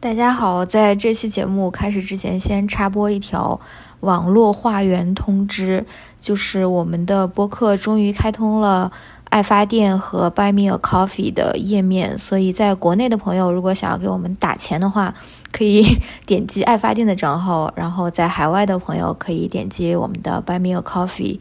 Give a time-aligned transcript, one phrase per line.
[0.00, 3.58] 大家好，在这期节目开始之前，先插播一条
[3.98, 5.84] 网络化缘通知，
[6.20, 8.92] 就是我们的播客终于开通了
[9.28, 15.12] 爱发电和 Buy Me a Coffee 的页面，所以在国内的朋友如果想要给我们打钱的话，
[15.50, 15.84] 可以
[16.24, 21.40] 点击爱发电的账号；然后在海外的朋友可以点击我们的 Buy Me a Coffee，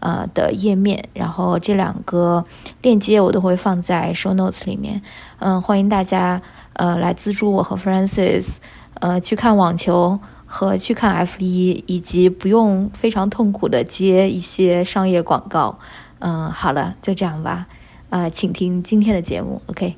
[0.00, 2.42] 呃的页面，然后这两个
[2.80, 5.02] 链接我都会放在 Show Notes 里面。
[5.40, 6.40] 嗯，欢迎大家。
[6.78, 8.56] 呃，来资助我和 Francis，
[9.00, 15.78] 呃，去看网球和去看 F 一，以及不用非常痛苦的接一些商业广告。
[16.20, 17.66] 嗯，好了，就这样吧。
[18.10, 19.60] 呃，请听今天的节目。
[19.66, 19.96] OK。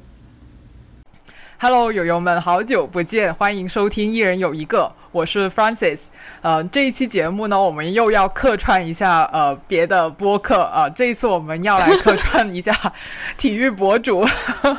[1.59, 6.03] Hello，友友们，好久不见，欢迎收听《一人有一个》，我是 Francis。
[6.41, 10.89] 呃，这一期节目呢，我们又要客串一下呃别的播客啊。
[10.89, 12.73] 这一次我们要来客串一下
[13.37, 14.25] 体育博主，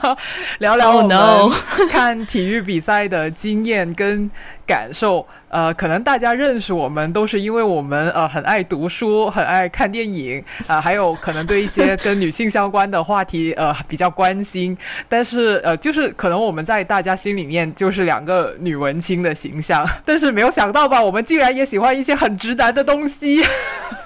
[0.59, 4.31] 聊聊我们看体育比赛的经验跟
[4.72, 5.28] 感受。
[5.50, 14.78] 呃，可能大家认识我们都是因为我们呃很爱读书，很爱看电影啊，还有可能对一些跟女性相关的话题呃比较关心。
[15.10, 23.44] 但是呃，就是可能我们在大家心里面就是两个女文青的形象，但是没有想到吧，我们竟然也喜欢一些很直男的东西。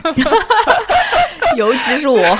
[1.57, 2.37] 尤其是我，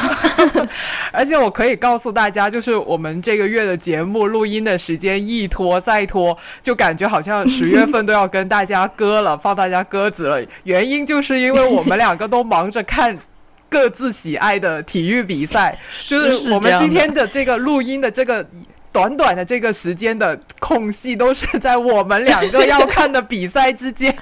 [1.11, 10.41] 而且我可以告诉大家，就是我们这个月的节目录音的时间一拖再拖，就感觉好像十月份都要跟大家割了，放大家鸽子了。
[10.63, 13.17] 原因就是因为我们两个都忙着看
[13.69, 15.77] 各自喜爱的体育比赛，
[16.07, 18.45] 就是我们今天的这个录音的这个。
[18.95, 24.15] 短短的这个时间的空隙，都是在我们两个要看的比赛之间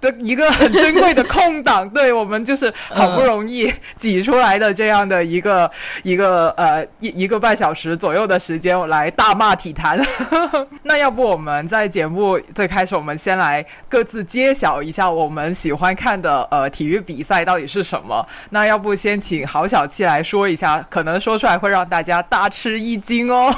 [0.00, 1.90] 的一个很珍贵的空档。
[1.90, 5.68] 对我们就是好不容易挤出来的这样的一个
[6.04, 10.00] 一个呃一一个半小时左右的时间来大骂体坛。
[10.84, 18.24] 那要不我们在节目最开始，我们先来各自揭晓一下我们喜欢看的呃体育比赛到底是什么？
[18.50, 23.52] 那要不先请郝小七来说一下，可能说出来会让大家大吃一惊哦。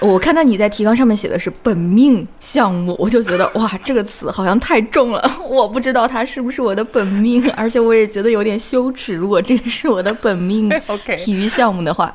[0.00, 5.38] 我看到你在提纲上面写的是本命项目，我就觉得哇，这个词好像太重了。
[5.48, 9.14] 我不知道它是不是我的本命，而且我也觉得有点羞耻。
[9.14, 10.68] 如果这个是我的本命
[11.16, 12.12] 体育项目的话，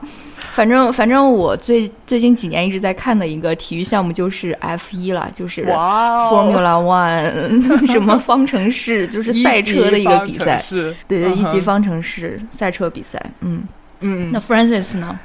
[0.53, 10.61] 反正反正我最最近几年一直在看的一个体育项目就是 F 一了，就是 Formula One 什么方程式，就是赛车的一个比赛，
[11.07, 13.23] 对对，一级方程式赛车比赛。
[13.39, 13.63] 嗯
[14.01, 15.17] 嗯，那 Francis 呢？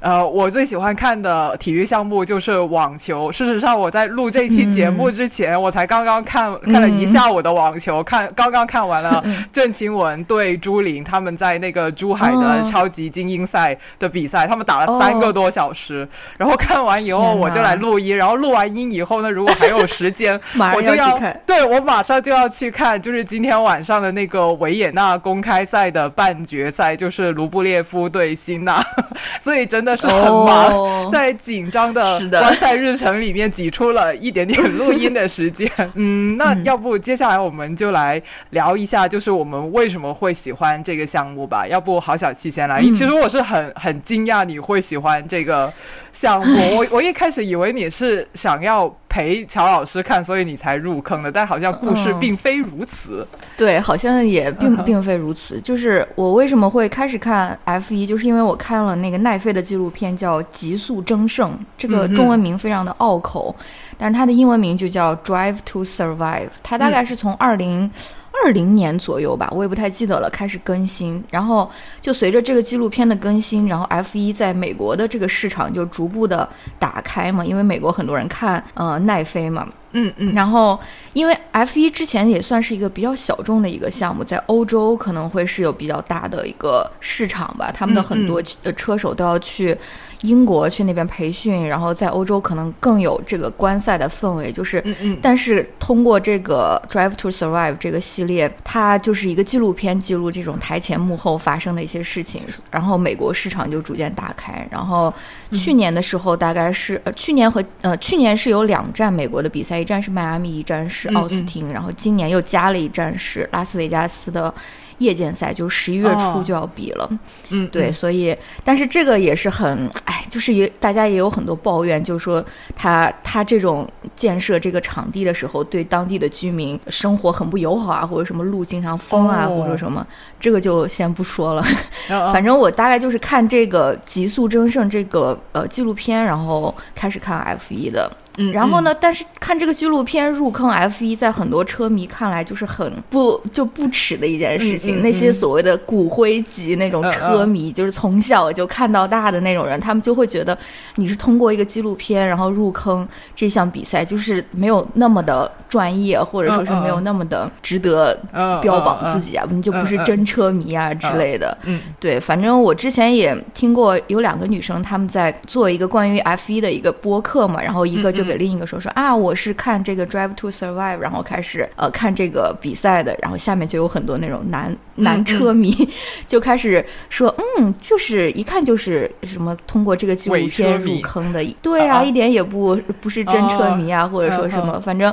[0.00, 3.30] 呃，我最喜欢看的体育项目就是网球。
[3.30, 9.22] 事实上，我在录这期节目之前，我才刚刚看看了一下午的网球，看刚刚看完了
[9.52, 16.08] 郑钦文对朱琳他们在那个珠海的超级精英赛的比赛，他们打了三个多小时。
[16.38, 18.16] 然后看完以后，我就来录音。
[18.16, 20.40] 然后录完音以后呢，如果还有时间，
[20.74, 28.82] 我就要对我马上就要去看，就是今天晚上的那个维也纳公开赛的半决赛，就是卢布列夫对辛纳。
[29.38, 29.89] 所以真的。
[29.96, 35.70] 是很忙， 在紧张的观赛日程里面挤出了一点点录音的时间。
[35.94, 41.66] 嗯，那要不接下来我们就来聊一下，就是我们为什么会喜欢这个项目吧？
[41.66, 42.82] 要不郝小七先来？
[42.82, 45.72] 其实我是很很惊讶你会喜欢这个
[46.12, 46.56] 项目。
[46.76, 48.94] 我我一开始以为你是想要。
[49.10, 53.26] 陪乔老师看，所以你才入坑的，但好像故事并非如此。
[53.56, 55.60] 对，好像也并并非如此。
[55.60, 63.54] 就是我为什么会开始看 F 一，就是因为我看了那个奈飞的纪录片，叫《极速争胜》，这个中文名非常的拗口，
[63.98, 66.46] 但是它的英文名就叫《Drive to Survive》。
[66.62, 67.90] 它大概是从二零。
[68.32, 70.30] 二零年左右吧，我也不太记得了。
[70.30, 71.70] 开始更新，然后
[72.00, 76.48] 就随着这个纪录片的更新，然后 F 一在美国的这个市场就逐步的
[76.78, 80.32] 打开嘛，因为美国很多人看呃奈飞嘛，嗯嗯。
[80.32, 80.78] 然后
[81.12, 89.76] 因为 F 一之前也算是一个比较小众的一个项目，在欧洲可能会是有比较大的一个市场吧，他们的很多车手都要去。
[90.22, 94.84] 英国去那边培训，然后在欧洲可能更有这个观赛的氛围，就是，
[95.22, 104.66] 但是通过这个 Drive to Survive 这个系列，它就是一个纪录片，记录这种台前幕后发生的一些事情，然后美国市场就逐渐打开。
[104.70, 105.12] 然后
[105.52, 114.52] 去年的时候，大概是呃去年和呃去年是有两站美国的比赛，一站是迈阿密，一站是奥斯汀，然后今年又加了一站是拉斯维加斯的。
[115.00, 117.10] 夜间赛就十一月初就要比了，
[117.48, 122.44] 嗯，对，所以，但是这个也是很，哎，就是也大家也有很多抱怨，就是说
[122.76, 130.06] 他他这种建设这个场地的时候，对当地的居民生活很不友好啊，或者什么路经常封啊，或者什么，
[130.38, 131.64] 这个就先不说了。
[132.32, 138.10] 反正我大概就是看这个《极速争胜》这个呃纪录片，然后开始看 F 一的。
[138.40, 145.02] 嗯，然后呢，但是看这个纪录片入坑 F 一，在很多车迷看来就是很不就不耻的一件事情。
[145.02, 150.56] 那些所谓的骨灰级那种车迷，就是从小就看到大的那种人，他们就会觉得
[150.96, 158.18] 你是通过一个纪录片然后入坑这项比赛，就是没有那么的专业，或者说是没有那么的值得
[158.62, 161.56] 标榜自己啊，你就不是真车迷啊之类的。
[161.64, 175.74] 嗯，对，反正我之前也听过有两个女生他们在做一个关于 F 一的一个播客嘛，然后一个就给另一个说说啊，我是看这个 Drive to Survive，然后开始呃看这个比赛的，然后下面就有很多那种男男车迷
[176.28, 185.12] 就开始说，嗯，就是一看就是什么通过这个纪录片入坑的，对啊，一点也不不是真车迷啊，或者说什么，反正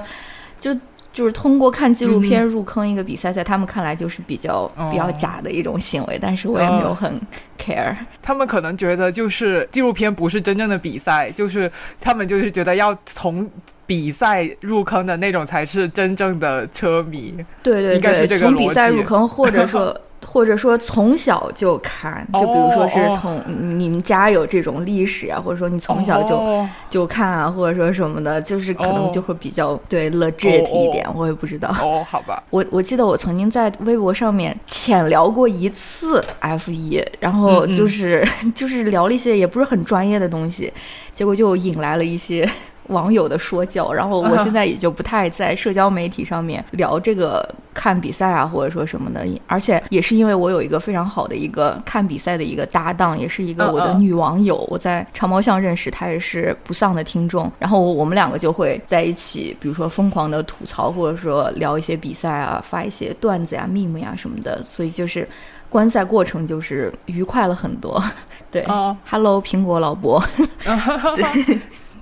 [0.61, 0.77] 就。
[1.17, 7.19] 就是通过看纪录片入坑一个比赛，在他们看来就是比较比较假的一种行为，但是我也没有很
[7.57, 7.95] care。
[8.21, 13.49] 他们可能觉得就是纪录片不是真正的比赛，就是他们就是觉得要从
[13.87, 17.33] 比赛入坑的那种才是真正的车迷。
[17.63, 19.99] 对对对，从比赛入坑，或者说。
[20.25, 23.41] 或者说从小就看，就比如说是从
[23.77, 31.69] 你们家有这种历史啊，或者说你从小就就看啊，或者说什么的，就是可能就会比较对 legit 一点，我也不知道。
[31.81, 32.41] 哦，好吧。
[32.49, 40.71] 我我记得我曾经在微博上面浅聊过一次 F 一，然后就是 就是聊了一些也不是很专业的东西，
[41.13, 42.49] 结果就引来了一些。
[42.87, 49.25] 网友的说教，然后我现在也就不太在社交媒体上面聊这个看比赛啊，或者说什么的。
[49.47, 57.51] 而且也是因为我有一个非常好的一个看比赛的一个搭档，也是一个我的女网友，我在长毛象认识她，也是不丧的听众。
[57.59, 64.61] 然后我们两个就会在一起，比如说疯狂的吐槽，或者说聊一些比赛啊，发一些段子呀、meme 呀什么的。
[64.63, 65.27] 所以就是
[65.69, 68.01] 观赛过程就是愉快了很多。
[68.49, 68.65] 对
[69.09, 70.23] ，Hello，苹果老伯。
[71.15, 71.59] 对。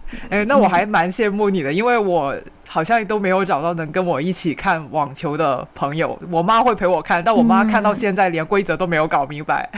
[0.30, 2.36] 哎，那我还蛮羡慕你的，因为我
[2.68, 6.18] 好像都没有找到能跟我一起看网球的朋友。
[6.30, 9.70] 我妈会陪我看，但我妈看到现在连规则都没有搞明白。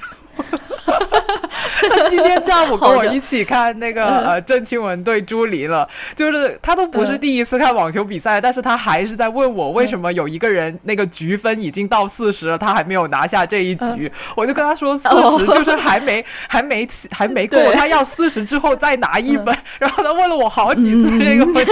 [1.90, 14.12] 他 今天下午跟我一起看那个呃郑钦文对朱琳了，就是他都不是第一次看网球比赛，但是他还是在问我为什么有一个人那个局分已经到四十了，他还没有拿下这一局。
[14.36, 15.08] 我就跟他说四
[15.38, 19.56] 十就是还没还没还没够，他要四十之后再拿一分。
[19.80, 21.72] 然后他问了我好几次这个问题。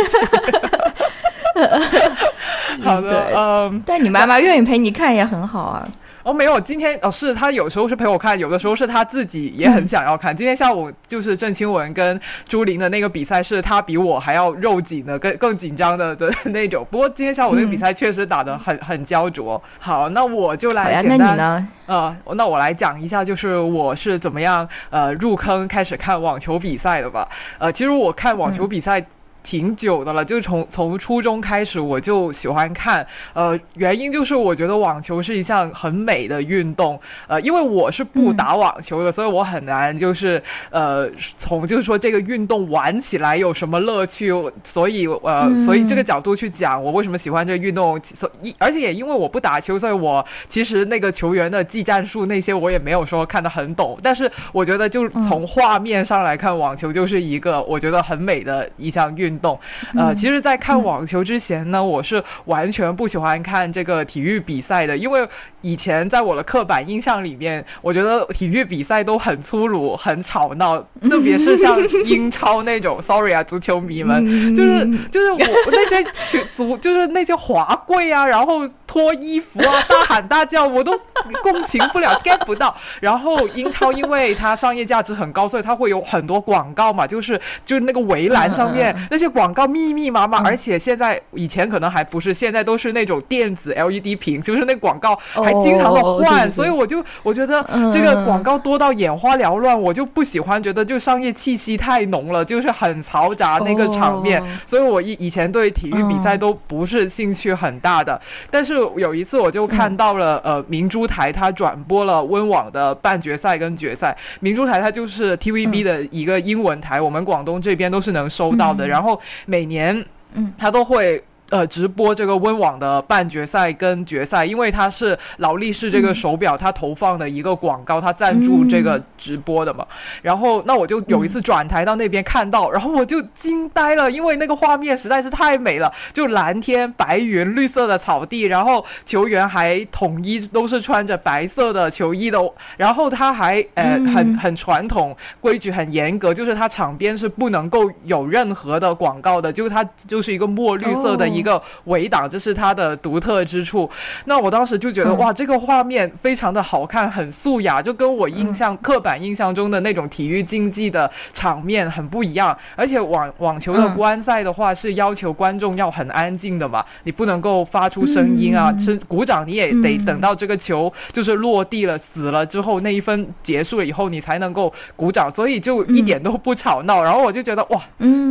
[2.83, 5.87] 好的，嗯，但你妈妈愿意陪你看也很好啊。
[6.25, 10.35] 哦，没有，今天哦，是他有时候是陪我看，有的时候是他自己也很想要看。
[10.35, 12.19] 今天下午就是郑钦文跟
[12.49, 16.83] 朱琳的那个比赛，是他比我还要肉紧的，更更紧张的的 那种。
[16.89, 19.61] 不过今天下午那个比赛确实打得很很焦灼。
[19.77, 27.29] 好，那我就来简单，呃，那我来讲一下，就是我是怎么样呃入坑开始看网球比赛的吧。
[27.59, 29.05] 呃，其实我看网球比赛。
[29.45, 41.07] 挺久的了，就从从初中开始我就喜欢看，呃，原因就是我觉得网球是一项很美的运动，呃，因为我是不打网球的，所以我很难就是呃
[41.37, 44.31] 从就是说这个运动玩起来有什么乐趣，
[44.63, 59.34] 所以呃所以这个角度去讲我为什么喜欢这个运动，所一而且也因为我不打球，所以我其实那个球员的技战术那些我也没有说看得很懂，但是我觉得就从画面上来看，网球就是一个我觉得很美的一项运。
[59.39, 59.59] 动，
[59.95, 65.27] 呃，其实，在看网球之前呢，我是完全不喜欢看这个体育比赛的，因为
[65.61, 73.01] 以前在我的刻板印象里面，我觉得体育比赛都很粗鲁、很吵闹， 特别是像英超那种。
[73.01, 75.39] Sorry 啊，足球迷们，就是就是我
[75.71, 76.03] 那些
[76.51, 80.97] 足，就是那些华贵啊，然后脱衣服啊， 大喊大叫，我都
[81.43, 82.75] 共情不了，get 不到。
[83.01, 89.24] 然后英超因为它商业价值很高，所以它会有很多广告嘛，就是就是那个围栏上面那些。
[89.27, 108.19] 广告密密麻麻，而且现在以前可能还不是，现在都是那种电子 LED 屏，就是那广告还经常的换，所以我就我觉得这个广告多到眼花缭乱，我就不喜欢，觉得就商业气息太浓了，就是很嘈杂那个场面，所以我以以前对体育比赛都不是兴趣很大的。
[108.51, 119.04] 但是有一次我就看到了，呃，明珠台它转播了温网的半决赛跟决赛，明珠台它就是 TVB 的一个英文台，我们广东这边都是能收到的，然后。
[119.45, 121.21] 每年，嗯，他都会
[121.51, 129.85] 呃，直播这个温网的半决赛跟决赛，因为它是劳力士这个手表，它投放的一个广告，它赞助这个直播的嘛。
[130.23, 142.39] 然后，那我就有一次转台到那边看到，然后我就惊呆了，因为那个画面实在是太美了，就蓝天白云、绿色的草地，然后球员还统一都是穿着白色的球衣的，
[142.75, 151.34] 然后他还呃很很传统，规矩很严格，就是他场边是不能够有任何的广告的，就是它就是一个墨绿色的。
[151.35, 153.89] 一个围挡，这是它的独特之处。
[154.25, 162.57] 那我当时就觉得，哇，这个画面非常的好看，很素雅，就跟我印象刻板印象中的那种体育竞技的场面很不一样。
[162.75, 177.03] 而且网网球的观赛的话，是要求观众要很安静的嘛，你不能够发出声音啊，是鼓掌你也得等到这个球就是落地了死了之后那一分结束了以后，你才能够鼓掌，所以就一点都不吵闹。
[177.03, 177.81] 然后我就觉得，哇，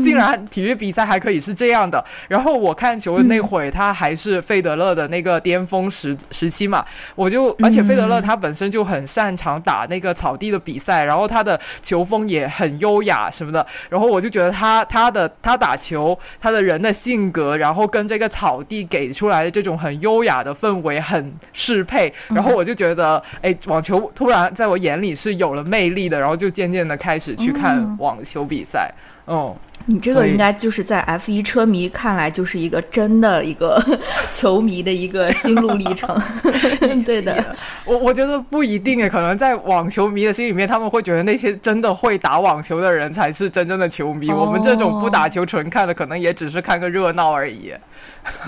[0.02, 2.02] 竟然体育比赛还可以是这样的。
[2.28, 2.93] 然后我看。
[2.98, 6.84] 球那会他还是费德勒的那个巅峰时时期嘛，
[7.14, 28.92] 我就而且费德勒他本身就很擅长打那个草地的比赛，然后他的球风也很优雅什么的，然后我就觉得他他的他打球他的人的性格，然后跟这个草地给出来的这种很优雅的氛围很适配，然后我就觉得哎，网球突然在我眼里是有了魅力的，然后就渐渐的开始去看网球比赛，
[29.26, 29.54] 嗯。
[29.86, 33.82] 你这个应该就是在 F 一车迷看来就是一个真的一个
[34.32, 36.18] 球迷的一个心路历程，
[37.04, 37.44] 对的。
[37.84, 44.30] 我我觉得不一定诶，可能在网球迷的心里面，他们会觉得那些真的会打网球的人才是真正的球迷。
[44.30, 47.72] 我们这种不打球纯看的，可能也只是看个热闹而已。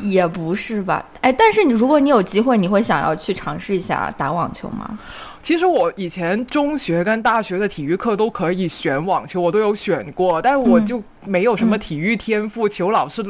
[0.00, 1.04] 也不是吧？
[1.20, 4.98] 哎，但是你如果你有机会，你会想要去尝试一下打网球吗？
[5.42, 13.22] 其实我以前中学跟大学的体育课都可以选网球，我都有选过，但是我就没有什么体育天赋，球老是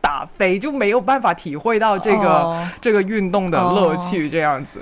[0.00, 4.80] 打飞，就没有办法体会到这个这个运动的乐趣，这样子。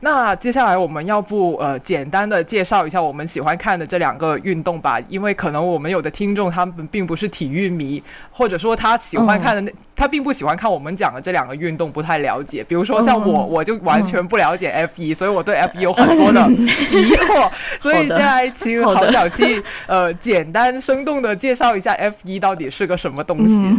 [0.00, 12.62] 那接下来我们要不呃简单的介绍一下我们喜欢看的这两个运动吧，因为可能我们有的听众他们并不是体育迷，或者说他喜欢看的那他并不喜欢看我们讲的这两个运动，不太了解。
[12.62, 17.50] 比如说像我，我就完全不了解 F 一，所以我对 F 一有很多的疑惑。
[17.80, 23.76] 所以接下来请郝小七 呃简单生动的介绍一下 F 一到底是个什么东西。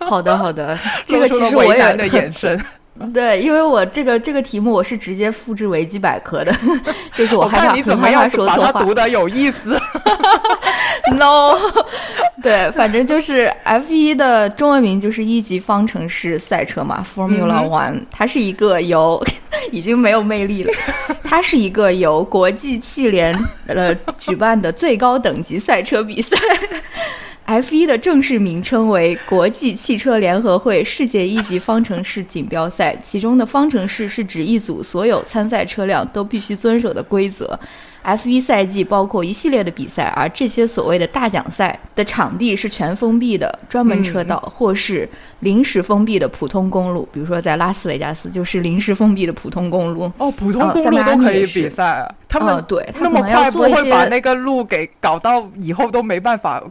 [0.00, 2.62] 好的好的， 这个其实我也的眼神。
[3.14, 6.52] 对，因为我这个这个题目我是直接复制维基百科的，
[7.14, 9.78] 就是我害怕你怎么样把它读的有意思。
[11.12, 11.56] No，
[12.42, 19.24] 对，反正就是 F 一的中文名就是一级方程式赛车嘛，Formula One，它是一个由
[19.72, 20.72] 已经没有魅力了，
[21.24, 23.34] 它是一个由国际汽联
[23.68, 26.36] 呃举办的最高等级赛车比赛。
[27.48, 37.58] F 一的正式名称为国际汽车联合会世界一级方程式锦标赛，其中的方程式是指一组所有参赛车辆都必须遵守的规则。
[38.02, 45.08] F 一赛季包括一系列的比赛，而这些所谓的大奖赛的场地是全封闭的专门车道，或是
[45.40, 47.08] 临时封闭的普通公路。
[47.10, 50.12] 比如说在拉斯维加斯就是临时封闭的普通公路。
[50.18, 52.14] 哦，普通公路都可以比赛啊？
[52.28, 56.62] 他们对，那么快不会把那个路给搞到以后都没办法？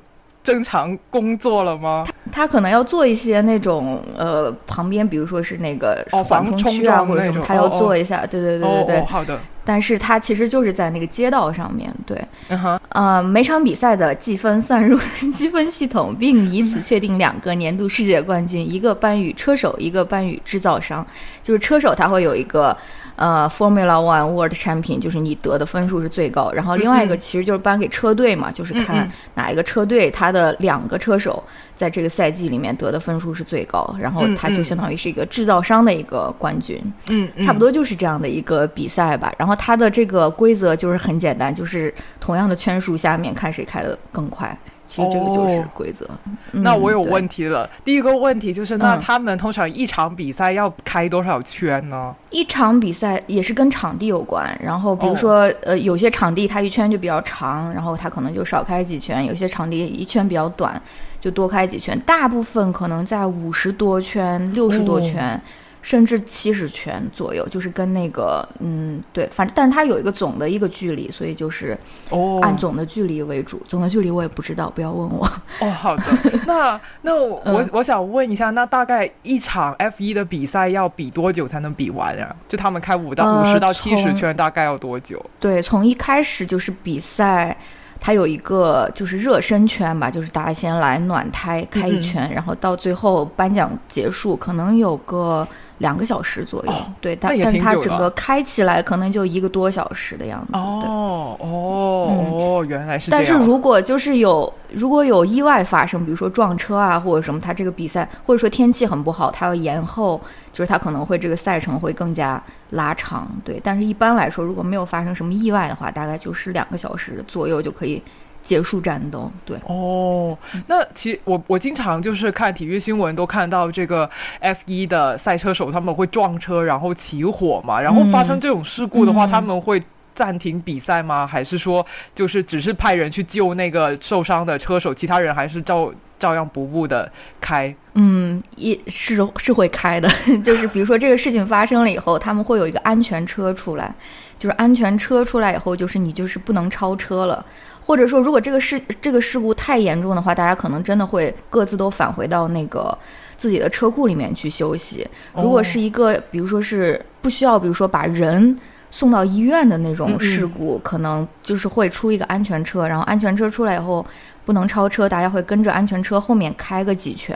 [0.48, 2.06] 正常工作了吗？
[2.06, 8.26] 他他可能要做一些那种呃旁边，比如说是那个缓冲区啊或者什么，他要做一下。
[8.26, 9.38] 对对对对对，好的。
[9.66, 12.18] 但是他其实就是在那个街道上面对。
[12.48, 12.80] 嗯哼。
[12.92, 14.98] 呃，每场比赛的计分算入
[15.36, 21.06] 积分系统，并以此确定两个年度世界冠军，一个颁予车手，一个颁予制造商。
[21.44, 22.78] 就是车手他会有一个。
[23.18, 31.44] 呃，Formula One World Champion 就是你得的分数是最高，然后另外一个其实就是颁给车队嘛，就是看哪一个车队它的两个车手
[31.76, 39.34] 在这个赛季里面得的分数是最高，然后它就相当于是一个制造商的一个冠军，嗯，差不多就是这样的一个比赛吧。
[39.38, 44.56] 然后它的这个规则就是很简单，就是同样的圈数下面看谁开的更快。
[44.88, 46.10] 其实这个就是规则。
[46.54, 47.70] 那我有问题了。
[47.84, 52.16] 第一个问题就是，那他们通常一场比赛要开多少圈呢？
[52.30, 54.58] 一场比赛也是跟场地有关。
[54.64, 60.82] 然后比如说，呃，有些场地它一圈就比较长，然后它可能就少开几圈；有些场地一圈比较短，
[61.20, 62.00] 就多开几圈。
[62.06, 65.40] 大部分可能在五十多圈、六十多圈。
[65.88, 71.78] 甚至七十圈左右，就是跟那个，嗯，对，反正但是它有一个总的一个距离，所以就是
[72.10, 73.62] 哦，按总的距离为主。
[73.66, 75.26] 总的距离我也不知道，不要问我。
[75.62, 76.04] 哦，好的。
[76.46, 82.36] 那 那我我想问一下，那大概一场 F 一的比赛要比多久才能比完呀？
[82.50, 85.26] 就他们开五到五十到七十圈，大概要多久？
[85.40, 87.58] 对，从一开始就是比赛。
[88.00, 95.46] 它有一个就是热身圈吧，就是大家先来暖胎开一圈，然后到最后颁奖结束，可能有个
[95.80, 96.74] 两个小时左右。
[97.00, 100.52] 对，但但是它整个开起来可能就一个多小时的样子。
[100.54, 103.26] 哦哦哦，原来是这样。
[103.26, 110.20] 但是如果就是有如果有意外发生，比如说撞车啊或者什么，它这个比赛或者说天气很不好，它要延后，
[110.52, 112.42] 就是它可能会这个赛程会更加
[112.72, 113.28] 拉长。
[113.44, 118.02] 对，但是一般来说，如果没有发生什么意外的话，大概就是两个小时左右就可以。
[118.48, 120.36] 结束战斗，对哦。
[120.68, 127.82] 那其实我我经常就是看体育新闻，都看到这个 F 一的赛车手他们会撞车，然后起火嘛。
[127.82, 129.82] 然后发生这种事故的话，他们会
[130.16, 131.28] 暂停比赛吗？
[131.28, 131.86] 还是说
[132.16, 137.12] 就是只是派人去救那个受伤的车手，其他人还是照照样不误的
[137.42, 137.76] 开？
[137.96, 140.08] 嗯，也是是会开的。
[140.42, 143.94] 就是比如说这个事情发生了以后，他们会有一个安全车出来。
[144.40, 147.44] 就是安全车出来以后，就是你就是不能超车了，
[147.88, 152.96] 或者说如果这个事这个事故太严重的话，大家可能真的会各自都返回到那个
[153.38, 155.08] 自己的车库里面去休息。
[155.34, 158.60] 如果是一个比如说是不需要，比如说把人
[158.92, 164.06] 送到医院的那种事故，可能就是会出一个安全车，然后安全车出来以后。
[164.48, 167.36] 不能超车，大家会跟着安全车后面开个几圈，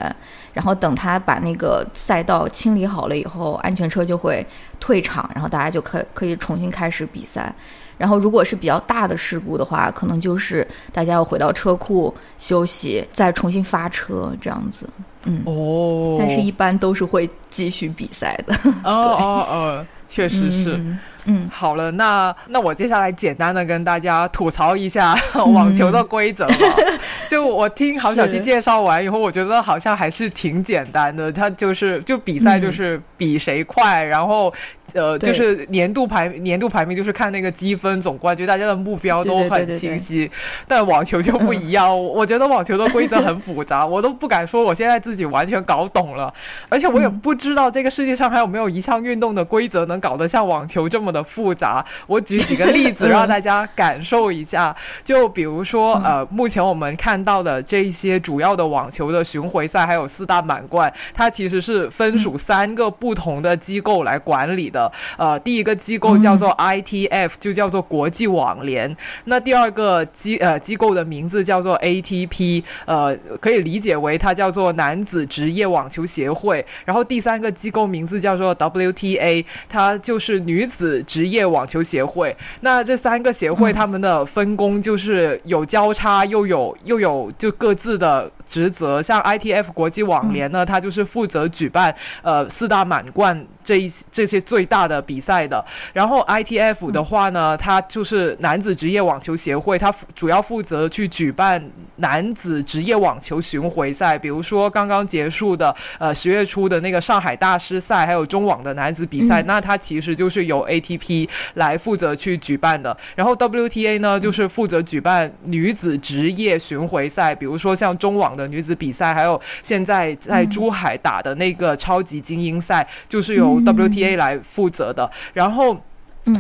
[0.53, 4.47] 然后等他把那个赛道清理好了以后，安全车就会
[4.79, 7.53] 退场，然后大家就可可以重新开始比赛。
[8.01, 14.89] 然后如果是比较大的事故的话，可能就是大家要回到车库休息，再重新发车这样子。
[15.25, 18.55] 嗯哦，但是一般都是会继续比赛的。
[18.83, 18.89] 哦
[19.21, 20.81] 哦哦，确实是。
[21.25, 25.15] 嗯，好了，那那我接下来简单的跟大家吐槽一下
[25.53, 26.55] 网球的规则吧。
[27.29, 31.31] 就我听郝小七介绍完以后，我觉得好像还是挺简单的。
[31.31, 34.51] 他就是就比赛就是比谁快，然后
[34.93, 40.31] 呃就是年度排年度排名就是看那个积分总冠军，大家的目标都很清晰。
[40.67, 46.33] 但网球就不一样，我觉得网球的规则很复杂，我都不敢说我现在自己完全搞懂了，
[46.67, 51.11] 而且我也不知道这个世界上还有没有一项运动的规则能搞得像网球这么。
[51.11, 54.73] 的复杂，我举几个例子 让大家感受一下。
[55.03, 64.80] 就比如说，呃，目前我们看到的这些主要的网球的巡回赛，还有四大满贯，它其实是分属三个不同的机构来管理的。
[65.17, 68.95] 呃，第一个机构叫做 ITF，就叫做国际网联。
[69.25, 76.65] 那第二个机呃机构的名字叫做 ATP，呃，可以理解为它叫做男子职业网球协会。
[76.85, 81.01] 然后第三个机构名字叫做 WTA，它就是女子。
[81.07, 89.01] 职业网球协会，那这三个协会他们的分工就是有交叉，又有又有就各自的职责。
[89.01, 93.45] 像 ITF 国际网联呢，它就是负责举办呃四大满贯。
[93.63, 101.61] 这一这些最大的比赛的，然后 ITF 的话呢，它就是男子职业网球协会，它主要负责去举办
[101.97, 112.95] 男子职业网球巡回赛，比如说刚刚结束的呃十月初的那个上海大师赛，还有中网的男子比赛，那它其实就是由 ATP 来负责去举办的。
[113.13, 123.59] 然后 WTA 呢，就是负责举办女子职业巡回赛，比如说像中网的女子比赛，还有现在在珠海打的那个超级精英赛，就是由。
[123.71, 125.75] WTA 来负负责的，然后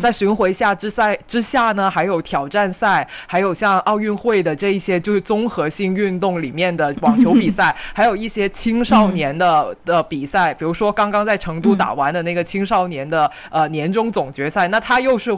[0.01, 15.31] 在巡回下之赛之下呢，还有挑战赛，还有像奥运会的这一些就是综合性运动里面的网球比赛，还有一些青少年的的比赛，比如说刚刚在成都打完的那个青少年的呃年终总决赛，那它又是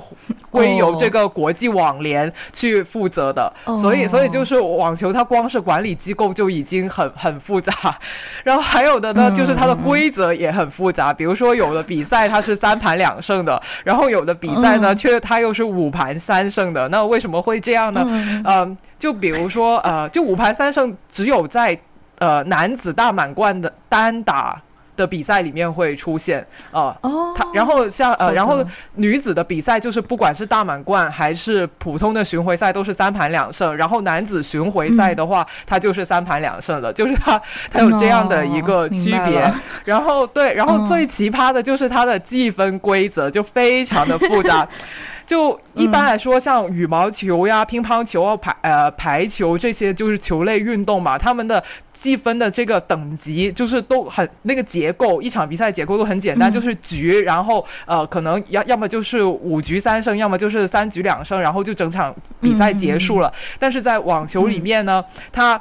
[0.50, 3.52] 归由这个国际网联去负责的，
[3.82, 7.74] 所以所以就是网球它光是管理机构就已经很很复杂。
[8.44, 11.14] 然后还有的呢，就是它的规则也很复杂。
[11.14, 16.88] 比如说，有的比赛它是三盘两胜的，然后有的比赛呢，却他又是五盘三胜的。
[16.90, 18.06] 那为什么会这样呢？
[18.46, 21.78] 嗯，就比如说，呃，就五盘三胜，只有在
[22.20, 24.62] 呃男子大满贯的单打。
[24.96, 26.96] 的比赛里面会出现啊，
[27.36, 28.64] 他然后像呃，然后
[28.96, 39.52] 女子的比赛就是不管是大满贯还是普通的巡回赛都是三盘两胜，然后男子巡回赛的话，它就是三盘两胜了， 就是它它有这样的一个区别。
[39.86, 44.68] 然后对，然后最奇葩的就是它的计分规则就非常的复杂。
[45.26, 63.32] 就一般来说，像羽毛球呀、乒乓球、排呃排球这些就是球类运动嘛，他们的计分的这个等级就是都很那个结构，一场比赛结构都很简单，就是局，然后呃可能要要么就是五局三胜，要么就是三局两胜，然后就整场比赛结束了。
[63.58, 65.60] 但是在网球里面呢，它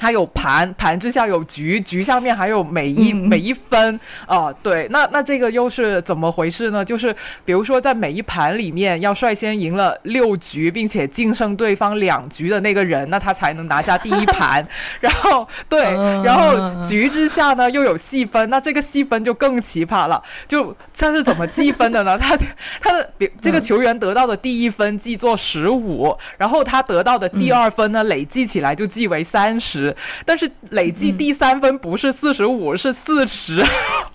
[0.00, 6.82] 它有盘，盘之下有局，局下面还有每一、每一分啊，对，那那这个又是怎么回事呢？
[6.82, 14.66] 就是比如说在每一盘里面要率先赢了六局，并且净胜对方两局的那个人，那他才能拿下第一盘。
[15.00, 15.82] 然后对，
[16.24, 20.22] 然后局之下呢又有细分，那这个细分就更奇葩了。
[20.48, 22.16] 就他是怎么计分的呢？
[22.18, 22.34] 他
[22.80, 29.89] 他的比这个球员得到的第一分记作十五，然后他得到的第二分呢累计起来就记为三十。
[30.24, 33.62] 但是累计第三分不是四十五，是四十。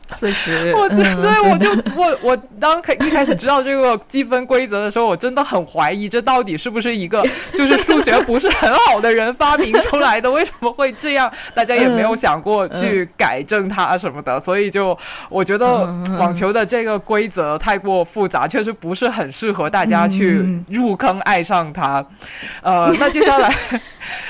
[0.19, 10.29] 四十，我对，我就我我当开一开始知道这个积分规则的时候，我真的很怀疑这到底是不是一个 就是数学不是很好的人发明出来的？
[10.29, 11.31] 为什么会这样？
[11.55, 15.85] 大家也没有想过去改正它什么的，所以就我觉得
[16.19, 22.05] 网球的这个规则太过复杂，确实不是很适合大家去入坑爱上它。
[22.61, 23.51] 呃，那接下来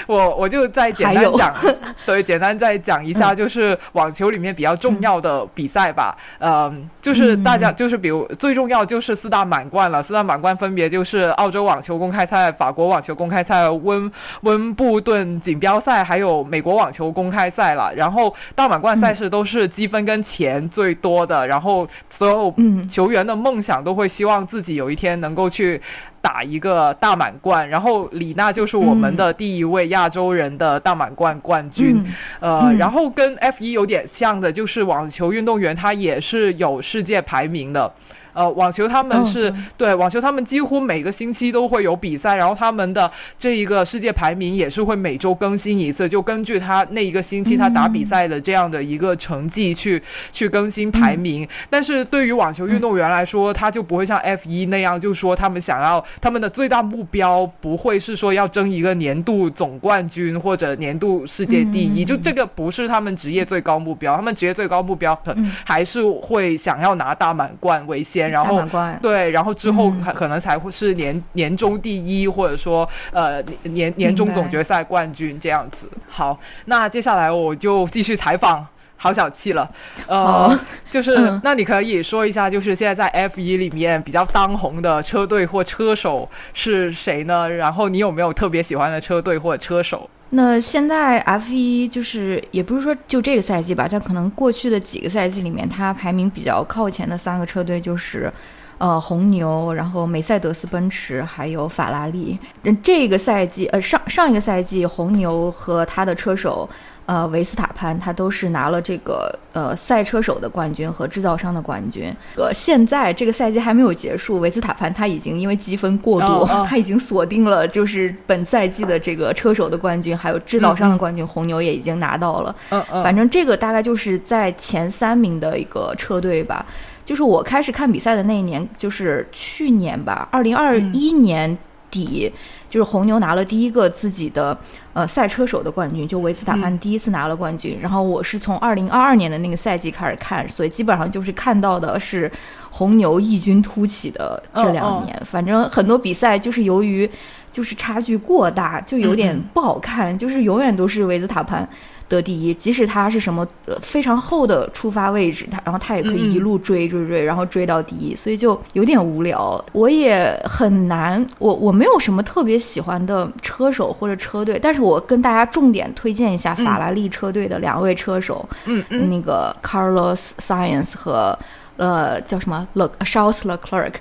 [0.08, 1.54] 我我就再简单讲，
[2.06, 5.65] 对，简单再讲一下，就是网球里面比较重要的比。
[5.66, 17.92] 比赛吧，嗯，就是大家就是比如最重要就是四大满贯了，四大满贯分别就是澳洲网球公开赛、法国网球公开赛、温温布顿锦标赛，还有美国网球公开赛了。
[17.96, 22.54] 然后大满贯赛事都是积分跟钱最多的，然后所有
[22.88, 25.82] 球员的梦想都会希望自己有一天能够去。
[26.26, 32.04] 打一个大满贯，然后李娜就是我们的第一位亚洲人的大满贯冠军，
[32.40, 37.94] 呃，然后跟 F 一有点像的，就是网球运动员他也是有世界排名的。
[38.36, 51.48] 呃，网球他们是对网球，他们几乎每个星期都会有比赛，然后他们的这一个世界排名也是会每周更新一次，就根据他那一个星期他打比赛的这样的一个成绩去去更新排名。
[51.70, 68.25] 但是对于网球运动员来说，他就不会像 F 一那样，就说他们想要他们的最大目标不会是说要争一个年度总冠军或者年度世界第一，就这个不是他们职业最高目标，他们职业最高目标可还是会想要拿大满贯为先。
[68.30, 68.62] 然后
[69.02, 75.88] 对，然后之后可能才会是年年终第一，或者说呃年年终总决赛冠军这样子。
[76.10, 78.66] 好，那接下来我就继续采访，
[78.98, 79.70] 好小气了。
[80.08, 80.58] 呃，
[80.90, 87.50] 就是那你可以说一下，就是现在在 F 一里面比较当红的车队或车手是谁呢？
[87.50, 90.10] 然后你有没有特别喜欢的车队或者车手？
[90.36, 98.30] 那现在 F 一就是也不是说就这个赛季吧，在可能过去的几个赛季里面，它排名比较靠前的三个车队就是，
[98.78, 102.38] 呃，红牛，然后梅赛德斯奔驰，还有法拉利。
[102.64, 106.70] 那这个赛季，呃，上上一个赛季，红牛和他的车手。
[107.06, 112.12] 呃，维斯塔潘他都是拿了这个呃赛车手的冠军和制造商的冠军。
[112.36, 121.26] 呃，现在这个赛季还没有结束，维斯塔潘他已经因为积分过多， 他已经锁定了就是本赛季的这个车手的冠军，还有制造商的冠军。
[121.26, 122.56] 红牛也已经拿到了。
[122.70, 123.04] 嗯嗯。
[123.04, 126.66] 反正这个大概就是在前三名的一个车队吧。
[127.06, 131.56] 就是我开始看比赛的那一年，就是去年吧，二零二一年
[131.92, 132.34] 底。
[132.68, 134.58] 就是红牛拿了第一个自己的
[134.96, 137.78] 呃赛车手的冠军，就维斯塔潘第一次拿了冠军。
[137.82, 142.32] 然后我是从二零二二年的那个赛季开始看，所以基本上就是看到的是
[142.72, 145.22] 红牛异军突起的这两年。
[145.26, 147.10] 反正很多比赛就是由于
[147.52, 151.68] 就是差距过大，就有点不好看，就是永远都是维斯塔潘。
[152.08, 159.64] 得第一，即使他是什么呃非常后的出发位置，他然后他也可以一路追追追，然后追到第一，所以就有点无聊。
[159.72, 171.38] 我也很难，我我没有什么特别喜欢的车手或者车队，但是我跟大家重点推荐一下法拉利车队的两位车手，嗯嗯，那个 Carlos Sainz 和
[171.78, 173.94] 呃叫什么 Le Charles Leclerc。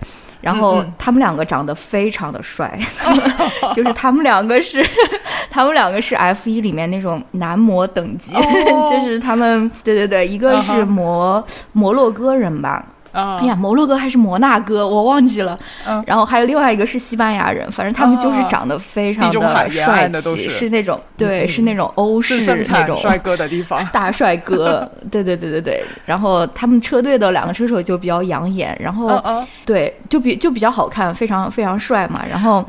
[0.44, 2.78] 然后他们两个长得非常的帅，
[3.74, 4.84] 就是他们两个是，
[5.50, 8.34] 他们两个是 F 一里面那种男模等级，
[8.92, 12.84] 就是他们，对对对，一个是摩摩洛哥人吧。
[13.14, 15.58] 哎呀，摩洛哥还是摩纳哥，我忘记了。
[16.06, 22.34] 然后还有另外一个是西班牙人，反正他们就是长得非常的帅气，是那种对，是那种欧式
[22.68, 24.90] 那种帅哥的地方， 大帅哥。
[25.10, 25.84] 对对对对对。
[26.04, 29.22] 然后他们车队的两个车手就比较养眼，然后
[29.64, 32.24] 对，就比就比较好看，非常非常帅嘛。
[32.28, 32.64] 然后。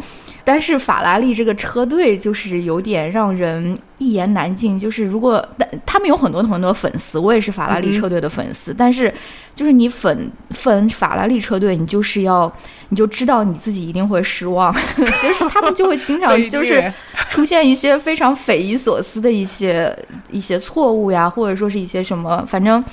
[0.45, 4.79] 但是法拉利这个车队就是有点让人一言难尽。
[4.79, 8.71] 就是如果但他们有很多很多粉丝，我也是法拉利车队的粉丝。
[8.71, 9.11] 但是，
[9.55, 12.51] 就是你粉粉法拉利车队，你就是要
[12.89, 14.71] 你就知道你自己一定会失望。
[14.95, 16.93] 就是他们就会经常就是
[17.27, 19.97] 出现一些非常匪夷所思的一些
[20.29, 22.83] 一些错误呀，或者说是一些什么，反正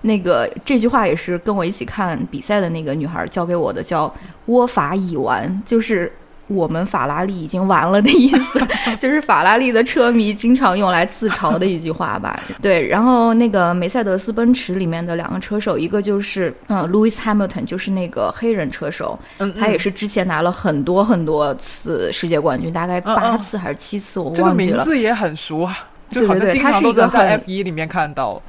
[0.00, 4.10] 那个这句话也是跟我一起看比赛的那个女孩教给我的，叫
[4.46, 6.10] “窝法已完”，就是。
[6.46, 8.60] 我们法拉利已经完了的意思，
[9.00, 12.38] 就是法拉利的车迷经常用来自嘲的一句话吧。
[12.60, 19.18] 对，然后那个梅赛德斯奔驰里面的两个车手，一个就是呃，Louis Hamilton，就是那个黑人车手，
[19.58, 24.48] 他也是之前拿了很多很多次世界冠军，大概八次还是七次，我忘记了。
[24.48, 25.74] 这个名字也很熟啊，
[26.10, 28.42] 就好像经常都能在 F 一里面看到。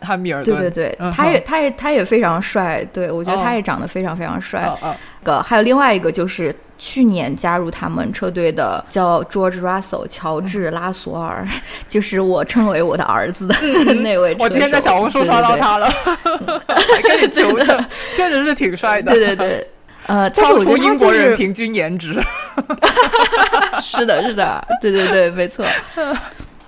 [0.00, 4.70] 汉密尔顿，对对对，他也他也他也非常帅，对我觉得他也长得非常非常帅。
[5.24, 11.46] 个还有另外一个就是去年加入他们车队的叫 George Russell 乔治拉索尔，
[11.88, 13.54] 就是我称为我的儿子的
[14.00, 14.36] 那位。
[14.38, 15.90] 我今天在小红书刷到他了，
[17.02, 19.12] 跟你求证，确实是挺帅的。
[19.12, 19.68] 对对对，
[20.06, 22.14] 呃，超出英国人平均颜值。
[23.82, 25.64] 是的，是的，对对对，没错。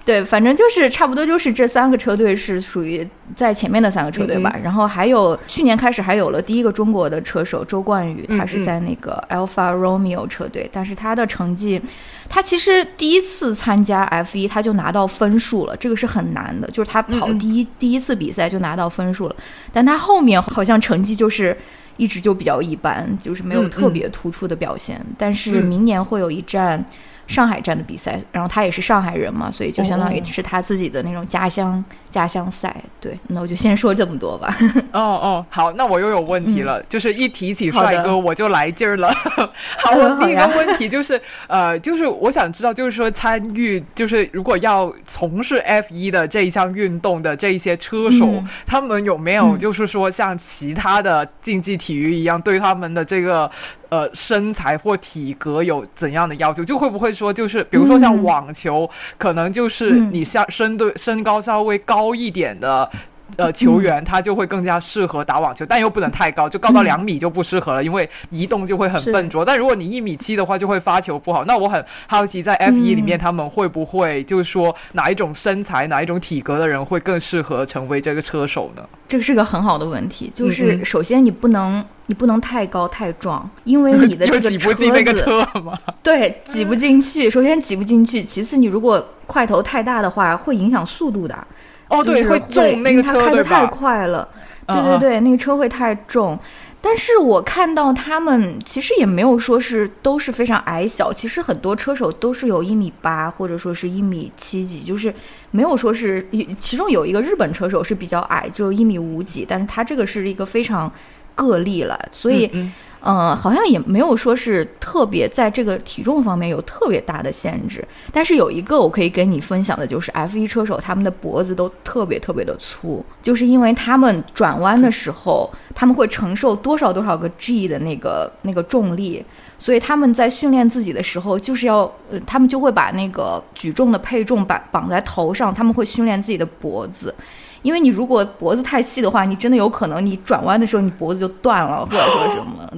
[0.02, 4.52] 对，反正就是差不多，就是这三个车队是属于在前面的三个车队吧。
[4.62, 11.80] 然后还有去年开始还有了第一个中国的车手周冠宇，他是在那个 Alpha Romeo 车队，但是他的成绩，
[12.28, 19.36] 他其实第一次参加 F 一他就拿到分数了，这个是很难的，就是他跑第一第一次比赛就拿到分数了，
[19.72, 21.56] 但他后面好像成绩就是
[21.98, 25.00] 一直就比较一般，就是没有特别突出的表现。
[25.18, 26.84] 但是明年会有一站。
[27.30, 32.74] 上海站的比赛，然后他也是上海人嘛，所以就相当于是他自己的那种家乡家乡赛。
[33.00, 34.54] 对，那我就先说这么多吧。
[34.92, 39.08] 哦哦，好，那我又有问题了，就是一提起帅哥我就来劲儿了。
[39.78, 48.28] 好，我第一个问题就是，呃，就是我想知道，就是说参与，就是如果要从事 F 一的这一项运动的这一些车手，
[48.66, 53.50] 他们有没有就是说像其他的竞技体育一样，对他们的这个。
[53.90, 56.62] 呃，身材或体格有怎样的要求？
[56.62, 62.90] 就会不会说，就是比如说像网球，可能就是你像身对身高稍微高一点的。
[63.36, 69.44] 呃，球员他就会更加适合打网球，但又不能太高，就高到两米就不适合了，因为移动就会很笨拙。
[69.44, 71.44] 但如果你一米七的话，就会发球不好。
[71.44, 78.82] 那我很好奇，在 F 一里面，他们会不会就是说哪一种身材、哪一种体格的人会更适合成为这个车手呢？
[79.06, 80.30] 这个是个很好的问题。
[80.34, 85.50] 就是首先你不能你不能太高太壮，因为你的 这个不是那个车子
[86.02, 87.30] 对挤不进去。
[87.30, 91.46] 首先挤不进去，其次你如果块头太大的话，会影响速度的。
[91.90, 94.26] 哦，对，会重那个车，开的太快了，
[94.66, 96.38] 对对对，那个车会太重。
[96.80, 105.12] 但是我看到他们其实也没有说是都是非常矮小，其实很多车手都是有一米八或者说是一米七几，就是
[105.50, 106.26] 没有说是，
[106.58, 110.90] 其中有一个日本车手是比较矮，就一米五几，但是他这个是一个非常
[111.34, 112.48] 个例了，所以。
[112.54, 112.72] 嗯，
[113.02, 129.24] 嗯好像也没有说是特别在这个体重方面有特别大的限制，但是有一个我可以跟你分享的，就是 F1 车手他们的脖子都特别特别的粗，就是因为他们转弯的时候他们会承受多少多少个 G 的那个那个重力，
[129.58, 137.14] 所以他们在训练自己的时候就是要，呃，他们就会把那个举重的配重绑绑在头上，他们会训练自己的脖子。
[137.62, 142.70] 因为你如果脖子太细的话，你真的有可能你转弯的时候你脖子就断了，或者说什么。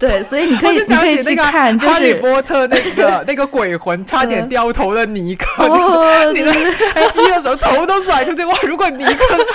[0.00, 5.68] 对， 所以你可以你可以去看，就是《哈利波特》那个 那个鬼魂差点掉头的尼克，
[6.32, 8.54] 你的 F 一的时候头都甩出去哇！
[8.62, 9.46] 如果尼克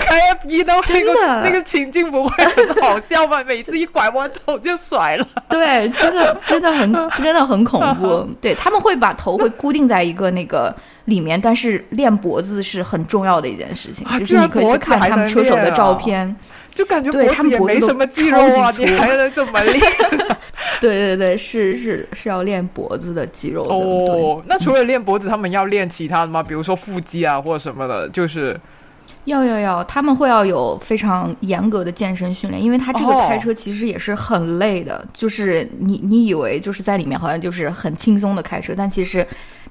[0.00, 3.42] 开 F 一的那个那个情境不会很好笑吗？
[3.46, 5.26] 每次一拐弯头就甩了。
[5.48, 8.28] 对，真的真的很 真的很恐怖。
[8.40, 10.74] 对他们会把头会固定在一个那个。
[11.06, 16.34] 里面，但是练脖子是很重要的一件事情，就是你可以去看他们车手的照片，
[16.74, 19.80] 就感觉对他们也没什么肌肉啊，你还能怎么练？
[20.80, 23.72] 对对对，是是是要练脖子的肌肉的。
[23.72, 26.42] 哦，那除了练脖子，他们要练其他的吗？
[26.42, 28.58] 比如说腹肌啊，或者什么的，就是
[29.26, 39.24] 要要要，他们会要有非常严格的健身训练，因为他这个开车其实也是很累的，就是你你以为就是在里面好像就是很轻松的开车，但其实。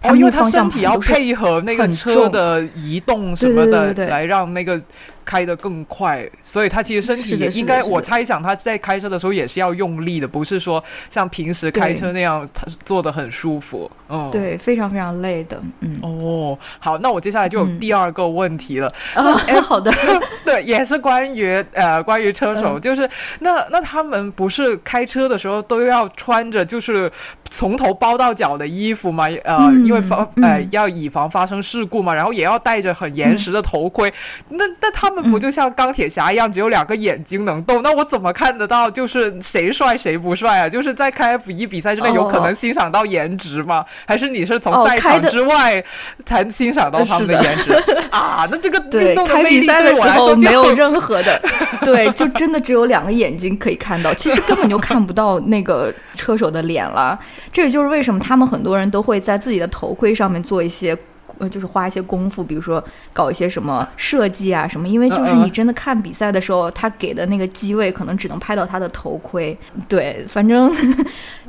[0.04, 4.82] 哦，因为他身体要配合那个车的移动什么的，来让那个。
[5.26, 13.90] 开得更快，所以他其实身体也应该，我猜想他在开车的时候也是要用力的，不是说像平时开车那样他坐的很舒服。
[14.10, 15.62] 嗯，对，非常非常累的。
[15.80, 18.94] 嗯，哦，好，那我接下来就有第二个问题了。
[19.16, 19.92] 哎， 好的，
[20.46, 23.10] 对，也是关于呃关于车手，就是
[23.40, 27.12] 那那他们不是开车的时候都要穿着就是
[27.50, 29.28] 从头包到脚的衣服吗？
[29.46, 34.14] 呃，因为防呃要以防发生事故嘛，然后也要戴着很严实的头盔。
[34.50, 35.13] 那那他。
[35.14, 37.82] 们不就像钢铁侠一样，只有两个眼睛能动？
[37.84, 40.68] 那我怎么看得到就是谁帅谁不帅啊？
[40.68, 43.86] 就是在开 F 一比赛之内有可能欣赏到颜值吗？
[44.06, 45.84] 还是你是从赛场之外
[46.26, 47.74] 才欣赏到他们的颜值
[48.12, 48.48] 啊？
[48.52, 51.42] 那这个运动的魅力对我来说没有 任何的，
[51.82, 57.20] 对，就真的只有两个眼睛可以看到，其实根本就看不到那个车手的脸了。
[57.52, 60.98] 这也就是为什么他们很多人都会在自己的头盔上面做一些。
[61.40, 69.58] 呃，就是花一些功夫，比如说搞一些什么设计啊什么，因为就是你真的看比赛的时候，他给的那个机位可能只能拍到他的头盔。
[69.88, 70.72] 对，反正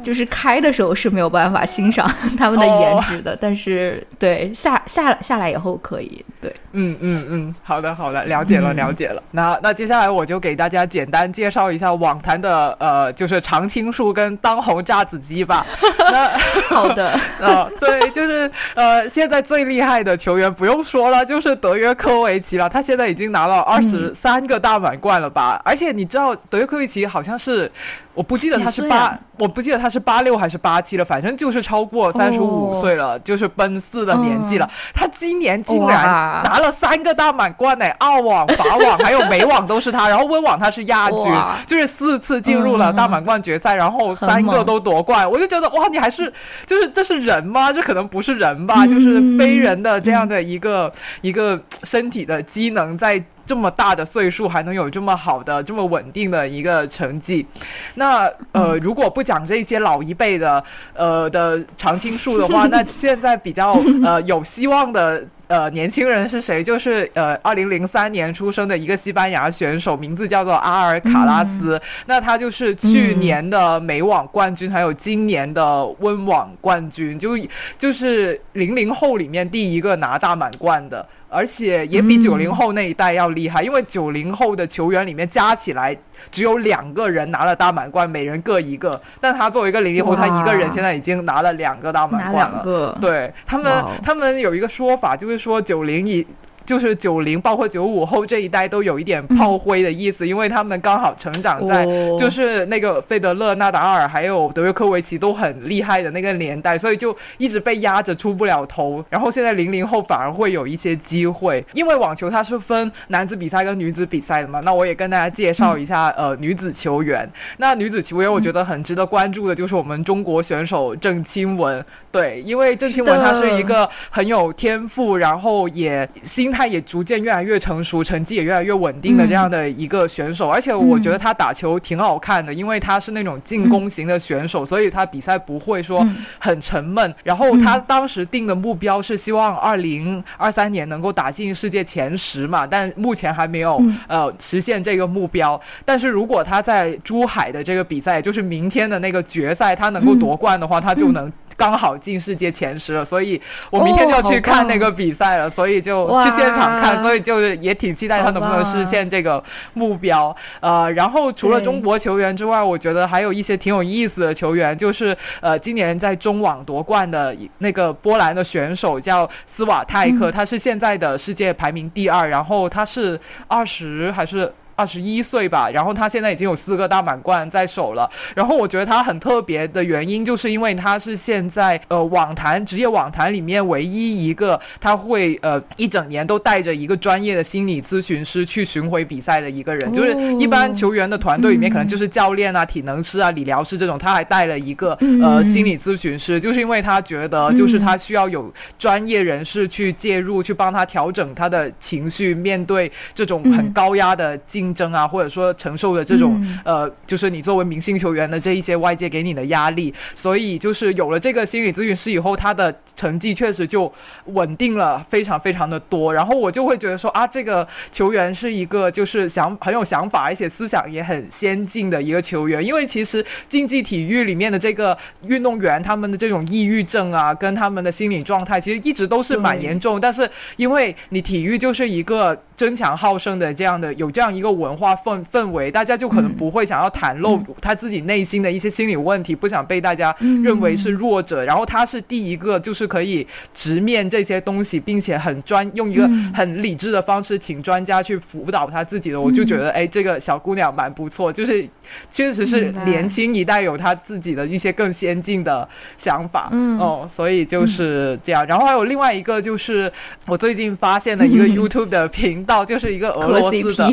[0.05, 6.25] 就是开的时候是没有办法欣赏 他们的颜值的，但是对下下下来以后可以。
[6.41, 9.23] 对，嗯嗯嗯，好的好的，了解了了解了。
[9.31, 15.67] 那那接下来我就给大家简单介绍一下网坛的呃，就是常青树跟当红炸子鸡吧。
[16.13, 16.29] 那
[16.69, 22.69] 好的， 呃，对，就是呃，现在最厉害的球员不用说了，就是德约科维奇了。
[22.69, 25.59] 他现在已经拿了二十三个大满贯了吧？
[25.65, 27.73] 而且你知道，德约科维奇好像是。
[28.15, 34.71] 我不记得他是八，我不记得他是八六还是八七了，反正就是超过三十五岁了，就是奔四的年纪了。
[34.95, 36.05] 他今年竟然
[36.45, 41.33] 拿了三个大满贯呢，澳网、法网还有美网都是他，然后温网他是亚军，
[41.67, 45.29] 就是四次进入了大满贯决赛，然后三个都夺冠。
[45.29, 46.33] 我就觉得哇，你还是
[46.65, 47.73] 就是这是人吗？
[47.73, 53.23] 这可能不是人吧，就是非人的这样的一个一个身体的机能在。
[53.47, 57.47] 这么大的岁数还能有这么好的、这么稳定的一个成绩，
[57.95, 60.63] 那呃，如果不讲这些老一辈的
[60.95, 66.63] 呃的常青树的话， 那现在比较呃有希望的呃年轻人是谁？
[66.63, 71.81] 就是呃，二零零三年出生的一个西班牙选手，名字叫做阿尔卡拉斯。
[72.07, 77.37] 那他就是去年的美网冠军，还有今年的温网冠军，就
[77.77, 81.07] 就是零零后里面第一个拿大满贯的。
[81.31, 85.97] 而且也比九零后那一代要厉害，因为九零后的球员里面加起来
[86.31, 89.01] 只有两个人拿了大满贯，每人各一个。
[89.21, 92.97] 但他作为一个零零后，他一个人现在已经拿了两个大满贯了。
[93.01, 96.27] 对他们，他们有一个说法，就是说九零以。
[96.65, 101.85] 就是九零，包括九五后这一代都有一点炮灰的意思，因为他们刚好成长在
[102.19, 109.05] 就是那个费德勒、纳达尔还有德约科维奇都很厉害的那个年代，所以就一直被压着出不了头。
[109.11, 114.61] 然后现在零零后反而会有一些机会，因为网球它是分男子比赛跟女子比赛的嘛。
[114.61, 117.29] 那我也跟大家介绍一下呃女子球员。
[117.59, 121.85] 那女子球员我觉得很值得关注的就是我们中国选手郑钦文。
[122.11, 130.49] 对，因为郑钦文她是一个很有天赋，然后也心态也逐渐越来越成熟，成绩也越来越稳定的这样的一个选手。
[130.49, 136.07] 而且我觉得他打球挺好看的，因为他是那种进攻型的选手，所以他比赛不会说
[136.39, 137.13] 很沉闷。
[137.25, 145.61] 然后他当时定的目标是希望二零二三年能够打进世界前十嘛，但目前还没有呃实现这个目标。
[145.85, 151.33] 但是如果他在珠海的这个比赛，就是明天的那个决赛，他能够夺冠的话，他就能。
[151.57, 153.41] 刚好进世界前十了，所以
[153.71, 159.43] 我明天就要去看那个比赛了，所以就去现场看，所以就是也挺期待他能不能实现这个
[159.75, 160.35] 目标。
[160.61, 174.53] 呃，然后除了中国球员之外，我觉得还有一些挺有意思的球员，就是呃，今年在中网夺冠的那个波兰的选手叫斯瓦泰克，他是现在的世界排名第二，然后他是二十还是？
[174.77, 178.11] 二十一岁吧，然后他现在已经有四个大满贯在手了。
[178.35, 189.93] 然后我觉得他很特别的原因，就是因为他是现在呃网坛职业网坛里面唯一一个他会呃一整年都带着一个专业的心理咨询师去巡回比赛的一个人。
[189.93, 204.64] 就是一般球员的团队里面可能就是教练啊、体能师啊、理疗师这种，他还带了一个呃心理咨询师，就是因为他觉得就是他需要有专业人士去介入，去帮他调整他的情绪，面对这种很高压的竞。
[204.65, 213.93] 竞争啊，或者说承受的这种呃，就是你作为明星球员的这一些外界给你的压力，所以就是有了这个心理咨询师以后，他的成绩确实就
[214.27, 216.15] 稳定了非常非常的多。
[216.15, 222.65] 然后我就会觉得说啊，这个球员是一个就是想很有想法，而且思想也很先进的一个球员。
[222.65, 224.97] 因为其实竞技体育里面的这个
[225.27, 230.01] 运动员，他们的这种抑郁症啊，跟他们的心理状态，其实一直都是蛮严重。
[230.01, 234.54] 但是因为你体育就是一个争强好胜的这样的有这样一个。
[234.55, 241.45] 文化氛氛围，大家就可能不会想要袒露他自己内心的一些心理问题，不想被大家认为是弱者。
[241.45, 249.21] 然后他是第一个，就是可以直面这些东西，并且很专用一个很理智的方式，请专家去辅导他自己的。
[249.21, 251.67] 我就觉得，哎，这个小姑娘蛮不错，就是
[252.11, 256.49] 确实是年轻一代有他自己的一些更先进的想法。
[256.53, 258.47] 嗯，哦，所以就是这样。
[258.47, 259.91] 然后还有另外一个，就是
[260.27, 263.91] 我最近发现的一个 YouTube 的频道，就是一个俄罗斯的，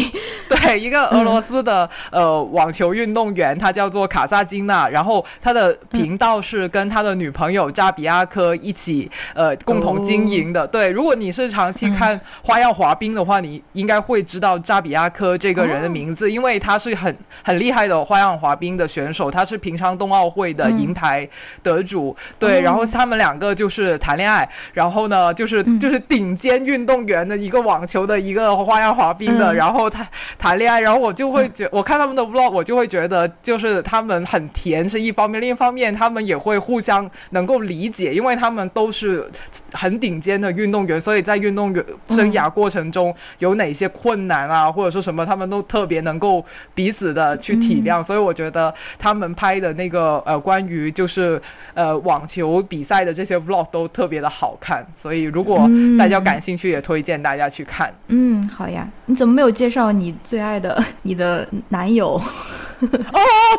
[0.56, 4.90] 对，一个俄罗斯的呃网球运动员，他叫做卡萨金娜。
[4.90, 10.68] 然后他的频道是跟他的女朋友扎比亚科一起呃共同经营的。
[10.68, 21.28] 对，如果你是长期看花样滑冰的话，你应该会知道扎比亚科这个人的名字，因为他是很很厉害的花样滑冰的选手，他是平昌冬奥会的银牌
[21.64, 22.16] 得主。
[22.38, 30.06] 对，然后他们两个就是谈恋爱，然后呢，就是就是顶尖运动员的一个网球的一个花样滑冰的，然后他
[30.42, 39.30] 谈恋爱，然后我就会觉， 我看他们的 vlog，我就会觉得就是他们很甜是一方面，另一方面他们也会互相能够理解，因为他们都是
[39.72, 51.40] 很顶尖的运动员，所以在运动员生涯过程中有哪些困难啊，或者说什么，他们都特别能够彼此的去体谅，所以我觉得他们拍的那个呃关于就是
[51.76, 55.70] 呃网球比赛的这些 vlog 都特别的好看，所以如果
[56.00, 57.94] 大家感兴趣，也推荐大家去看。
[58.08, 62.12] 嗯，好呀，你怎么没有介绍你最爱的 你的男友？
[62.14, 62.22] 哦，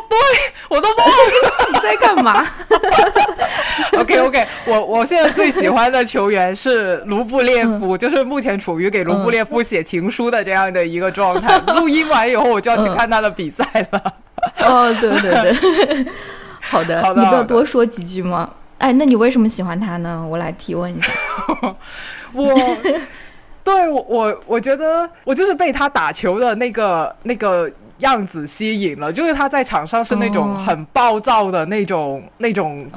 [0.08, 0.18] 对
[0.70, 1.12] 我都忘了
[1.70, 2.46] 你在干嘛。
[4.00, 11.58] OK OK，我我现在最喜欢的球员是卢布列夫，就是目前处于给卢布列夫写情书的这样的一个状态。
[11.74, 14.14] 录音完以后，我就要去看他的比赛了。
[14.60, 16.06] 哦，对对对，
[16.62, 18.48] 好的，好的，你不要多说几句吗？
[18.78, 20.26] 哎，那你为什么喜欢他呢？
[20.26, 21.12] 我来提问一下。
[22.32, 22.76] 我，
[23.64, 32.90] 对我我我觉得我就是被他打球的那个那个样子吸引了，就是他在场上是那种很暴躁的那种那种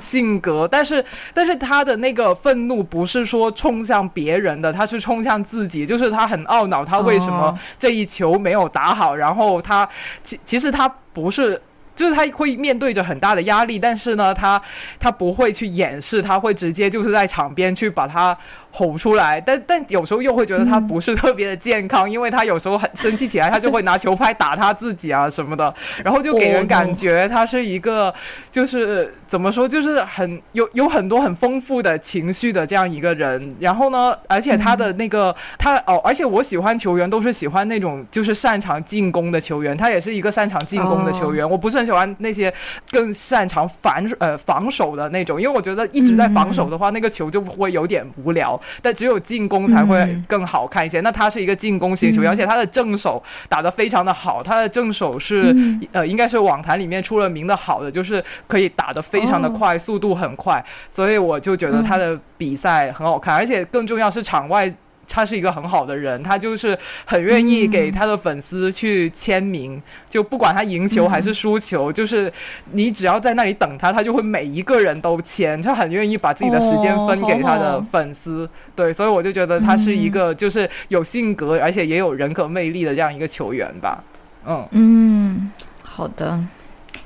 [0.00, 1.04] 性格，但是
[1.34, 9.86] 但是他的那个愤怒不是说冲向别人的，他是冲向自己，就是他很懊恼，他为什么这一球没有打好，然后他
[10.22, 11.60] 其其实他不是。
[11.94, 14.60] 就是他会面对着很大的压力，但是呢，他
[15.00, 18.36] 他不会去掩饰，他会直接就是在场边去把他。
[18.76, 25.74] 吼出来，但但有时候又会觉得他不是特别的健康，因为他有时候很生气起来，他就会拿球拍打他自己啊什么的，
[26.04, 28.12] 然后就给人感觉他是一个
[28.50, 33.56] 就是怎么说，就是很有有很多很丰富的情绪的这样一个人。
[33.58, 41.48] 然后呢，而且他的那个他哦，而且我喜欢球员都是喜欢那种就是擅长进攻的球员，他也是一个擅长进攻的球员。
[41.48, 42.52] 我不是很喜欢那些
[42.90, 48.60] 更擅长反呃防守的那种，因为我觉得一直在防守的话，那个球就会有点无聊。
[48.82, 51.00] 但只有进攻才会更好看一些。
[51.00, 54.42] 那他是一个进攻型球员，而且他的正手打得非常的好。
[54.42, 55.54] 他的正手是
[55.92, 60.64] 呃，应该是网坛里面出了名的好的，就是可以打得非常的快，速度很快。
[60.88, 64.72] 所以我就觉得他的比赛很好看，而且更重要是场外。
[65.08, 72.32] 他是一个很好的人，他就是很愿意给他的粉丝去签名，就不管他赢球还是输球，就是
[72.72, 78.48] 你只要在那里等他，他就会每一个人都签，他很愿意把自己的时间分给他的粉丝。
[78.74, 84.02] 对，所以我就觉得他是一个就是有性格，而且也有人格魅力的这样一个球员吧。
[84.46, 85.52] 嗯嗯，
[85.82, 86.38] 好的，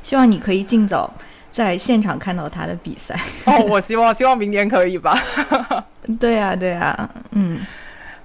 [0.03, 1.13] 希望你可以尽早
[1.53, 3.19] 在现场看到他的比赛。
[3.45, 5.17] 哦，我希望希望明年可以吧。
[6.19, 7.61] 对呀对呀，嗯。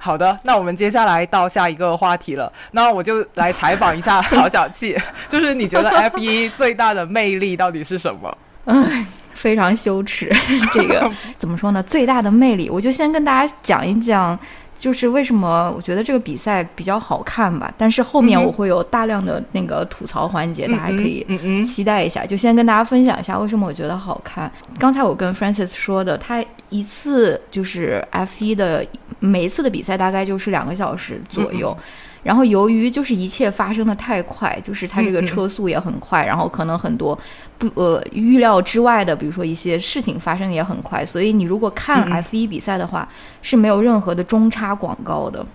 [0.05, 2.51] 好的，那我们接下来到下一个话题了。
[2.73, 4.95] 那我就来采访一下 郝小气，
[5.27, 8.37] 就是你觉得 F 一最大的魅力到底是什么？
[8.65, 9.03] 唉，
[9.33, 10.31] 非常羞耻。
[10.71, 11.81] 这个怎么说呢？
[11.81, 14.37] 最大的魅力，我就先跟大家讲一讲。
[14.77, 21.25] 就是为什么我觉得这个比赛比较好看吧，但是后面我会有大量的那个吐槽环节，大家可以
[21.65, 22.25] 期待一下。
[22.25, 24.51] 就先跟大家分享一下为什么我觉得好看。
[24.77, 28.85] 刚才我跟 Francis 说的，他一次就是 F 一的
[29.19, 31.75] 每一次的比赛大概就是两个小时左右。
[32.23, 37.15] 然后由于就是一切发生的太快，就是它这个车速也很快，然后可能很多
[37.59, 43.07] 不呃预料之外的，比如说一些事情发生也很快，所以你如果看 F 一比赛的话
[43.43, 45.45] 是没有任何的中插广告的，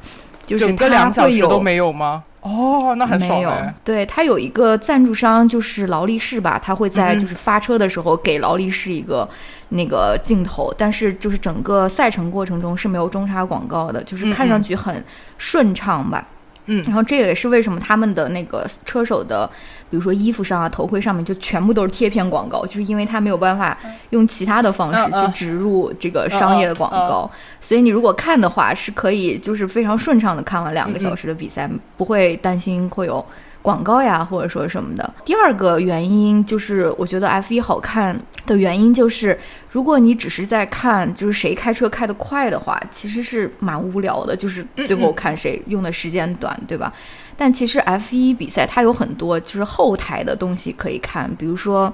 [0.46, 2.22] 就是整个两小时都没有吗？
[2.42, 3.52] 哦，那很没有。
[3.82, 9.28] 对，它有一个赞助商就是劳力士吧，他会在就是发车的时候给劳力士一个
[9.70, 15.02] 那个镜头，但是就是整个赛程过程中是没有中插广告的，就是看上去很
[15.38, 16.26] 顺畅吧。
[16.66, 16.84] 嗯。
[16.84, 19.48] 然后这也是为什么他们的那个车手的，
[19.88, 23.76] 比如说衣服上啊、头盔上面就全部都是贴片广告，就是因为他没有办法
[24.10, 33.24] 用其他的方式去植入这个商业的广告，所以你如果看的话是可以就是非常顺畅的看完两个小时的比赛，不会担心会有。
[33.62, 35.14] 广告呀，或者说什么的。
[35.24, 39.38] 第二个原因就是，我觉得 F 一好看的原因就是，
[39.70, 46.92] 如果你只是在看就是谁开车开得快的话，其实是蛮无聊的，就是最后看谁用的时间短，对吧？
[47.36, 51.92] 但其实 F 一比赛它有很多就是后台的东西可以看，比如说。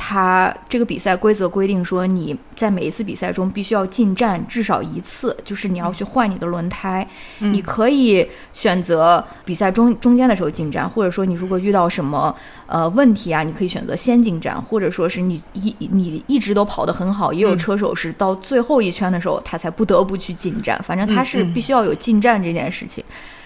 [0.00, 7.06] 它这个比赛规则规定说，你在每一次比赛中必须要进站至少一次，就是你要去换你的轮胎。
[7.40, 12.34] 嗯你可以选择比赛中中间的时候进站，或者说你如果遇到什么
[12.66, 23.02] 呃问题啊，你可以选择先进站，或者说是你一你一直都跑得很好，也有嗯车手是到最后一圈的时候他才不得不去进站，反正他是必须要有进站这件事情。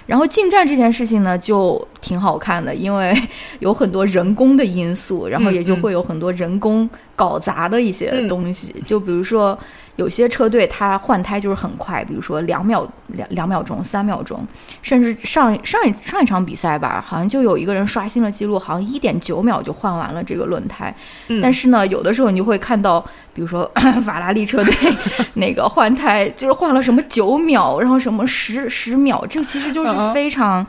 [0.06, 3.16] 然后进站这件事情呢，就挺好看的，因为
[3.60, 8.74] 有很多人工的因素，然后也就会有很多人工搞砸的一些嗯东西。
[8.84, 9.58] 就比如说，
[10.02, 14.44] 有些车队它换胎就是很快，比如说两秒、两两秒钟、三秒钟，
[14.82, 20.92] 甚至上上一上一场比赛吧，好像就有一个人刷新了记录，好像一点九秒就换完了这个轮胎。
[21.28, 23.00] 嗯但是呢，有的时候你就会看到，
[23.32, 23.64] 比如说
[24.02, 24.74] 法拉利车队
[25.34, 30.66] 那个换胎就是换了什么九秒，然后什么十十秒，这其实就是非常。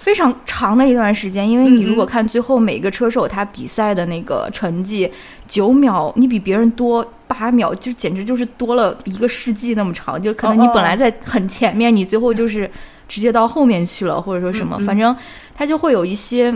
[0.00, 5.12] 非常长的一段时间，因为你如果看最后每个车手他比赛的那个成绩，
[5.46, 10.20] 九秒，你比别人多八秒，就简直就是多了一个世纪那么长。
[10.20, 12.68] 就可能你本来在很前面，你最后就是
[13.08, 15.16] 直接到后面去了，或者说什么，反正
[15.54, 16.52] 它就会有一些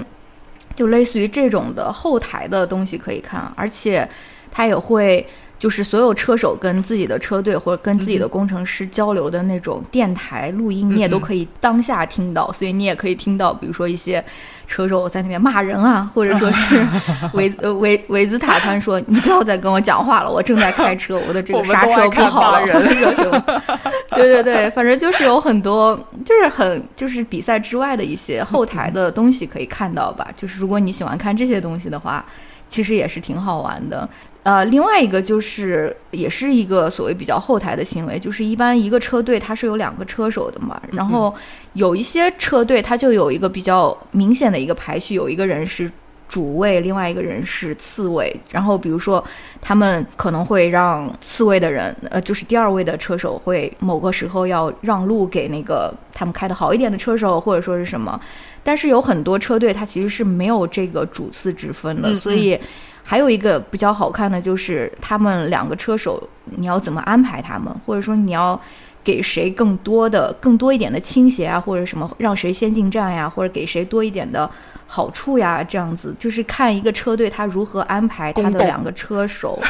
[0.74, 4.08] 就类似于这种的后台的东西可以看，而且
[4.50, 5.24] 它也会。
[5.56, 14.22] 就是所有车手跟自己的车队或者跟自己的工程师交流的那种电台录音，你也都可以当下听到，所以你也可以听到，比如说一些
[14.66, 16.86] 车手在那边骂人啊，或者说是
[17.34, 23.62] 维呃维维兹塔潘说：“你不要再跟我讲话了，我正在开车，我的这个刹车不好了，或人者说 什么。
[24.14, 30.28] ”对对对，反正就是有很多，就是很就是比赛之外的一些后台的东西可以看到吧。
[30.36, 32.24] 就是如果你喜欢看这些东西的话，
[32.68, 34.08] 其实也是挺好玩的。
[34.44, 41.34] 呃，另外一个就是，也是一个所谓比较后台的行为，就是一般一个车队它是有两个车手的嘛，然后
[41.72, 45.90] 有一些车队它就有一个比较明显的一个排序，有一个人是
[46.28, 49.24] 主位，另外一个人是次位，然后比如说
[49.62, 58.20] 他们可能会让次位的人，呃，就是第二位的车手会某个时候要让路给那个他们开的好一点的车手，或者说是什么，
[58.62, 62.60] 但是有很多车队它其实是没有这个主次之分的，嗯所以。
[63.06, 68.58] 还有一个比较好看的就是他们两个车手，你要怎么安排他们，或者说你要
[69.04, 74.50] 给谁更多的、更多一点的倾斜啊，或者什么让谁先进站呀，或者给谁多一点的
[74.86, 79.62] 好处呀，这样子就是看一个车队他如何安排他的两个车手。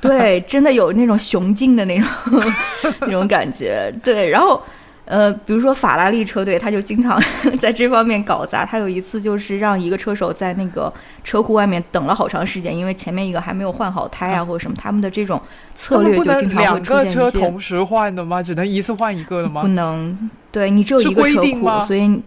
[0.00, 2.08] 对，真的有那种雄竞的那种
[3.00, 3.90] 那种感觉。
[4.04, 4.62] 对，然后。
[5.08, 7.18] 呃，比如说法拉利车队，他就经常
[7.58, 8.64] 在这方面搞砸。
[8.64, 10.92] 他有一次就是让一个车手在那个
[11.24, 15.40] 车库外面等了好长时间，因为前面一个还没有换好胎啊，或者什么，他们的这种
[15.74, 18.42] 策略就经常会出现一些车同时换的吗？
[18.42, 19.68] 只能一次换一个的吗不？
[19.68, 20.30] 能。
[20.50, 22.20] 对你只有一个车库，所以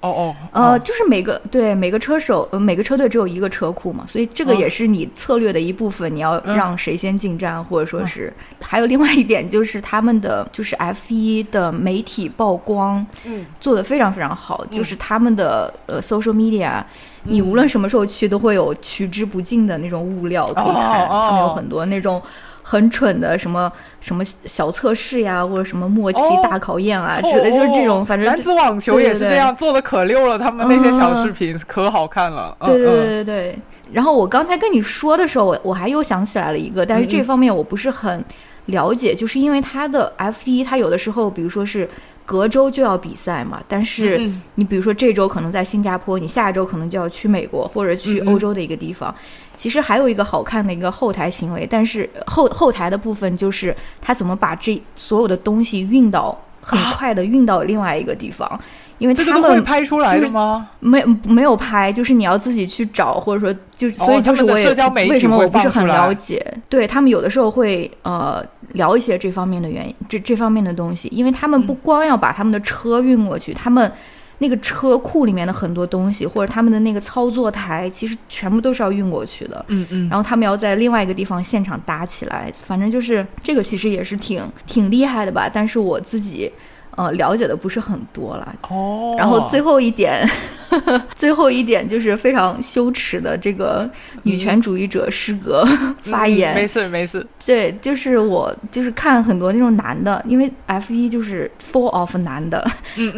[0.00, 0.78] 哦哦，呃，哦。
[0.78, 4.58] 就是每个对每个车手，呃，每个车队只有一个车库嘛，所以这个嗯。
[4.58, 6.14] 也是你策略的一部分。
[6.14, 6.56] 你要嗯。
[6.56, 13.44] 让谁先进站，或者说是还有另外一点就是他们的 就是 F 一的媒体曝光嗯。
[13.60, 16.82] 做的非常非常好，就是他们的呃 social media，
[17.24, 22.22] 你无论什么时候去都会有取之不尽的那种物料可以看，他们有很多那种。
[22.70, 30.38] 很蠢的什么什么小测试呀，或者什么末期哦大考验啊之类，就是这种，哦反正男子网球也是这样做的，可溜了。
[30.38, 32.54] 他们那些小嗯视频可好看了。
[32.60, 33.58] 嗯对对对嗯对对。
[33.90, 38.22] 然后我刚才跟你说的时候，我我还又想起来了一个，但是嗯这方面我不是很
[38.66, 41.88] 了解，就是因为它的 F 一，它有的时候，比如说是
[42.28, 49.14] 隔周就要比赛嘛，但是嗯你比如说这周可能在新加坡，你下周可能就要去美国或者去欧洲的一个地方。
[49.56, 58.60] 其实还有一个好看的一个后台行为，但是后后台的部分就是他怎么把这所有的东西运到很快的运到另外一个地方，
[58.98, 60.68] 因为这个都会他们拍出来的吗？
[60.80, 68.44] 没没有拍，就是你要自己去找，或者说就所以哦他们的就是我也、社交媒体为什么我不是很了解，对他们有的时候会呃
[68.74, 73.90] 聊一些这方面的原因，这这方面的东西，因为他们不嗯光要把他们的车运过去，他们。
[74.40, 79.64] 那个车库里面的很多东西，或者他们的那个操作台，其实全部都是要运过去的。
[79.66, 85.50] 嗯嗯然后他们要在另外一个地方现场搭起来，反正就是这个其实也是挺挺厉害的吧。
[85.52, 86.48] 但是我自己，
[86.98, 88.54] 呃了解的不是很多了。
[88.68, 90.28] 哦，然后最后一点，
[91.14, 93.88] 最后一点就是非常羞耻的这个
[94.24, 95.64] 女权主义者诗歌
[96.02, 96.56] 发言。
[96.56, 97.24] 没事没事。
[97.46, 102.62] 对，就是我就是看很多那种男的，因为 F 一就是 full of 男的，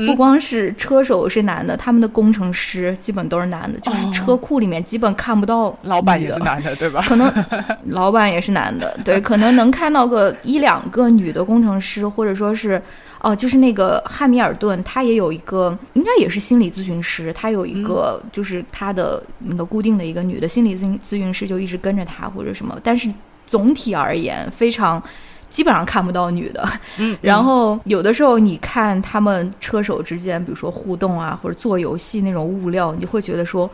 [0.06, 5.76] 不光是车手是男的，他们的工程师基本都是男的，就是车库里面基本看不到。
[5.84, 7.02] 老板也是男的，对吧？
[7.08, 7.32] 可能
[7.90, 12.80] 老板也是男的，对，可能能看到个一两个女的工程师，或者说是。
[13.22, 22.74] 哦，就是那个汉密尔顿，他也有一个，应该也是心理咨询师，他有一个，就是他的那个固定的一个女的心理咨咨询师，就一直跟着他或者什么。
[22.82, 23.12] 但是
[23.46, 25.02] 总体而言，非常
[25.50, 26.66] 基本上看不到女的。
[26.96, 27.14] 嗯。
[27.20, 33.70] 然后有的时候你看他们车手之间，比如说互动啊，或者做游戏那种物料，你就会觉得说，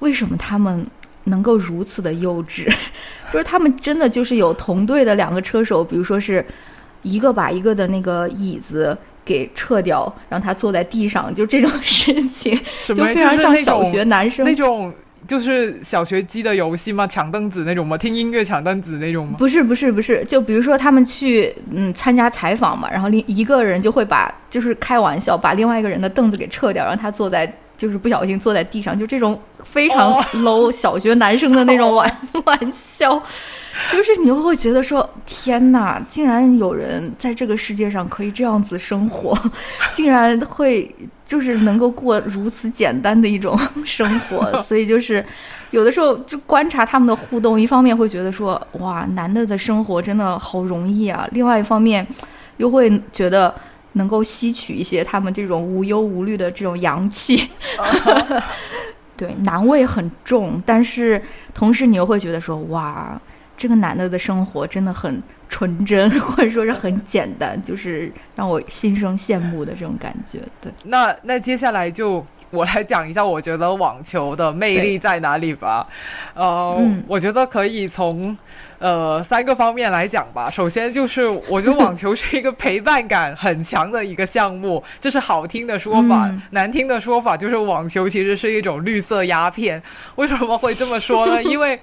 [0.00, 0.86] 为什么他们
[1.24, 2.70] 能够如此的幼稚？
[3.32, 6.44] 就是他们真的就是有同队的两个车手，比如说是。
[7.04, 14.92] 一个把一个的那个椅子给撤掉，让他坐在地上，就这种事情，就非常像小学男生那种，
[15.26, 17.06] 就是小学鸡的游戏吗？
[17.06, 17.96] 抢凳子那种吗？
[17.96, 19.36] 听音乐抢凳子那种吗？
[19.38, 20.24] 不是，不是，不是。
[20.24, 33.22] 就比如说他们去嗯参加采访嘛，然后另一个人就会把就是开玩笑把另外一个人的凳子给撤掉，让他坐在就是不小心坐在地上，就这种非常 low 小学男生的那种玩 玩笑。
[33.90, 39.36] 就是你会觉得说，天哪，竟然有人在这个世界上可以这样子生活，
[39.92, 40.94] 竟然会
[41.26, 45.24] 就是能够过如此简单的一种 生活， 所以就是
[45.70, 52.06] 有的时候就观察他们的互动，一方面会觉得说，哇，男的的生活真的好容易啊；，另外一方面
[52.58, 53.52] 又会觉得
[53.94, 57.48] 能够吸取一些他们这种无忧无虑的这种阳气。
[59.16, 61.20] 对，男味很重，但是
[61.52, 63.20] 同时你又会觉得说，哇。
[63.56, 70.40] 这个男的的生活真的很纯真， 或者说是很简单，就是让我心生羡慕的这种感觉。
[70.60, 72.24] 对，那那接下来就
[72.54, 75.86] 我来讲一下，我觉得网球的魅力在哪里吧。
[76.34, 78.36] 呃，我觉得可以从
[78.78, 80.48] 呃三个方面来讲吧。
[80.48, 86.30] 首先就是，我觉得网球是一个陪伴感很强的一个项目， 这是好听的说法。
[86.50, 89.82] 难听的说法就是，网球其实是一种绿色鸦片。
[90.16, 91.42] 为什么会这么说呢？
[91.44, 91.78] 因为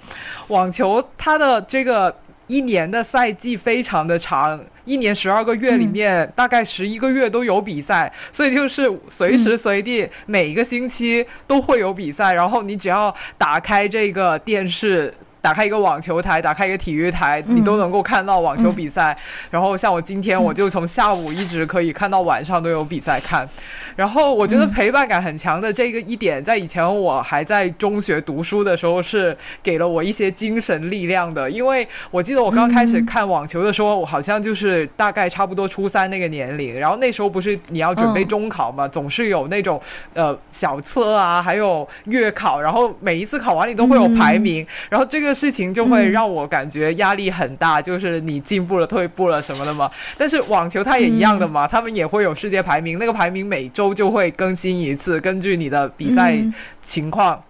[0.48, 2.16] 网球它的这个
[2.48, 4.62] 一年的赛季非常的长，
[4.92, 15.14] 一年十二个月里面大概十一个月都有比赛，所以就是随时随地每一个星期都会有比赛，然后你只要打开这个电视。
[15.42, 19.18] 打开一个网球台，打开一个体育台，你都能够看到网球比赛。
[19.50, 23.50] 然后像我今天，我就从下午一直可以看到晚上都有比赛看。
[23.96, 31.50] 然后我觉得陪伴感很强的这个一点，在以前我还在中学读书的时候是给了我一些精神力量的。
[31.50, 36.80] 因为我记得我刚开始看网球的时候，我好像就是大概差不多初三那个年龄。
[36.80, 39.82] 然后那时候不是你要准备中考嘛，总是有那种
[40.14, 44.64] 呃小测啊，还有月考，然后每一次考完你都会有排名。
[44.88, 45.31] 然后这个。
[45.34, 49.90] 事情就会让我感觉压力很大，就是你进步了、退步了什么的嘛。
[50.18, 56.36] 但是网球它也一样的嘛，他们也会有世界排名，那个排名每周就会更新一次，根据你的比赛
[56.82, 57.42] 情况。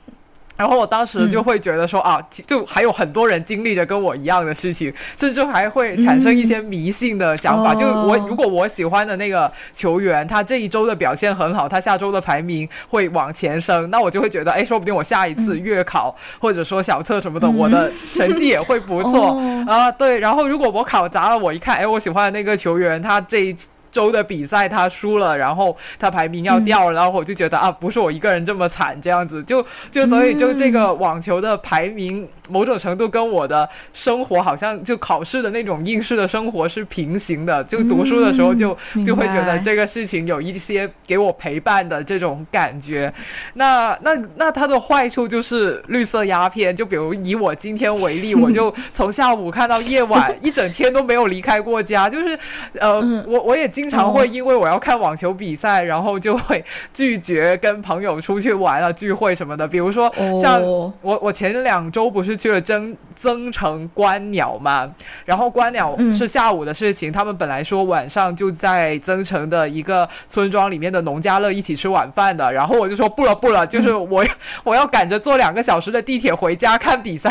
[0.61, 7.73] 然后我当时就会觉得说啊，就还有很多人经历着跟我一样的事情，甚至还会产生一些迷信的想法。
[7.73, 19.91] 就我如果我喜欢的那个球员，他这一周的表现很好，他下周的排名会往前升，那我就会觉得，哎，说不定我下一次月考或者说小测什么的， 我的成绩也会不错啊。
[19.91, 23.55] 对，然后如果我考砸了，我一看，哎，我喜欢的那个球员，他这一。
[23.91, 32.27] 周的比赛他输了，然后他排名要掉了，然后我就觉得啊，不是我一个人这么惨，这样子就就所以就这个网球的排名。
[32.49, 43.13] 某种程度跟我的生活好像就考试的那种应试的生活是平行的，就读书的时候就就会觉得这个事情有一些给我陪伴的这种感觉。
[43.53, 52.09] 那那那它的坏处就是绿色鸦片，就比如以我今天为例，我就从下午看到夜晚， 一整天都没有离开过家。
[52.09, 52.37] 就是
[52.79, 59.67] 呃，我我也经常会因为我要看网球比赛，然后就会拒绝跟朋友出去玩啊聚会什么的。
[59.67, 60.11] 比如说
[60.41, 62.31] 像我我前两周不是。
[62.41, 64.89] 去了增增城观鸟嘛，
[65.25, 74.25] 然后观鸟是下午的事情，他们本来说晚上就在增城的一个村庄里面的农家乐一起吃晚饭的，然后我就说不了不了，就是我
[74.65, 77.29] 我要赶着坐两个小时的地铁回家看比赛，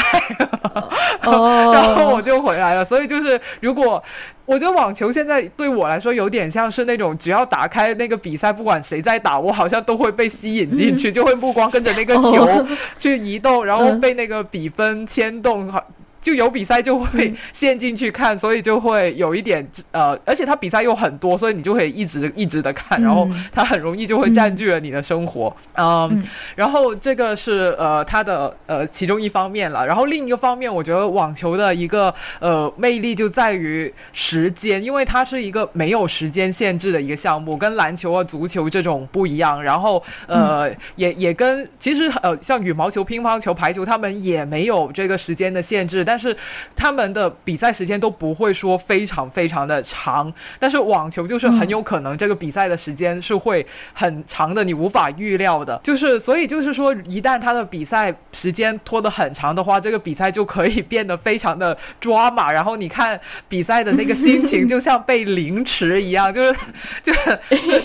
[1.21, 2.85] 然后我就回来了。
[2.85, 4.01] 所以就是如果。
[4.47, 12.67] 我觉得网球现在对我来说有点像是那种，只要打开那个比赛，不管谁在打，我好像都会被吸引进去，就会目光跟着那个球
[12.99, 15.73] 去移动，然后被那个比分牵动。
[16.21, 26.23] 就有比赛就会陷进去看，所以就会有一点呃，而且他比赛又很多，所以你就可以一直一直的看，然后他很容易就会占据了你的生活，嗯，
[26.55, 46.05] 然后这个是呃他的呃其中一方面了，然后另一个方面，我觉得网球的一个呃魅力就在于时间，因为它是一个没有时间限制的一个项目，跟篮球啊、足球这种不一样，然后呃也也跟其实呃像羽毛球、乒乓球、排球，他们也没有这个时间的限制。
[46.11, 46.37] 但是
[46.75, 55.81] 他们的比赛时间都不会说非常非常的长，但是网球就是很有可能这个比赛的时间是会很长的，你无法预料的。
[55.85, 62.51] 就是所以就是说，一旦他的比赛时间拖得很长的话，这个比赛就可以变得非常的抓马。
[62.51, 66.61] 然后你看比赛的那个心情， 就像被凌迟一样，就是
[67.05, 67.39] 就是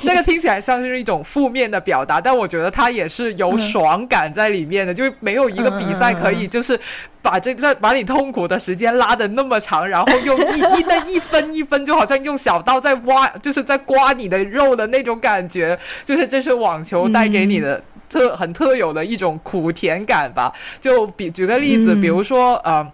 [0.04, 6.80] 这个听起来像是一种负面的表达，但我觉得它也是有爽感在里面的，就是没有一个比赛可以就是
[7.26, 20.54] 把这这把你痛苦的时间拉的那么长，然后用一一那一分一分，就好像用小刀在挖，就是在刮你的肉的那种感觉，就是这是网球带给你的特很特有的一种苦甜感吧。
[20.80, 22.86] 就比举个例子，比如说呃。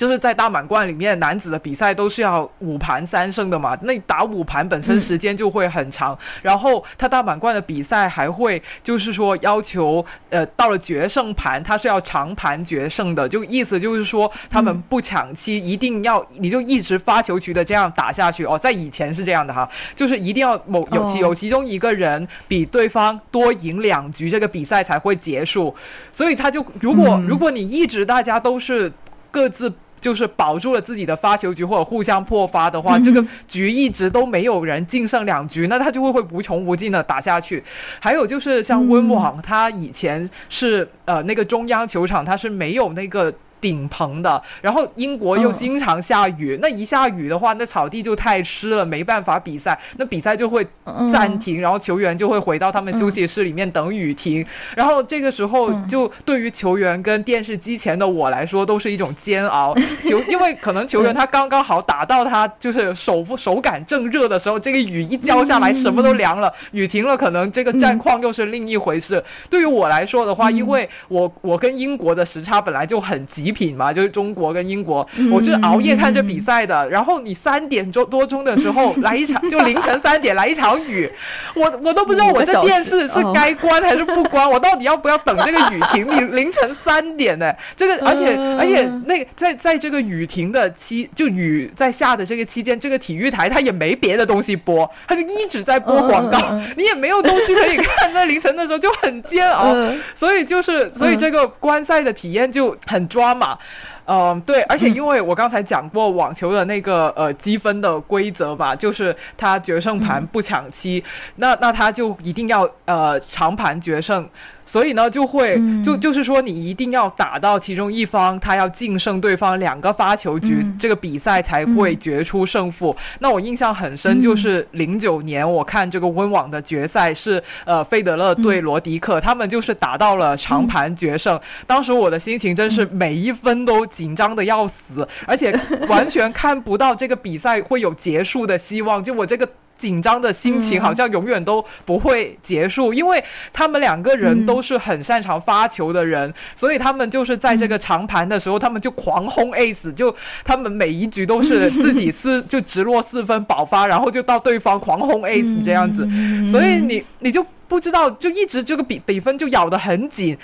[0.00, 18.46] 就是在大满贯里面，男子的比赛都是要五盘三胜的嘛，那打五盘本身时间就会很长，然后他大满贯的比赛还会就是说要求，呃，到了决胜盘，他是要长盘决胜的，就意思就是说他们不抢七，一定要你就一直发球局的这样打下去。
[18.46, 25.76] 哦，在以前是这样的哈，就是一定要某有有其中一个人比对方多赢两局，这个比赛才会结束，
[26.10, 28.90] 所以他就如果如果你一直大家都是。
[29.32, 37.62] 各自就是保住了自己的发球局，或者互相破发的话，这个局一直都没有人净胜两局，那他就会会无穷无尽的打下去。
[38.00, 43.32] 还有就是像温网，他以前是呃那个中央球场，他是没有那个。
[43.60, 50.66] 顶棚的，然后英国又经常下雨，那一下雨的话，那草地就太湿了，没办法比赛，那比赛就会
[51.12, 54.44] 暂停，然后球员就会回到他们休息室里面等雨停，
[54.74, 69.22] 然后这个时候就对于球员跟电视机前的我来说都是一种煎熬， 球因为可能球员他刚刚好打到他就是手手感正热的时候，这个雨一浇下来什么都凉了，雨停了，可能这个战况又是另一回事。
[69.50, 73.49] 对于我来说的话，因为我我跟英国的时差本来就很急。
[73.52, 76.88] 品嘛，就是中国跟英国，我是熬夜看这比赛的。
[76.90, 81.10] 然后你三点钟多钟的时候来一场， 就凌晨三点来一场雨，
[81.54, 86.06] 我我都不知道我这电视是该关还是不关，我到底要不要等这个雨停？
[86.10, 87.52] 你凌晨三点呢？
[87.76, 96.38] 这个而且而且那在在这个雨停的期，就雨在下的这个期间，这个体育台它也没别的东西播，它就一直在播广告，
[96.76, 99.74] 你也没有东西可以看，在凌晨的时候就很煎熬。
[100.14, 103.30] 所以就是所以这个观赛的体验就很抓。
[103.40, 103.58] 嘛，
[104.04, 111.02] 嗯，对，而且因为我刚才讲过网球的那个呃积分的规则嘛，就是他决胜盘不抢七，
[111.36, 114.28] 那那他就一定要呃长盘决胜。
[114.64, 122.94] 所以呢，就会就就是说，你一定要打到其中一方，他要净胜对方两个发球局，这个比赛才会决出胜负。
[123.18, 131.38] 那我印象很深，就是零九年我看这个温网的决赛是呃费德勒对罗迪克，他们就是打到了长盘决胜。
[131.66, 135.58] 当时我的心情真是每一分都紧张的要死，而且
[135.88, 139.02] 完全看不到这个比赛会有结束的希望。
[139.02, 139.48] 就我这个。
[139.80, 150.14] 紧张的心情好像永远都不会结束，因为他们两个人都是很擅长发球的人，所以他们就是在这个长盘的时候，他们就狂轰 ace，就
[150.44, 156.06] 他们每一局都是自己四 就直落四分爆发，然后就到对方狂轰 ace 这样子，
[156.46, 160.36] 所以你你就不知道，就一直这个比比分就咬得很紧。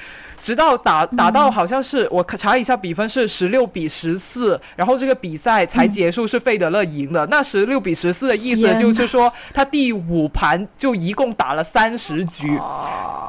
[0.47, 7.27] 直到打打到好像是我查一下比分是十六比十四，然后这个比赛才结束，是费德勒赢的。
[7.27, 12.61] 那十六比十四的意思就是说，他第五盘就一共打了三十局，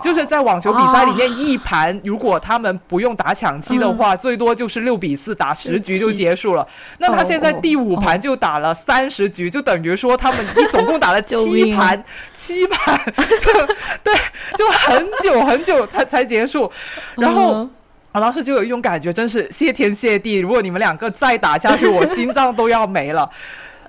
[0.03, 6.67] 就是在网球比赛里面一盘，如果他们不用打抢七的话，最多就是六比四，打十局就结束了。
[6.99, 12.95] 那他现在第五盘就打了三十局，就等于说他们一总共打了 七盘，七盘
[13.41, 13.51] 就
[14.03, 14.13] 对，
[14.55, 16.71] 就很久很久才才结束。
[17.15, 17.67] 然后
[18.11, 20.35] 我当时就有一种感觉，真是谢天谢地！
[20.37, 23.29] 如果你们两个再打下去，我心脏都要没了。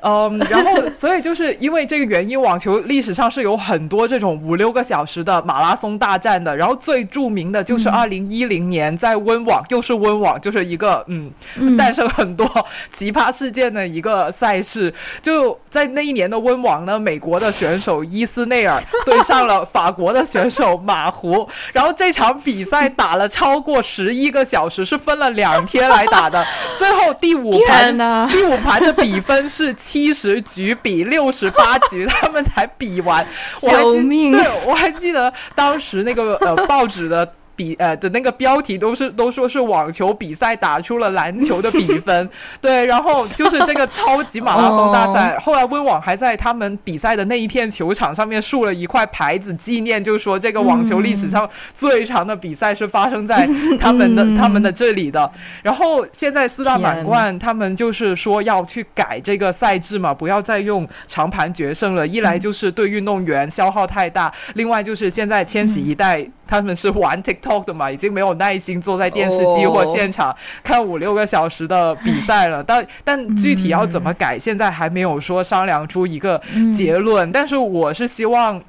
[0.02, 6.56] 嗯，然后所以就是因为这个原因，网球历史上是有很多这种五六个小时的马拉松大战的。
[6.56, 11.30] 然后最著名的就是二零一零年在温网，又是温网，就是一个嗯，
[11.76, 12.48] 诞生很多
[12.92, 14.92] 奇葩事件的一个赛事。
[15.22, 26.44] 就在那一年的温网呢，美国的选手伊斯内尔 对上了法国的选手马胡，然后这场比赛打了超过十一个小时，是分了两天来打的。
[26.78, 33.26] 最后第五盘，第五盘的比分是七十局比六十八局，他们才比完。
[33.62, 34.32] 救命！
[34.32, 37.32] 对我还记得当时那个呃报纸的。
[37.58, 42.30] 比呃的那个标题都是都说是网球比赛打出了篮球的比分，
[42.62, 45.36] 对，然后就是这个超级马拉松大赛。
[45.40, 53.48] 后来温网还在他们比赛的那一片球场上面竖了一块牌子，纪念，就是说这个网球历史上最长的比赛是发生在
[53.80, 55.28] 他们的他们的这里的。
[55.64, 62.06] 然后现在四大满贯他们就是说要去改这个赛制嘛，不要再用长盘决胜了。
[62.06, 66.24] 一来就是对运动员消耗太大，另外就是现在千禧一代。
[66.48, 70.34] 他们是玩 TikTok 的嘛，已经没有耐心坐在电视机或现场
[70.64, 72.64] 看五六个小时的比赛了。
[72.64, 76.42] 但但具体要怎么改，现在还没有说商量出一个
[76.76, 77.30] 结论。
[77.30, 78.60] 但是我是希望。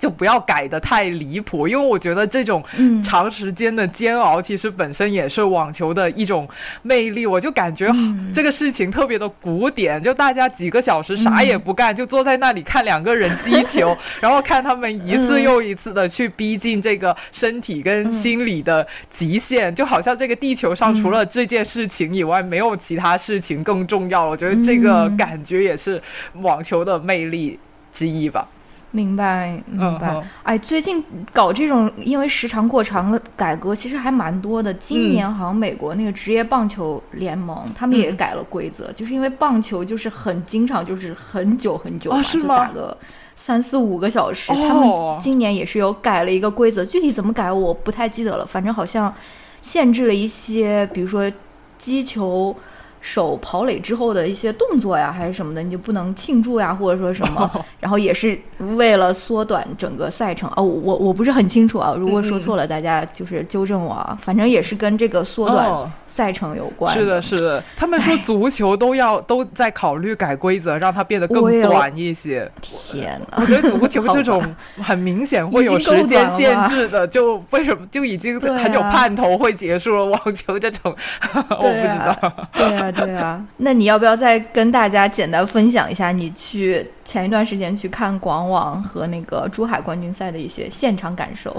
[0.00, 2.64] 就不要改的太离谱，因为我觉得这种
[3.04, 6.48] 长时间的煎熬，其实本身也是网球的一种
[6.80, 7.26] 魅力。
[7.26, 7.92] 我就感觉
[8.32, 24.26] 这个事情特别的古典，就大家几个小时啥也不干，就坐在那里看两个人击球， 然后看他们一次又一次的去逼近这个身体跟心理的极限，就好像这个地球上除了这件事情以外，没有其他事情更重要。
[24.26, 26.00] 我觉得这个感觉也是
[26.36, 27.58] 网球的魅力
[27.92, 28.48] 之一吧。
[28.92, 30.20] 明白，明白。
[30.42, 34.74] 哎，最近搞这种因为时长过长的改革，其实还蛮多的。
[34.74, 42.96] 今年好像美国那个职业棒球联盟，他们也改了规则，就是因为棒球就是很经常就是很久很久嘛，就打个
[43.36, 44.52] 三四五个小时。
[44.52, 44.88] 他们
[45.20, 48.44] 今年也是有改了一个规则，具体怎么改我不太记得了。
[48.44, 49.14] 反正好像
[49.62, 51.30] 限制了一些，比如说
[51.78, 52.54] 击球。
[53.00, 58.38] 手跑垒之后的一些动作呀，还是什么的，你就不能庆祝呀，或者说什么， 然后也是
[58.76, 60.62] 为了缩短整个赛程哦。
[60.62, 64.18] 我我不是很清楚啊，如果说错了，大家就是纠正我啊。
[64.20, 65.92] 反正也是跟这个缩短。
[66.10, 67.62] 赛程有关是的，是的。
[67.76, 72.50] 他们说足球都要都在考虑改规则，让它变得更短一些。
[72.60, 73.38] 天哪！
[73.40, 74.42] 我觉得足球这种
[74.82, 80.04] 很明显会有时间限制的，就为什么就已经很有盼头会结束了？
[80.06, 80.92] 网球这种
[81.32, 82.48] 我不知道。
[82.54, 83.44] 对啊，对啊。
[83.56, 91.54] 那你要不要再跟大家简单分享一下你去前一段时间去看广网和那个珠海冠军赛的一些现场感受？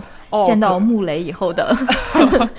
[0.46, 1.76] 见到穆雷以后的。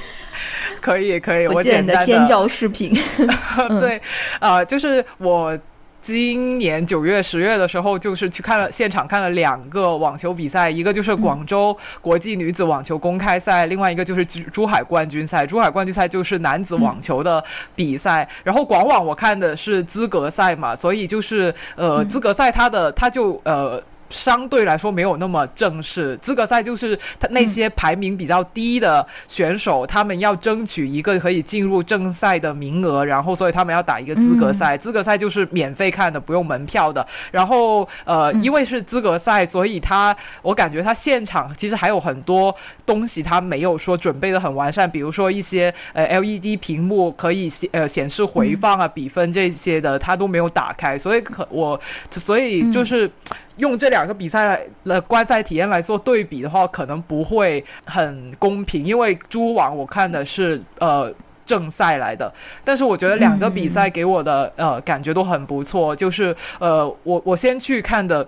[0.81, 2.93] 可以可以，我简单的尖叫视频。
[3.79, 4.01] 对，
[4.41, 5.57] 啊，就是我
[6.03, 15.47] 今年九月、十月的时候，就是去看了现场看了两个网球比赛，一个就是广州国际女子网球公开赛，另外一个就是珠海冠军赛。
[15.47, 17.43] 珠海冠军赛就是男子网球的
[17.77, 23.81] 比赛，然后广网我看的是资格赛嘛，所以就是呃，资格赛它的它就呃。
[24.13, 34.77] 相对来说没有那么正式，资格赛就是他那些排名比较低的选手，他们要争取一个可以进入正赛的名额，然后所以他们要打一个资格赛。
[34.77, 37.05] 资格赛就是免费看的，不用门票的。
[37.31, 42.55] 然后呃，因为是资格赛，所以他我感觉他现场其实还有很多
[42.85, 53.11] 东西他没有说准备的很完善，比如说一些呃 LED 屏幕可以显呃显示回放啊、比分这些的，他都没有打开，所以可我所以就是。
[53.57, 61.13] 用这两个比赛来的观赛体验来做对比的话，可能不会很公平，因为蛛网我看的是呃
[61.45, 62.33] 正赛来的，
[62.65, 68.27] 但是我觉得两个比赛给我的呃感觉都很不错，就是呃我我先去看的。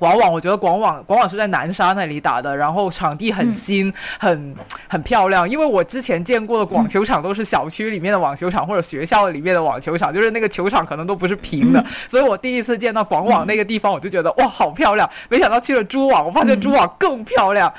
[0.00, 4.56] 广网，我觉得广网广网是在南沙那里打的，然后场地很新，很
[4.88, 5.46] 很漂亮。
[5.46, 11.84] 因为我之前见过的网球场都是小区里面的网球场或者学校里面的网球场，就是那个球场可能都不是平的。
[12.08, 15.08] 所以我第一次见到广网那个地方，我就觉得哇，好漂亮！
[15.28, 17.70] 没想到去了珠网，我发现珠网更漂亮。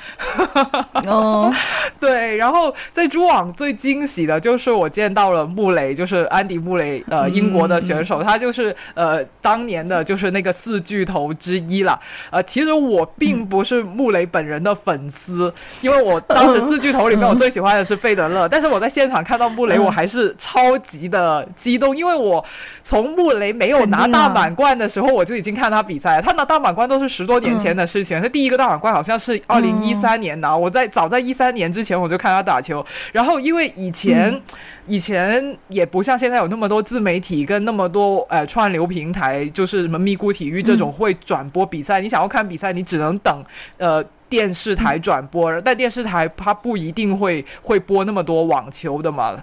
[1.04, 1.52] 哦，
[1.98, 2.36] 对。
[2.36, 11.98] 然后在珠网最惊喜的就是我见到了穆雷，就是安迪穆雷，呃，英国的选手，他就是呃当年的就是那个四巨头之一了。
[12.30, 22.44] 呃，其实我并不是穆雷本人的粉丝，因为我当时四巨头里面我最喜欢的是费德勒，但是我在现场看到穆雷，我还是超级的激动，因为我
[22.82, 34.40] 从穆雷没有拿大满贯的时候，我就已经看他比赛，他拿大满贯都是十多年前的事情，他第一个大满贯好像是二零一三年拿，我在早在一三年之前我就看他打球，然后因为以前。
[34.86, 42.00] 以前也不像现在有那么多自媒体跟那么多呃串流平台，就是什么咪咕体育这种会转播比赛。
[42.00, 43.44] 你想要看比赛，你只能等
[43.78, 49.42] 呃电视台转播，但电视台它不一定会会播那么多网球的嘛。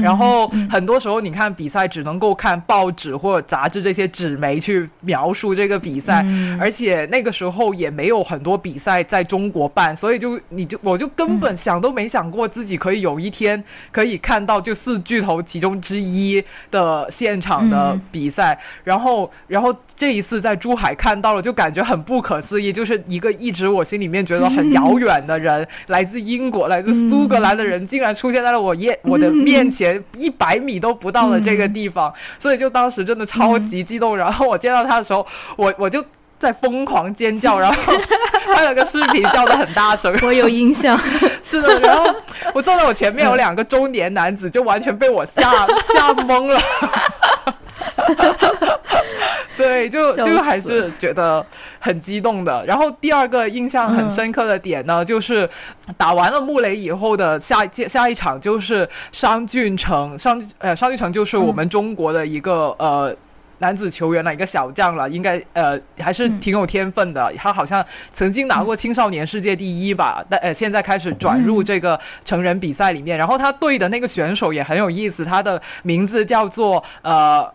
[0.00, 6.24] 然后很多时候，你看比赛只能够看报纸或者杂志这些纸媒去描述这个比赛，
[6.58, 18.58] 而且那个时候也没有很多比赛在中国办，所以就你就我就根本想都没想过自己可以有一天可以看到就四巨头其中之一的现场的比赛。
[18.84, 29.64] 然后，然后这一次在珠海看到了，就感觉很不可思议，就是一个一直我心里面觉得很 遥远的人，来自英国、来自苏格兰的人，竟然出现在了我眼 我的面。
[29.64, 29.70] 前
[30.16, 34.16] 一百米都不到的这个地方，所以就当时真的超级激动。
[34.16, 36.04] 然后我见到他的时候，我我就
[36.38, 37.92] 在疯狂尖叫， 然后
[38.54, 40.14] 拍了个视频，叫的很大声。
[40.22, 40.98] 我有印象，
[41.42, 41.80] 是的。
[41.80, 42.04] 然后
[42.52, 45.42] 我坐在我前面有两个中年男子，就完全被我吓
[45.94, 46.60] 吓懵了。
[49.56, 51.44] 对，就就还是觉得
[51.78, 52.64] 很激动的。
[52.66, 55.48] 然后第二个印象很深刻的点呢，就是
[55.96, 63.14] 打完了穆雷以后的下下下一场，就是商俊成，商呃商俊成就是我们中国的一个呃
[63.58, 67.32] 男子球员了，一个小将了，应该呃还是挺有天分的。
[67.36, 73.18] 他好像曾经拿过青少年世界第一吧，但呃现在开始转入这个成人比赛里面。
[73.18, 77.52] 然后他对的那个选手也很有意思，他的名字叫做呃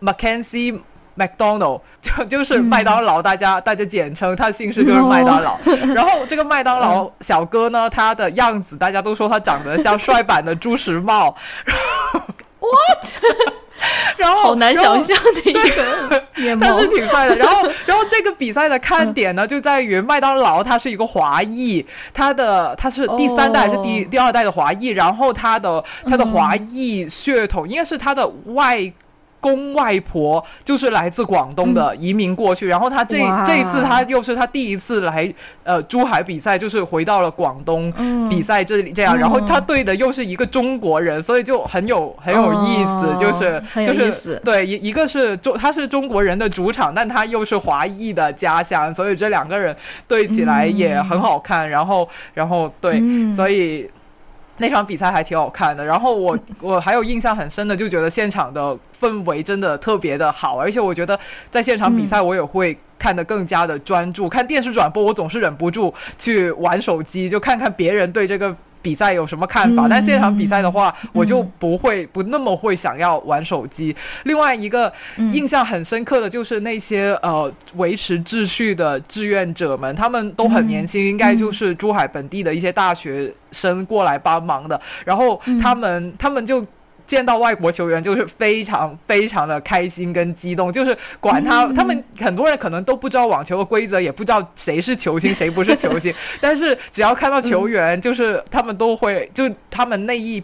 [0.00, 0.80] Mackenzie。
[1.14, 5.58] McDonald 就就是麦当劳，大家大家简称，他的姓氏就是麦当劳。
[5.94, 11.36] 然后这个麦当劳小哥呢，他的样子大家都说他长得像帅版的朱时茂。
[12.60, 13.61] What？
[14.16, 17.36] 然后好难想象的一个面貌， 但是挺帅的。
[17.36, 28.92] 然后 然后这个比赛的看点呢，就在于麦当劳他是一个华裔，他的他是第三代还是第第二代的华裔，然后他的他的华裔血统应该是他的外。
[29.42, 35.34] 公外婆就是来自广东的，移民过去，然后他这这一次他又是他第一次来
[35.64, 37.92] 呃珠海比赛，就是回到了广东
[38.30, 49.76] 比赛这里这样，然后他对的又是一个中国人，所以就很有很有意思，就是就是对一一个是中他是中国人的主场，但他又是华裔的家乡，所以这两个人
[50.06, 53.90] 对起来也很好看，然后然后对，所以。
[54.62, 61.18] 那场比赛还挺好看的，然后我我还有印象很深的，就觉得现场的氛围真的特别的好，而且我觉得
[61.50, 68.56] 在现场比赛我也会看得更加的专注，看电视转播我总是忍不住去玩手机，就看看别人对这个。
[68.82, 69.86] 比赛有什么看法？
[69.88, 73.94] 但现场比赛的话，我就不会不那么会想要玩手机。
[74.24, 74.92] 另外一个
[75.32, 84.78] 印象很深刻的就是那些呃维持秩序的志愿者们，他们都很年轻，应该就是珠海本地的一些大学生过来帮忙的。
[85.04, 86.62] 然后他们他们就。
[87.06, 100.42] 见到外国球员就是非常非常的开心跟激动，就是管他，他们很多人可能都不知道网球的规则，也不知道谁是球星谁不是球星， 但是只要看到球员，就是他们都会，就他们那一。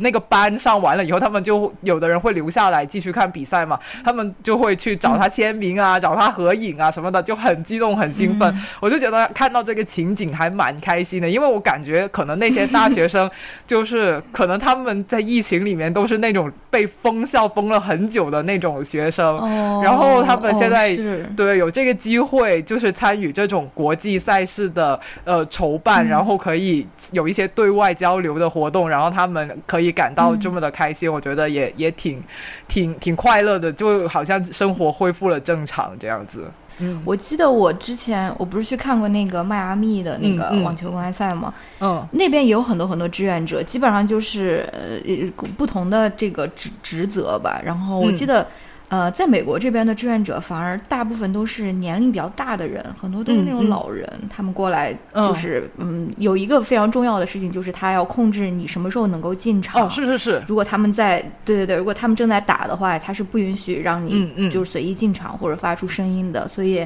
[0.00, 8.54] 那个班上完了以后，他们就有的人会留下来继续看比赛嘛，他们就会去找他签名啊，找他合影啊什么的，就很激动很兴奋。
[8.80, 13.30] 我就觉得看到这个情景还蛮开心的，因为我感觉可能那些大学生
[13.66, 19.36] 就是可能他们在疫情里面都是那种被封校封了很久的那种学生，
[19.82, 20.96] 然后他们现在
[21.36, 29.89] 对有这个机会就是参与这种国际赛事的呃筹办，然后可以有一些对外交流的活动，然后他们可以。
[29.92, 32.22] 感到这么的开心，我觉得也也挺
[32.68, 36.50] 挺挺快乐的，就好像生活恢复了正常这样子。
[36.78, 41.52] 嗯，我记得我之前我不是去看过那个迈阿密的那个网球公开赛吗？
[41.80, 47.60] 嗯，那边也有很多很多志愿者，基本上就是呃不同的这个职职责吧。
[47.64, 48.46] 然后我记得。
[48.90, 59.86] 呃，在美国这边的志愿者反而大部分都是年龄比较大的人，很多都是那种老人，他们过来就是嗯，有一个非常重要的事情就是他要控制你什么时候能够进场。
[59.86, 60.42] 哦，是是是。
[60.48, 66.84] 如果他们在对对对，如果他们正在打的话，他是不允许让你就是随意进场或者发出声音的，所以。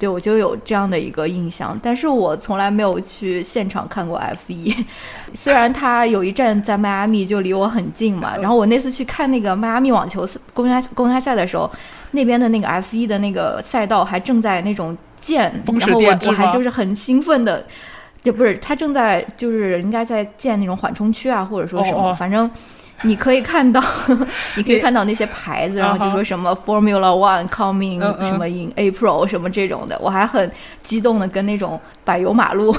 [0.00, 4.74] 对，我就有这样的一个印象，但是我从来没有去现场看过 F 一，
[5.34, 8.34] 虽然他有一站在迈阿密，就离我很近嘛。
[8.38, 11.70] 然后我那次去看那个迈阿密网球公开公开赛的时候，
[12.12, 17.66] 那边的那个 F 一的那个赛道还正在那种建，然后我我还就是很兴奋的，
[18.22, 22.50] 也不是他正在就是应该在建那种缓冲区啊，或者说什么，哦哦反正。
[23.04, 23.82] 你可以看到，
[24.56, 30.50] 你可以看到那些牌子，然后就说什么 Formula One coming 什么 in April 什么这种的，我还很
[30.82, 32.76] 激动的跟那种柏油马路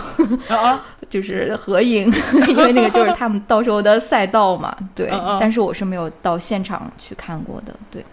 [1.10, 2.12] 就是合影，
[2.48, 4.76] 因为那个就是他们到时候的赛道嘛。
[4.96, 5.10] 对，
[5.40, 7.76] 但是我是没有到现场去看过的。
[7.90, 8.06] 对，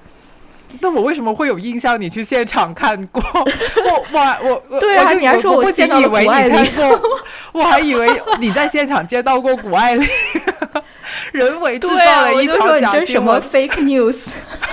[0.81, 2.01] 那我为什么会有印象？
[2.01, 3.23] 你去现场看过？
[3.35, 7.11] 我我我我对啊就你还说我我不仅见到了以为你谷爱凌看过，
[7.53, 8.09] 我还以为
[8.41, 10.09] 你在现场见到过谷爱凌，
[11.33, 13.41] 人为制造了一条假新你这是什么。
[13.41, 14.27] fake news？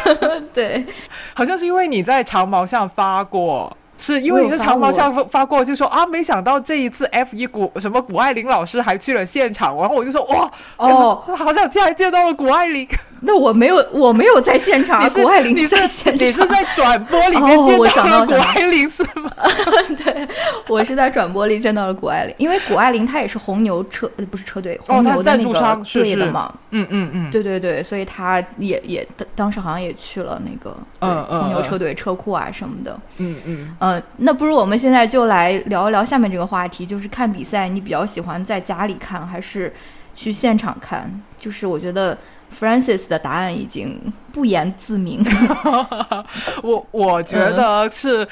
[0.53, 0.85] 对，
[1.33, 3.75] 好像是因为你在长毛上发过。
[3.97, 12.85] 是因为你在长毛上发发过，就说啊，没想到这一次 F 一谷什么谷爱凌老师还去了现场，然后我就说哇，哦，好像竟然见到了谷爱凌。
[13.25, 16.27] 那我没有，我没有在现场啊，谷爱凌你在现场。
[16.27, 19.31] 你是在转播里面见到了谷爱凌是吗？
[20.03, 20.27] 对，
[20.67, 26.53] 我是在转播里见到了谷爱凌，因为谷爱凌她也是红牛车，呃不是车队，红牛的那个队的嘛。
[26.71, 32.99] 嗯嗯嗯，对对对，所以她也也当当时好像也去了那个红牛车队车库啊什么的。
[33.17, 33.75] 嗯嗯。
[33.79, 39.73] 呃，那不如我们现在就来聊一聊下面这个话题，就是看比赛，你比较喜欢在家里看还是
[40.15, 41.09] 去现场看？
[41.39, 42.17] 就是我觉得
[42.57, 44.01] Francis 的答案已经
[44.31, 45.23] 不言自明。
[46.63, 48.27] 我我觉得是。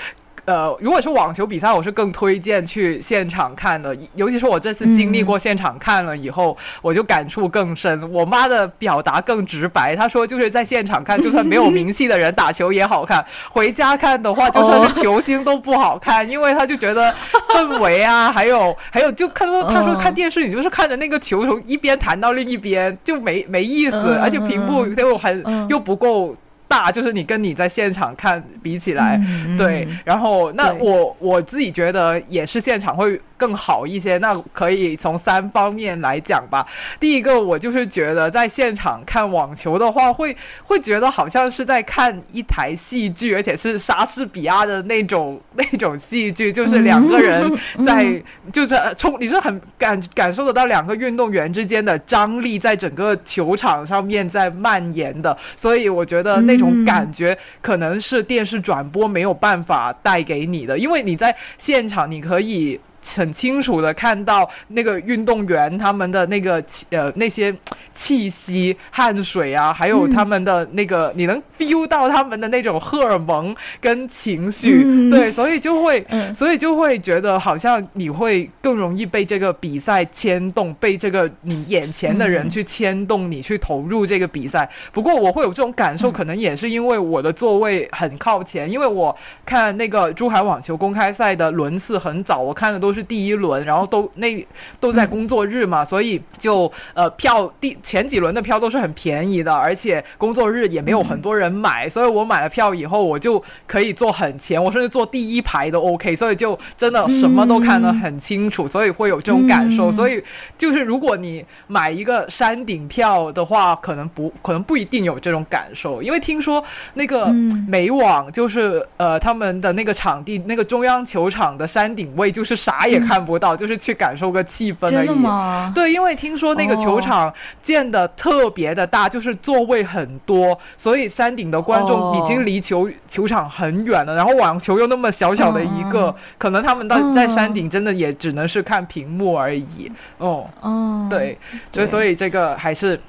[0.46, 8.12] 呃，如果是网球比赛，我是更推荐去现场看的，尤其是我这次经历过现场看了以后，我就感触更深。
[8.12, 17.14] 我妈的表达更直白，她说就是在现场看，就算没有名气的人打球也好看；回家看的话，就算是球星都不好看，因为她就觉得
[17.56, 26.36] 氛围啊，还有还有就看说，她说看电视，你就是看着那个球从一边弹到另一边，就没没意思，嗯而且屏幕又很嗯又不够。
[26.74, 34.18] 大就是你跟你在现场看比起来，嗯对，然后那我我自己觉得也是现场会更好一些。
[34.18, 36.66] 那可以从三方面来讲吧。
[37.00, 47.52] 第一个，我就是觉得在现场看网球的话，会会觉得好像是在看一台戏剧，而且是莎士比亚的那种 那种戏剧，就是两个人
[47.86, 48.20] 在、
[48.52, 62.80] 就是冲，你是很感感受得到两个运动员之间的张力在整个球场上面在蔓延的，所以我觉得那种感觉可能是电视转播没有办法带给你的，因为你在现场你可以。
[63.16, 67.54] 很清楚的看到那个运动员他们的那个气呃那些
[67.94, 75.10] 气息、汗水啊，还有他们的那个，你能 feel 到他们的那种荷尔蒙跟情绪，嗯。
[75.12, 76.34] 对，所以就会，嗯。
[76.34, 82.50] 所以就会觉得好像你会更容易被这个比赛牵动，被这个你眼前的人嗯。
[82.50, 84.68] 去牵动你去投入这个比赛。
[84.92, 86.14] 不过我会有这种感受，嗯。
[86.14, 94.46] 可能也是因为我的座位很靠前，因为我看那个珠海网球公开赛的轮次很早，我看的都是第一轮，然后都那
[94.80, 109.90] 都在工作日嘛，所以就呃票第前几轮的票都是很便宜的，而且工作日也没有很多人买，所以我买了票以后，我就可以坐很前，我甚至坐第一排都 OK，所以就真的什么都看得很清楚，所以会有这种感受。
[109.90, 109.94] 嗯。
[109.94, 110.24] 所以
[110.58, 116.64] 就是如果你买一个山顶票的话，可能不可能不一定有这种感受，因为听说
[116.94, 117.64] 那个嗯。
[117.74, 125.10] 美网就是呃他们的那个场地，那个中央球场的山顶位就是啥也看不到，就是去感受个气氛而已。
[125.10, 125.72] 吗？
[125.74, 134.16] 对，因为听说那个球场建的特别的大，就是座位很多，所以山顶的观众哦已经离球、球场很远了。
[134.16, 139.92] 然后网球又那么小小的一个，嗯可能他们到嗯在山顶真的也只能是看屏幕而已。
[140.18, 141.38] 哦，哦，对，
[141.72, 143.00] 所以所以这个还是。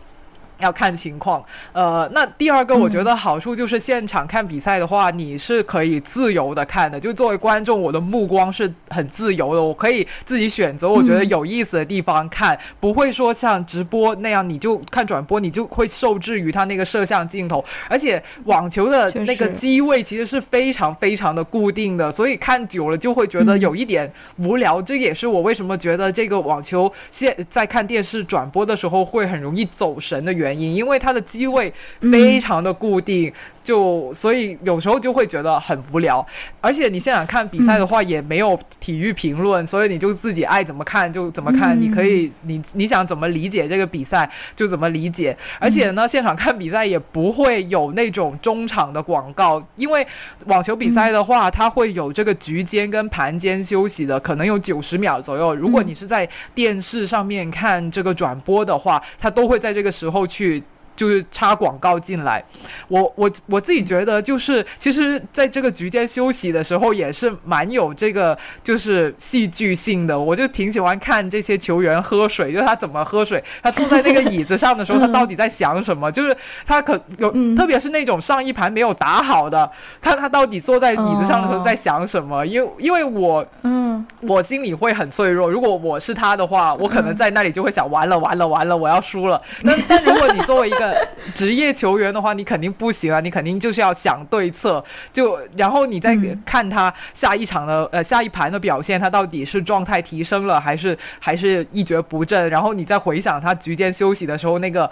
[0.59, 6.99] 要看情况，呃，那第二个我觉得好处就是现场看比赛的话，你是可以自由的看的。
[6.99, 17.65] 就作为观众，我的目光是很自由的，我可以自己选择我觉得有意思的地方看，不会说像直播那样，你就看转播，你就会受制于他那个摄像镜头。
[17.89, 24.81] 而且网球的那个机位其实是非常非常的固定的，所以看久了就会觉得嗯有一点无聊。
[24.81, 33.33] 这也是我为什么觉得这个网球现在看电视转播的时候会很容易走神的原因，因为它的机位非常的固定，
[33.63, 36.27] 就所以有时候就会觉得很无聊。
[36.61, 45.37] 而且你现场看比赛的话，也没有体育评论，所以你就自己爱怎么看就怎么看，嗯你可以你你想怎么理解这个比赛就怎么理解。
[45.59, 50.07] 而且呢，现场看比赛也不会有那种中场的广告，因为
[50.47, 55.55] 网球比赛的话，它会有这个局间跟盘间休息的，可能有九十秒左右。
[55.55, 60.65] 如果你是在电视上面看这个转播的话，它都会在这个时候去。
[60.97, 62.45] 就是插广告进来，
[62.89, 76.11] 我我我自己觉得就是其实在这个局间休息的时候也是蛮有这个就是戏剧性的，我就挺喜欢看这些球员喝水，就是他怎么喝水，他坐在那个椅子上的时候，他到底在想什么？
[76.13, 79.69] 就是他可有，特别是那种上一盘没有打好的，
[80.01, 82.45] 他他到底坐在椅子上的时候在想什么？
[82.47, 89.41] 因为因为我嗯，我心里会很脆弱，如果我是他的话，我可能在那里就会想完了完了完了，我要输了。
[89.63, 90.84] 那但如果你作为一个
[91.35, 93.21] 职业球员的话，你肯定不行啊！
[93.21, 102.49] 你肯定就是要想对策，就然后你再看他下一场的呃下一盘的表现，他到底是状态提升了，还是 还是一蹶不振？
[102.51, 104.91] 然后你再回想他局间休息的时候那个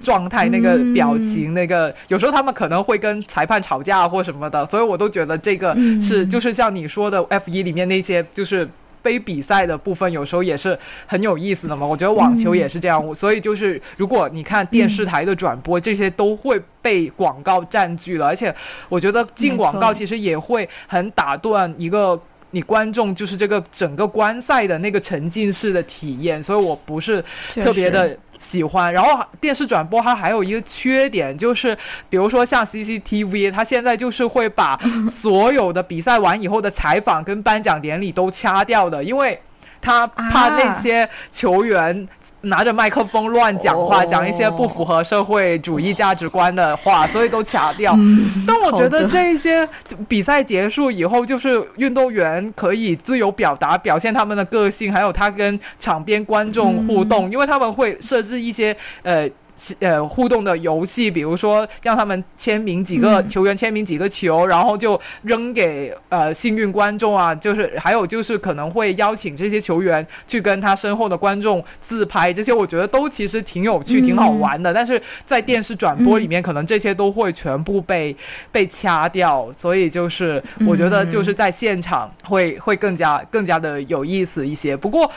[0.00, 8.68] 状态、那个表情、那个有时候他们可能会跟裁判吵架或什么的，所以我都觉得这个是就是像你说的 F 一里面那些就是。
[9.02, 18.54] 杯比赛的部分有时候也是很有意思的嘛，我觉得网球也是这样，所以就是如果你看电视台的转播，这些都会被广告占据了，而且
[18.88, 22.18] 我觉得进广告其实也会很打断一个
[22.52, 27.22] 你观众就是这个整个观赛的那个沉浸式的体验，所以我不是
[27.54, 28.16] 特别的。
[28.38, 31.78] 喜欢，然后电视转播它还有一个缺点，就是
[32.08, 34.76] 比如说像 CCTV，它现在就是会把
[35.08, 39.40] 所有的比赛完以后的采访跟颁奖典礼都掐掉的，因为。
[39.82, 42.08] 他怕那些球员
[42.42, 47.94] 拿着麦克风乱讲话，讲一些不符合社会主义价值观的话，所以都卡掉。
[48.46, 49.68] 但我觉得这一些
[50.08, 59.28] 比赛结束以后，就是运动员可以自由表达、表现他们的个性，还有他跟场边观众互动，因为他们会设置一些呃。
[59.80, 74.72] 呃，互动的游戏，比如说让他们签名几个球员签名几个球，然后就扔给呃幸运观众啊，就是还有就是可能会邀请这些球员去跟他身后的观众自拍，这些我觉得都其实挺有趣、挺好玩的。
[74.72, 78.16] 但是在电视转播里面，可能这些都会全部被
[78.50, 84.76] 被掐掉，所以就是我觉得就是在现场会会更加更加的有意思一些。
[84.76, 85.10] 不过。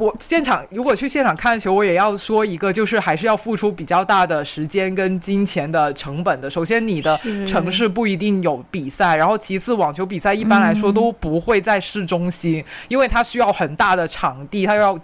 [0.00, 6.48] 我现场如果去现场看球，我也要说一个，就是还是要付出比较大的时间跟金钱的成本的。
[6.48, 14.98] 首先，你的城市不一定有比赛，然后其次，网球比赛一般来说都不会在市中心，因为它需要很大的场地，它要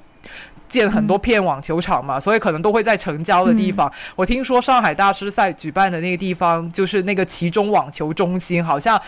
[0.67, 3.93] 建很多片网球场嘛，所以可能都会在城郊的地方。
[4.15, 8.99] 我听说上海大师赛举办的那个地方，就是那个其中网球中心，好像。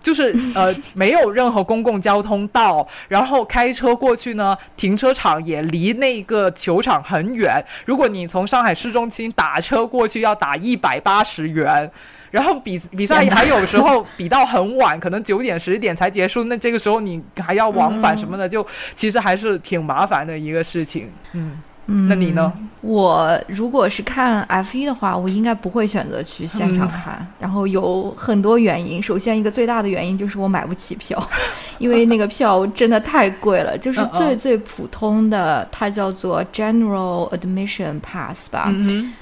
[0.00, 7.64] 就是呃， 没有任何公共交通道，然后开车过去呢，停车场也离那个球场很远。
[7.84, 11.90] 如果你从上海市中心打车过去，要打一百八十元。
[12.30, 21.12] 然后比比赛还有时候比到很晚，可能九点十点才结束，那这个时候你还要往返什么的，就其实还是挺麻烦的一个事情。
[21.32, 21.60] 嗯。
[21.86, 22.52] 嗯，那你呢？
[22.80, 27.24] 我如果是看 F 一的话，我应该不会选择去现场看。
[27.38, 31.16] 然后有很多原因，首先一个最大的原因就是我买不起票，
[31.78, 33.78] 因为那个票真的太贵了。
[33.78, 38.72] 就是最最普通的，它叫做 General Admission Pass 吧，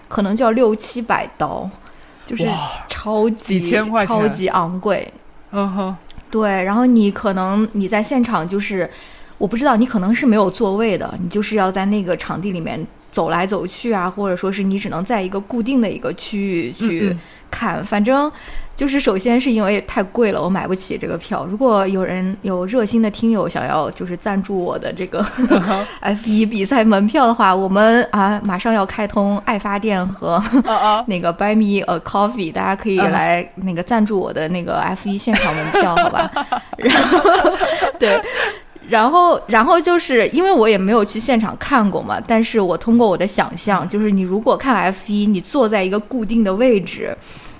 [0.09, 1.69] 可能就要六七百刀，
[2.25, 2.49] 就是
[2.89, 5.13] 超级几千块钱，超级昂贵。
[5.53, 5.97] 嗯哼，
[6.31, 6.63] 对。
[6.63, 8.89] 然后你可能你在现场就是。
[9.41, 17.17] 我不知道你可能是没有座位的，你就是要在那个场地里面走来走去啊，或者说是你只能在一个固定的一个区域去
[17.51, 17.83] 看。
[17.83, 18.31] 反正
[18.77, 21.47] 就是首先是因为太贵了，我买不起这个票。
[21.47, 25.25] 如果有人有热心的听友想要就是赞助我的这个
[26.01, 30.39] F 一比赛门票的话，我们啊马上要开通爱发电和
[31.09, 36.31] 那个 Buy Me a Coffee，大家可以来那个赞助我的那个 F 一现场门票，好吧？
[36.77, 37.19] 然后
[37.99, 38.23] 对。
[38.91, 47.17] 然后，然后就是因为我也没有去现场看过嘛，但是我通过我的想象，就是你如果看 F 一，你坐在一个固定的位置。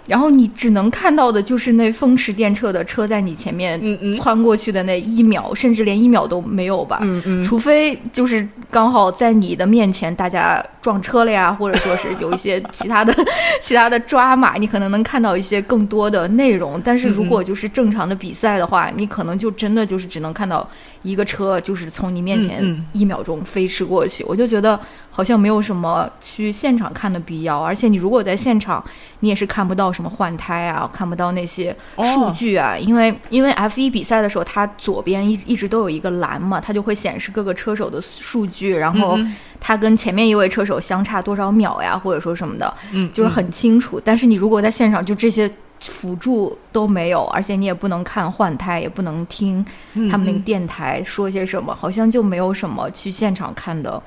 [0.07, 3.81] 然后你只能看到的就是那风驰电掣的车在你前面
[4.17, 6.99] 穿过去的那一秒，甚至连一秒都没有吧？
[7.03, 13.15] 嗯嗯，除非就是刚好在你的面前大家撞车了呀，或者说是有一些其他的
[13.61, 16.81] 其他的抓马，你可能能看到一些更多的内容。
[16.83, 20.67] 但是如果就是正常的比赛的话，你可能就真的就是只能看到
[21.03, 24.25] 一个车就是从你面前一秒钟飞驰过去。
[24.25, 24.81] 我就觉得
[25.11, 28.83] 好像没有什么去现场看的必要，而且你如果在现场，
[29.21, 29.91] 你也是看不到。
[29.91, 31.77] 什么换胎啊，看不到那些
[32.15, 39.19] 数据啊，因为因为 F 一比赛的时候，它左边一一直都有一个栏嘛，它就会显示各个车手的数据，然后
[39.61, 44.01] 它跟前面一位车手相差多少秒呀，或者说什么的，嗯，就是很清楚。
[44.03, 45.49] 但是你如果在现场，就这些
[45.81, 49.65] 辅助都没有，而且你也不能看换胎，也不能听
[50.11, 54.03] 他们那个电台说些什么，好像就没有什么去现场看的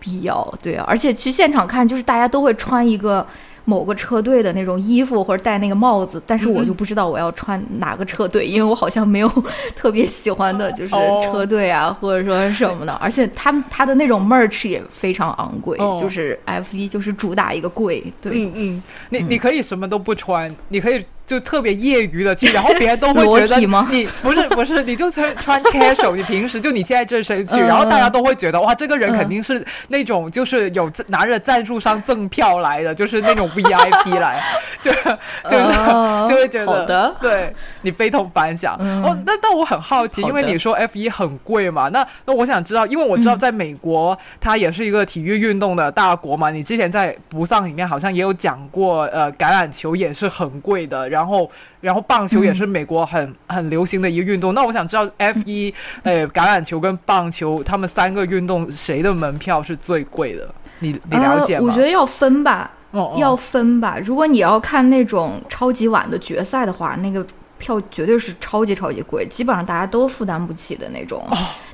[0.00, 0.54] 必要。
[0.62, 3.26] 对啊，而且去现场看，就是大家都会穿一个。
[3.64, 9.28] 某个车队的那种衣服或者戴那个帽子，但是我就不知道我要穿哪个车队，因为我好像没有
[9.74, 12.92] 特别喜欢的就是车队啊，或者说什么的。
[13.00, 18.04] 而且他们他的那种 merch 也非常昂贵，就是 F 一就是主打一个贵。
[18.20, 21.04] 对，嗯嗯，你你可以什么都不穿，你可以。
[21.26, 34.38] 就特别业余的去，然后别人都会 觉得你不是不是，你就穿穿 casual，你平时就你现在这身去，然后大家都会觉得哇，这个人肯定是那种就是有拿着赞助商赠票来的，就是那种 VIP 来，
[34.82, 34.90] 就
[35.48, 38.74] 就是就会觉得对你非同凡响。
[39.02, 51.08] 哦，那那我很好奇，因为你说 F 一很贵嘛，那那我想知道，因为我知道在美国它也是一个体育运动的大国嘛，你之前在不丧里面好像也有讲过，呃，橄榄球也是很贵的。
[51.14, 51.48] 然后，
[51.80, 54.52] 然后棒球也是美国很很流行的一个运动。
[54.52, 55.72] 那我想知道，F 一、
[56.02, 60.52] 呃，橄榄球跟棒球，他们三个运动谁的门票是最贵的？
[60.80, 61.66] 你你了解吗？
[61.66, 62.68] 我觉得要分吧，
[63.16, 63.96] 要分吧。
[64.02, 67.24] 如果你要看那种超级晚的决赛的话，那个
[67.64, 71.26] 票绝对是超级超级贵，基本上大家都负担不起的那种。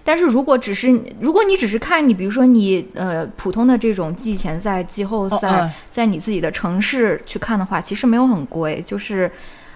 [0.05, 0.89] 但是如果只是
[1.19, 8.81] 如果你只是看你，比如说你呃普通的这种季前赛、季后赛，在你自己的城市去看的话，其实没有很贵。
[8.87, 9.31] 就是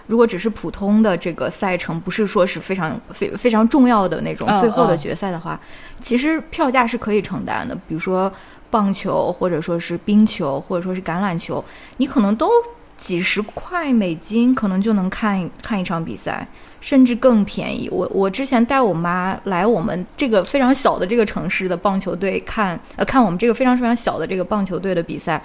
[0.07, 5.59] 如果只是普通的这个赛程，不是说是非常非非常重要的那种最后的决赛的话，
[6.01, 7.75] 其实票价是可以承担的。
[7.89, 8.33] 比如说
[8.71, 11.63] 棒球，或者说是冰球，或者说是橄榄球，
[11.97, 12.49] 你可能都
[12.97, 16.47] 几十块美金，可能就能看看一场比赛。
[16.81, 17.89] 甚至更便宜。
[17.91, 25.43] 我我之前带我妈来我们这个非常小的这个城市的棒球队看，呃，看我们这个非常非常小的这个棒球队的比赛，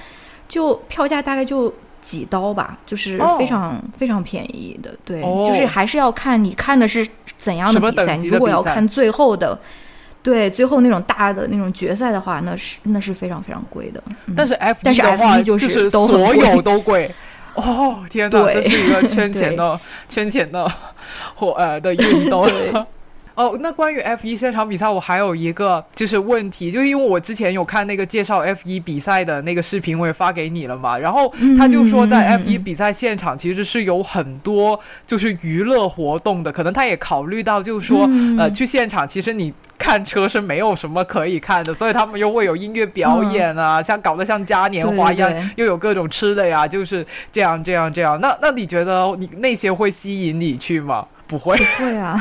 [0.50, 4.94] 就票价大概就几刀吧，就是非常非常便宜的。
[5.06, 7.08] 对，就是还是要看你看的是
[7.38, 8.18] 怎样的比赛。
[8.18, 9.58] 如果要看最后的，
[10.22, 14.04] 对，最后那种大的那种决赛的话，那是那是非常非常贵的。
[14.36, 17.10] 但是 F 但是 F 一就是所有都贵。
[17.60, 20.72] 哦，天哪，这是一个圈钱的圈钱的
[21.36, 22.48] 活呃的运动。
[23.40, 30.98] 哦，那关于 F 一现场比赛，我还有一个就是问题，就是因为我之前有看那个介绍 F 一比赛的那个视频，我也发给你了嘛。
[30.98, 48.20] 然后他就说，在 F 一比赛现场其实是有很多就是娱乐活动的，可能他也考虑到，就是说呃，去现场其实你看车是没有什么可以看的，所以他们又会有音乐表演啊，像搞得像嘉年华一样，又有各种吃的呀，就是这样这样这样。
[48.20, 51.08] 那那你觉得你那些会吸引你去吗？
[51.30, 52.20] 不会，不会啊！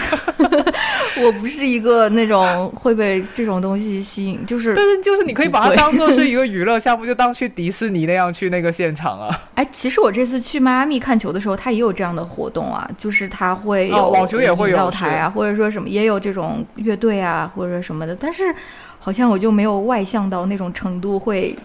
[1.25, 9.41] 我不是一个那种会被这种东西吸引，就是，但是就是你可以把它当做是一个 娱乐项目，就当去迪士尼那样去那个现场啊。
[9.55, 18.55] 哎，其实我这次去迈阿密看球的时候，他也有这样的活动啊，就是他会有网球也会有台啊，或者说什么也有这种乐队啊，或者什么的，但是
[18.99, 21.57] 好像我就没有外向到那种程度会。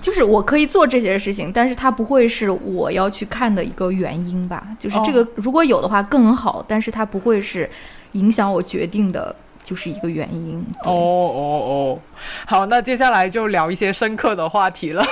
[0.00, 4.66] 就是我可以做这些事情，但是它不会是我要去看的一个原因吧？
[4.78, 7.68] 就是这个如果有的话更好，但是它不会是
[8.12, 10.64] 影响我决定的，就是一个原因。
[10.84, 11.98] 哦哦哦，
[12.46, 15.04] 好，那接下来就聊一些深刻的话题了，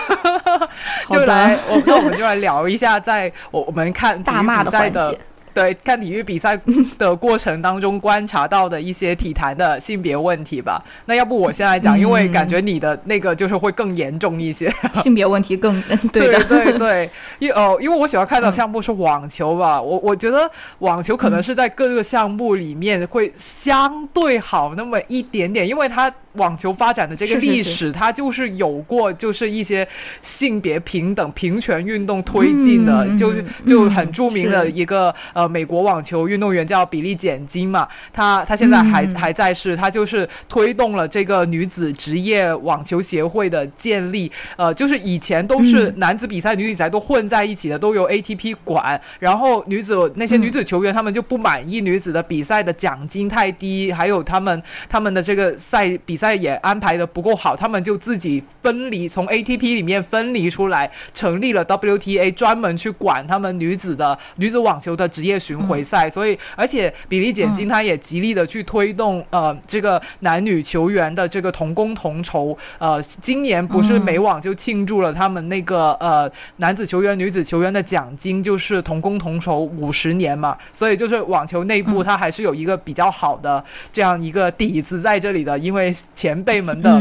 [1.10, 5.18] 就来，我那我们就来聊一下，在我我们看大骂的环节。
[5.56, 6.54] 对，看体育比赛
[6.98, 10.84] 的过程当中观察到的一些体坛的性别问题吧。
[11.06, 14.70] 那要不我先来讲，因为感觉你的那个就是会更严重一些，
[15.02, 15.80] 性别问题更
[16.12, 17.10] 对对对。
[17.40, 20.50] 因哦，因为我喜欢看的项目是网球吧，我我觉得
[20.80, 26.12] 网球可能是在各个项目里面会相对好那么一点点，因为它。
[26.36, 29.86] 网球发展的这个历史，它就是有过，就是一些
[30.20, 33.32] 性别平等、平权运动推进的，就
[33.66, 56.25] 就很著名的一个呃美国网球运动员叫比利简金嘛，他他现在还还在世，他就是推动了这个女子职业网球协会的建立，呃，就是以前都是男子比赛、女子比赛都混在一起的，都由 ATP 管，然后女子那些女子球员他们就不满意女子的比赛的奖金太低，还有他们他们的这个赛比赛。
[56.34, 66.08] 也安排的不够好，他们就自己分离，从 ATP 里面分离出来，成立了 WTA，专门去管他们女子的女子网球的职业巡回赛。
[66.08, 72.56] 所以，而且比利简金他也极力的去推动呃这个男女球员的这个同工同酬。
[72.78, 85.94] 呃，今年不是美网就庆祝了他们那个呃男子球员、女子球员的奖金就是同工同酬五十年嘛，所以就是网球内部它还是有一个比较好的这样一个底子在这里的，因为。
[86.16, 87.01] 前辈们的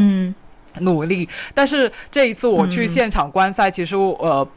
[0.82, 4.48] 努力，但是这一次我去现场观赛，其实呃。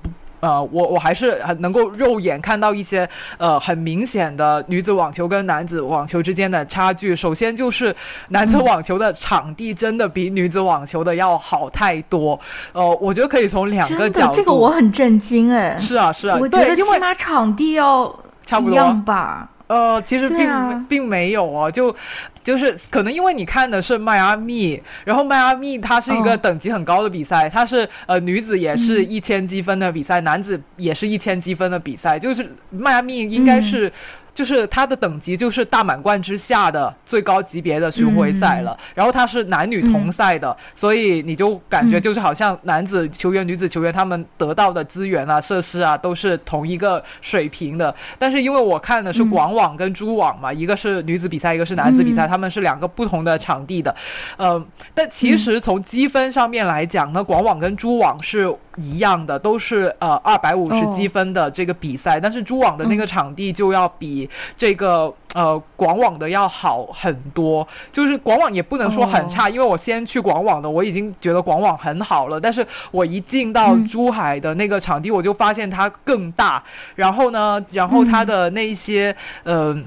[0.40, 3.08] 呃，我我还是很能够肉眼看到一些
[3.38, 7.16] 呃很明显的女子网球跟男子网球之间的差距。
[7.16, 7.92] 首先就是
[8.28, 12.38] 男子网球的场地真的比女子网球的要好太多。
[12.70, 15.76] 呃，我觉得可以从两个角度，这个我很震惊哎。
[15.76, 18.16] 是啊是啊，我觉得起码场地要
[18.46, 19.50] 差不多吧。
[19.68, 21.94] 呃，其实并并没有哦，就
[22.42, 33.92] 就是可能因为你看的是迈阿密，然后迈阿密它是一个等级很高的比赛，它是呃女子也是一千积分的比赛，男子也是一千积分的比赛，就是迈阿密应该是。
[34.38, 47.92] 就是它的等级就是大满贯之下的最高级别的巡回赛了，然后它是男女同赛的，所以你就感觉就是好像男子球员、女子球员他们得到的资源啊、设施啊都是同一个水平的。
[48.16, 53.92] 但是因为我看的是广网跟珠网嘛，一个是女子比赛，一个是男子比赛，他们是两个不同的场地的。
[54.36, 64.28] 呃，但其实从积分上面来讲呢，广网跟珠网是一样的，都是呃二百五十积分的这个比赛，但是珠网的那个场地就要比。
[64.56, 72.40] 这个呃，广网的要好很多，就是广网也不能说很差，因为我先去广网的，我已经觉得广网很好了。
[72.40, 76.62] 但是我一进到珠海的那个场地，我就发现它更大，
[76.94, 79.14] 然后呢，然后它的那些
[79.44, 79.84] 嗯。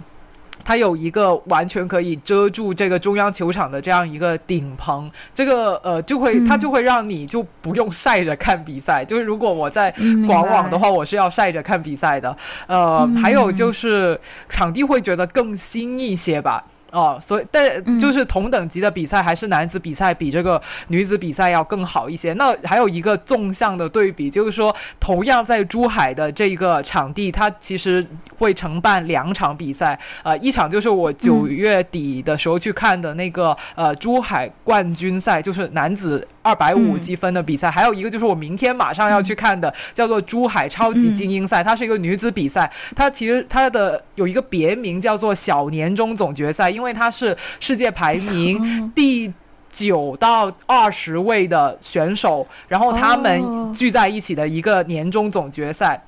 [0.63, 9.03] 它有一个完全可以遮住这个中央球场的这样一个顶棚，这个呃就会它就会让你就不用晒着看比赛。
[9.03, 9.93] 就是如果我在
[10.27, 12.35] 广网的话，我是要晒着看比赛的。
[12.67, 14.19] 呃，还有就是
[14.49, 16.63] 场地会觉得更新一些吧。
[16.91, 22.33] 哦，所以但就是同等级的比赛，还是男子比赛比这个女子比赛要更好一些。
[22.33, 28.05] 那还有一个纵向的对比，就是说，同样在珠海的这个场地，它其实
[28.37, 29.97] 会承办两场比赛。
[30.23, 36.27] 呃，一场就是我九月底的时候去看的那个呃珠海冠军赛，就是男子。
[36.41, 42.71] 二百五积分的比赛，还有一个就是我明天马上要去看的，叫做珠海超级精英赛，它是一个女子比赛。
[42.95, 49.31] 它其实它的有一个别名叫做小年终总决赛，因为它是世界排名第
[49.71, 56.01] 九到二十位的选手，然后他们聚在一起的一个年终总决赛。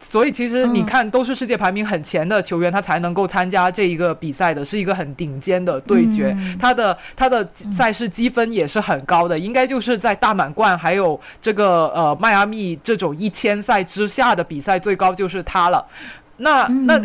[0.00, 6.36] 所以其实你看，都是世界排名很前的球员，他才能够参加这一个比赛的，是一个很顶尖的对决。
[6.58, 15.84] 他的他的赛事积分也是很高的，应该就是在大满贯还有这个呃迈阿密这种一千赛之下的比赛最高就是他了。
[16.36, 17.00] 那那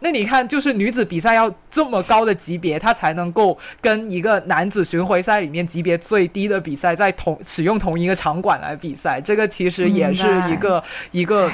[0.00, 11.50] 那你看，就是女子比赛要这么高的级别，他才能够跟一个男子巡回赛里面级别最低的比赛在同使用同一个场馆来比赛，这个其实也是一个一个。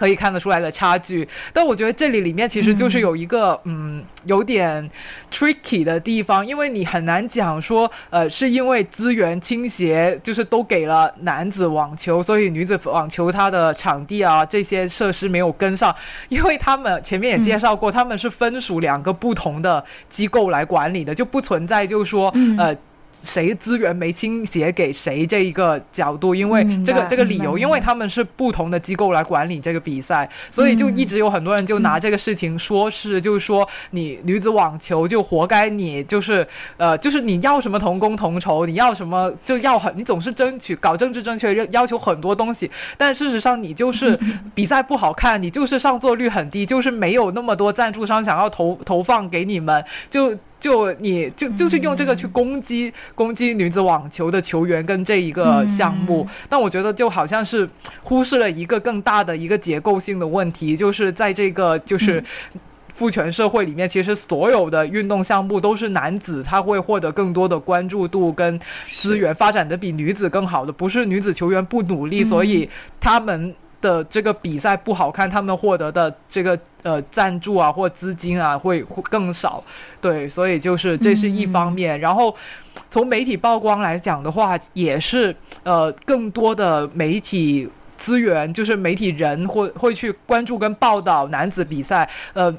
[0.00, 4.90] 可以看得出来的差距，但我觉得这里里面其实就是有一个嗯有点
[5.30, 15.94] tricky 的地方，因为你很难讲说呃是因为资源倾斜，就是都给了男子网球，所以女子网球它的场地啊这些设施没有跟上，
[16.30, 22.74] 因为他们前面也介绍过，他们是分属两个不同的机构来管理的，就不存在就是说呃。
[23.22, 44.18] 谁资源没倾斜给谁这一个角度，因为这个这个理由，因为他们是不同的机构来管理这个比赛，所以就一直有很多人就拿这个事情说是，就是说你女子网球就活该你就是呃就是你要什么同工同酬，你要什么就要很，你总是争取搞政治正确，要求很多东西，但事实上你就是
[44.54, 50.36] 比赛不好看，你就是上座率很低，就是没有那么多赞助商想要投投放给你们，就。
[50.60, 57.68] 就你就就是用这个去攻击攻击女子网球的球员跟这一个项目，但我觉得就好像是
[58.02, 62.22] 忽视了一个更大的一个结构性的问题，就是在这个就是
[62.94, 72.68] 父权社会里面，其实所有的运动项目都是男子他会获得更多的关注度跟资源，发展的比女子更好的，不是女子球员不努力，所以
[73.00, 73.54] 他们。
[73.80, 79.62] 的这个比赛不好看，他们获得的这个呃赞助啊或资金啊会会更少，
[80.00, 81.98] 对，所以就是这是一方面。
[81.98, 82.34] 然后
[82.90, 92.08] 从媒体曝光来讲的话，也是呃更多的媒体资源，就是媒体人会会去关注跟报道男子比赛。
[92.34, 92.54] 呃，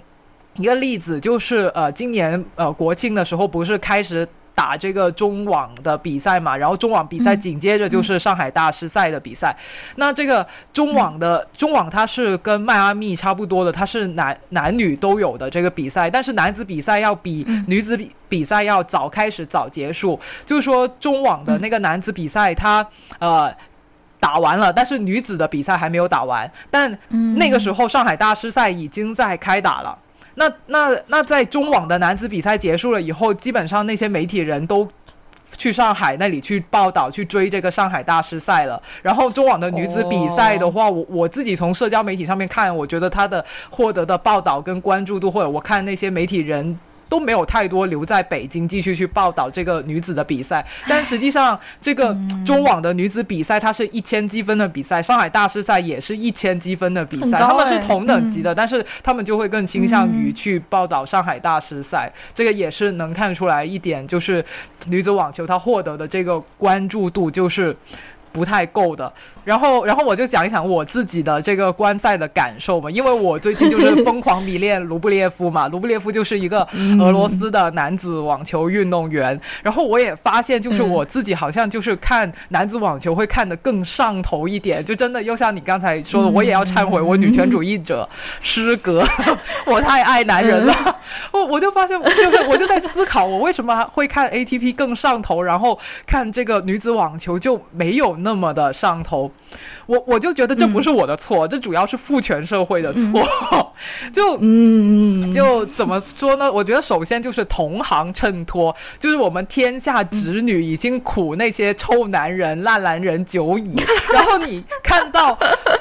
[0.55, 4.27] 一个例子就是呃今年呃国庆的时候不是开始。
[4.53, 9.55] 打这个中网的比赛嘛，然后中网比赛紧接着就是上海大师赛的比赛。
[9.95, 20.19] 那这个中网的中网它是跟迈阿密差不多的，它是男男女都有的这个比赛，但是男子比赛要比女子比比赛要早开始早结束。
[20.45, 22.85] 就是说中网的那个男子比赛，它
[23.19, 23.51] 呃
[24.19, 26.49] 打完了，但是女子的比赛还没有打完。
[26.69, 26.95] 但
[27.37, 29.97] 那个时候上海大师赛已经在开打了。
[30.35, 34.87] 那那那在中网的男子比赛结束了以后，基本上那些媒体人都
[35.57, 38.81] 去上海那里去报道，去追这个上海大师赛了。
[39.01, 46.79] 然后中网的女子比赛的话，我我自己从社交媒体上面看，我觉得她的获得的报道跟关注度，或者我看那些媒体人。
[47.11, 52.15] 都没有太多留在北京继续去报道这个女子的比赛，但实际上这个
[52.45, 64.41] 中网的女子比赛，它是一千积分的比赛，上海大师赛也是一千积分的比赛，他们是同等级的，但是他们就会更倾向于去报道上海大师赛，这个也是能看出来一点，就是
[64.87, 67.75] 女子网球她获得的这个关注度就是
[68.31, 69.11] 不太够的。
[69.43, 76.67] 然后，然后我就讲一讲我自己的这个观赛的感受嘛，因为我最近就是疯狂迷恋卢布列夫嘛， 卢布列夫就是一个
[76.99, 79.39] 俄罗斯的男子网球运动员。
[79.63, 88.07] 然后我也发现，就是我自己好像就是看男子网球会看得更上头一点，就真的又像你刚才说的，我也要忏悔，我女权主义者
[88.41, 89.03] 失格，
[89.65, 90.73] 我太爱男人了。
[91.33, 99.31] 我我就发现，就是我就在思考，我为什么会看 ATP 更上头，然后看这个女子网球就没有那么的上头。
[99.85, 103.27] 我我就觉得这不是我的错，这主要是父权社会的错。
[104.13, 106.51] 就嗯，就怎么说呢？
[106.51, 113.75] 我觉得首先就是同行衬托，就是我们天下侄女已经苦那些臭男人、烂男人久矣，
[114.13, 115.37] 然后你看到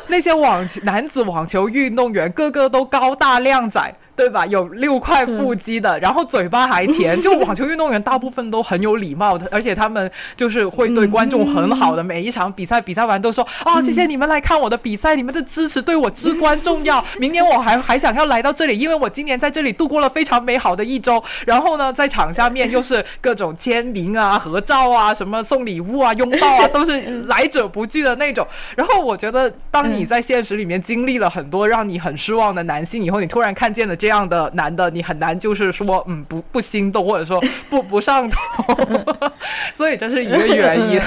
[0.08, 3.94] 那些网男子网球运动员个个都高大靓仔。
[4.20, 4.44] 对吧？
[4.44, 7.18] 有六块腹肌的，然后嘴巴还甜。
[7.24, 12.04] 就网球运动员大部分都很有礼貌的，而且他们就是会对观众很好的。
[12.04, 17.02] 每一场比赛比赛完都说啊，谢谢你们来看我的比赛，你们的支持对我至关重要。
[17.18, 21.24] 明年我还还想要来到这里，因为我今年在这里度过了非常美好的一周。
[21.46, 28.46] 然后呢，在场下面又是各种签名啊、合照啊、什么送礼物啊、拥抱啊，都是来者不拒的那种。
[28.76, 34.09] 然后我觉得，当你在现实里面经历了很多让你很失望的男性以后，你突然看见了这。
[34.10, 38.74] 这样的男的，你很难就是说，嗯，不不心动，或者说不不上头，
[39.72, 41.00] 所以这是一个原因。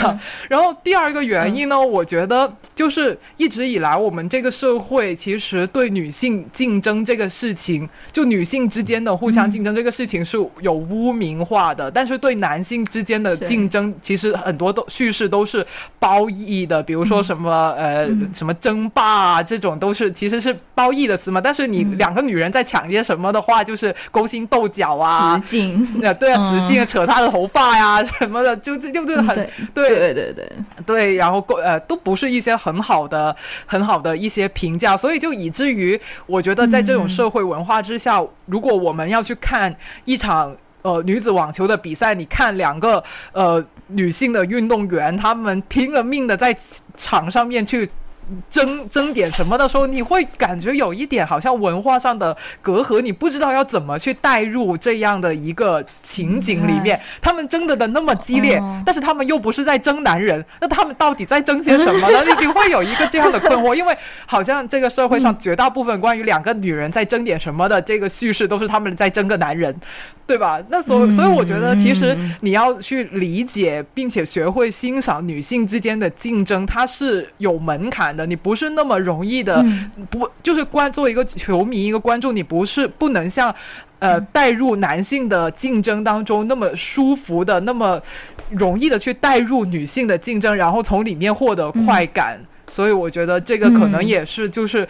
[0.48, 15.68] 然后第二个原因呢，我觉得就是一直以来我们这个社会其实对女性竞争这个事情，就女性之间的互相竞争这个事情是有污名化的，但是对男性之间的竞争，其实很多都叙事都是
[16.00, 21.42] 褒义的，比如说什么呃什么争霸啊这种都是其实是褒义的词嘛。
[21.42, 22.93] 但是你两个女人在抢。
[22.94, 29.36] 些什么的话，就是勾心斗角啊，雌竞，对啊，雌竞扯他的头发呀 什么的，就这就是很
[29.74, 29.90] 对。
[29.90, 30.14] 对。
[30.14, 30.34] 对对
[30.86, 39.74] 对，然后呃都不是一些很好的很好的一些评价，所以就以至于我觉得在这种社会文化之下，如果我们要去看
[40.06, 46.56] 一场呃女子网球的比赛，你看两个呃女性的运动员，她们拼了命的在
[46.96, 47.90] 场上面去。
[48.50, 57.00] 争争点什么的时候，你会感觉有一点好像文化上的隔阂，你不知道要怎么去带入这样的一个情景里面。
[57.22, 62.24] 他们争的的那么激烈，但是他们又不是在争男人，那他们到底在争些什么呢？
[62.24, 69.76] 你你会有一个这样的困惑，因为好像这个社会上绝大部分关于两个女人在争点什么的这个叙事，都是他们在争个男人，
[70.26, 70.62] 对吧？
[70.70, 78.13] 那所所以我觉得，其实你要去理解并且学会欣赏女性之间的竞争，它是有门槛。
[78.16, 79.64] 的你不是那么容易的，
[80.10, 83.54] 不就是观作为一个球迷一个观众，你不是不能像
[84.00, 88.02] 呃带入男性的竞争当中那么舒服的那么
[88.50, 92.40] 容易的去带入女性的竞争，然后从里面获得快感。
[92.70, 94.88] 所以我觉得这个可能也是就是。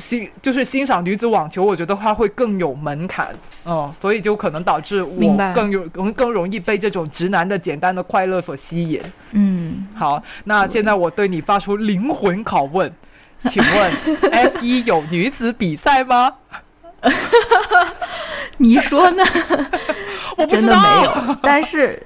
[0.00, 3.28] 欣就是欣赏女子网球，我觉得它会更有门槛，
[3.64, 9.00] 嗯，所以就可能导致我更有更更容易被这种直男的简单的快乐所吸引。
[9.32, 12.90] 嗯，好，那现在我对你发出灵魂拷问，
[13.40, 13.92] 请问
[14.32, 16.32] F 一有女子比赛吗？
[18.56, 19.22] 你说呢？
[20.36, 22.00] 我不知道，没有，但是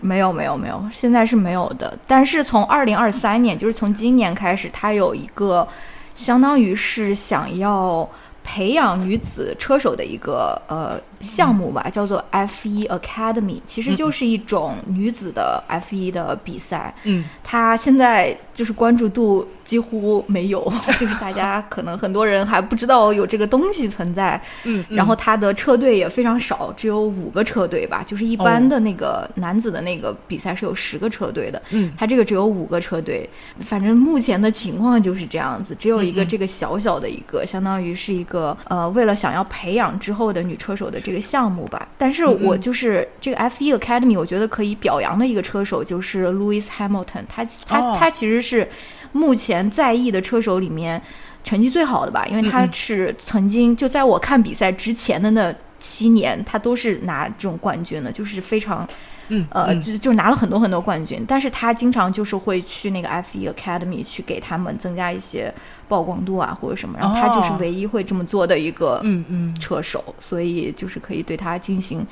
[0.00, 1.98] 没有没有没有，现在是没有的。
[2.06, 5.66] 但是从二零二三年，就是从今年开始，它有一个。
[6.14, 8.08] 相当于是想要
[8.42, 11.00] 培养女子车手的一个呃。
[11.20, 16.94] 项目吧，叫做 F1 Academy，其实就是一种女子的 F1 的比赛。
[17.04, 20.62] 嗯，它现在就是关注度几乎没有，
[21.00, 24.38] 就是大家可能很多人还不知道有这个东西存在。
[24.64, 28.04] 嗯，然后它的车队也非常少，只有五个车队吧。
[28.06, 31.62] 就是一般的那个男子的那个比赛是有十个车队的。
[31.70, 33.26] 嗯，它这个只有五个车队。
[33.60, 41.14] 反正目前的情况就是这样子，只有一个这个小小的一个，相当于是一个呃，为了想要培养之后的女车手的这。
[41.14, 48.68] 个项目吧，但是我就是这个 F1 Academy，我觉得可以表扬的一个车手就是 Lewis Hamilton，他他他其实是
[49.14, 51.00] 目前在役的车手里面
[51.42, 58.86] 成绩最好的吧，因为他是曾经就在我看比赛之前的那七年，他都是拿这种冠军的，就是非常
[59.28, 65.52] 嗯，呃，就就拿了很多很多冠军，但是他经常就是会去那个 F1 Academy 去给他们增加一些
[65.88, 69.54] 曝光度啊或者什么，然后他就是唯一会这么做的一个嗯嗯。
[69.60, 72.06] 车手，所以就是可以对他进行。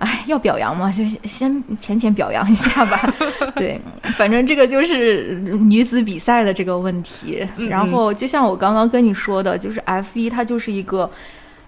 [0.00, 3.00] 哎，要表扬嘛，就先浅浅表扬一下吧。
[3.54, 3.80] 对，
[4.16, 7.46] 反正这个就是女子比赛的这个问题。
[7.68, 11.10] 然后，就像我刚刚跟你说的，就是 F 一它就是一个，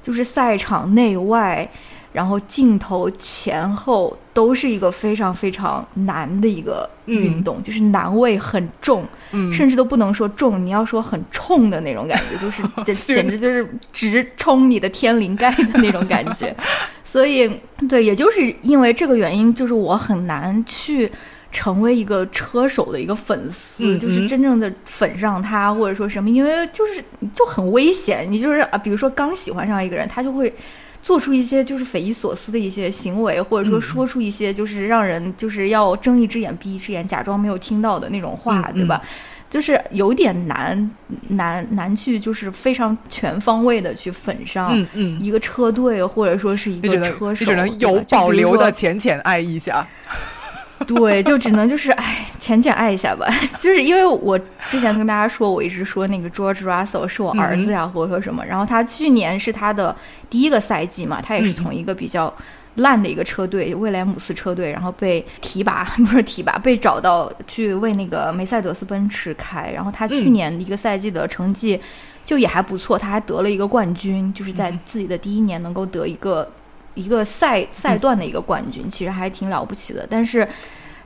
[0.03, 1.69] 就是赛场内外。
[2.13, 9.03] 然后镜头前后都是一个非常非常难的一个运动，就是难位很重，
[9.51, 16.55] 甚至都不能说重，你要说很冲的那种感觉， 就是简简直就是直冲你的天灵盖的那种感觉。
[17.03, 17.51] 所以，
[17.89, 21.11] 对，也就是因为这个原因，就是我很难去
[21.51, 27.03] 成为一个车手的一个粉丝，就是真正的粉上他或者说什么，因为就是
[27.35, 28.27] 就很危险。
[28.31, 30.53] 你就是啊，比如说刚喜欢上一个人，他就会。
[31.03, 39.03] 做出一些就是匪夷所思的一些行为，或者说说出一些就是让人就是要睁一只眼闭一只眼，假装没有听到的那种话，对吧？
[39.51, 40.91] 就是有点难
[41.29, 44.75] 难难去，就是非常全方位的去粉上
[45.21, 49.87] 一个车队，或者说是一个车手，只能有保留的浅浅爱一下。
[50.87, 53.27] 对，就只能就是哎，浅浅爱一下吧。
[53.61, 54.39] 就是因为我
[54.69, 58.45] 之前跟大家说，我一直说那个 George Russell 是我儿子呀，或者说什么。
[58.45, 59.95] 然后他去年是他的
[60.29, 62.33] 第一个赛季嘛，他也是从一个比较
[62.77, 69.71] 烂的一个车队——威廉姆斯车队，然后被提拔， 不是提拔，被找到去为那个梅赛德斯奔驰开。
[69.71, 71.81] 然后他去年一个赛季的成绩
[72.25, 76.49] 就也还不错，他还得了一个冠军，就是在自己的第一年能够得一个。
[76.95, 80.07] 一个赛赛段的一个冠军，其实还挺了不起的。
[80.11, 80.47] 但是，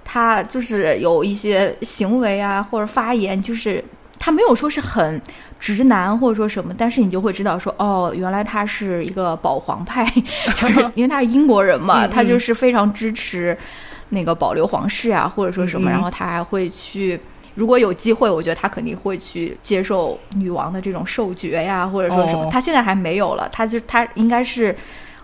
[0.05, 3.83] 他就是有一些行为啊，或者发言，就是
[4.19, 5.21] 他没有说是很
[5.59, 10.05] 直男或者说什么，但是你就会知道说，哦，原来他是一个保皇派，
[10.57, 13.57] 就是因为他是英国人嘛，他就是非常支持
[14.09, 15.91] 那个保留皇室啊，或者说什么。
[15.91, 17.21] 然后他还会去，
[17.55, 22.49] 如果有机会，我觉得他肯定会去接受女王的这种授爵呀，或者说什么。
[22.51, 24.75] 他现在还没有了，他就他应该是。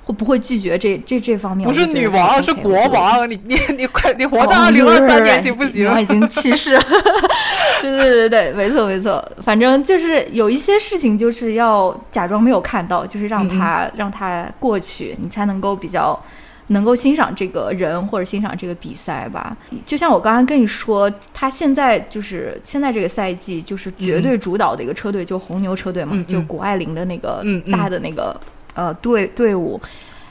[0.05, 1.69] 会不会拒绝这这这方面？
[1.69, 3.29] 不是女王，是国王。
[3.31, 6.01] 你你你快，你活到二零二三年行不行？
[6.01, 6.79] 已经去世。
[7.81, 9.25] 对对对对，没错没错。
[9.43, 16.21] 反正就是有一些事情，就是要假装没有看到，就是让他让他过去，你才能够比较
[16.69, 19.57] 能够欣赏这个人或者欣赏这个比赛吧。
[19.85, 28.39] 就像我刚刚跟你说，他现在就是现在这个赛季就是绝对主导的一个车队，就红牛车队嘛，就谷爱凌的那个大的那个。
[28.75, 29.81] 呃，队队伍，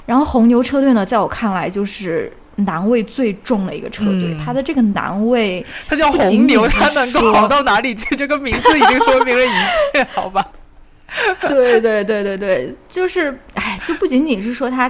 [0.05, 4.35] 然后红牛车队呢，在我看来就是难位最重的一个车队。
[4.43, 8.15] 它的这个难位，它叫红牛，它能够好到哪里去？
[8.15, 9.49] 这个名字已经说明了一
[9.93, 10.45] 切，好吧？
[11.49, 14.89] 对对对对对，就是，哎，就不仅仅是说他，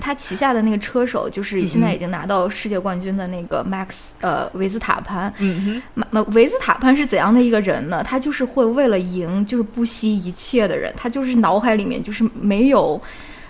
[0.00, 5.32] 他旗下的那个车手，就是现在已经拿到世界冠军的那个 Max，呃，维斯塔潘。
[5.38, 5.82] 嗯
[6.12, 8.00] 哼，维斯塔潘是怎样的一个人呢？
[8.04, 10.92] 他就是会为了赢，就是不惜一切的人。
[10.96, 13.00] 他就是脑海里面就是没有，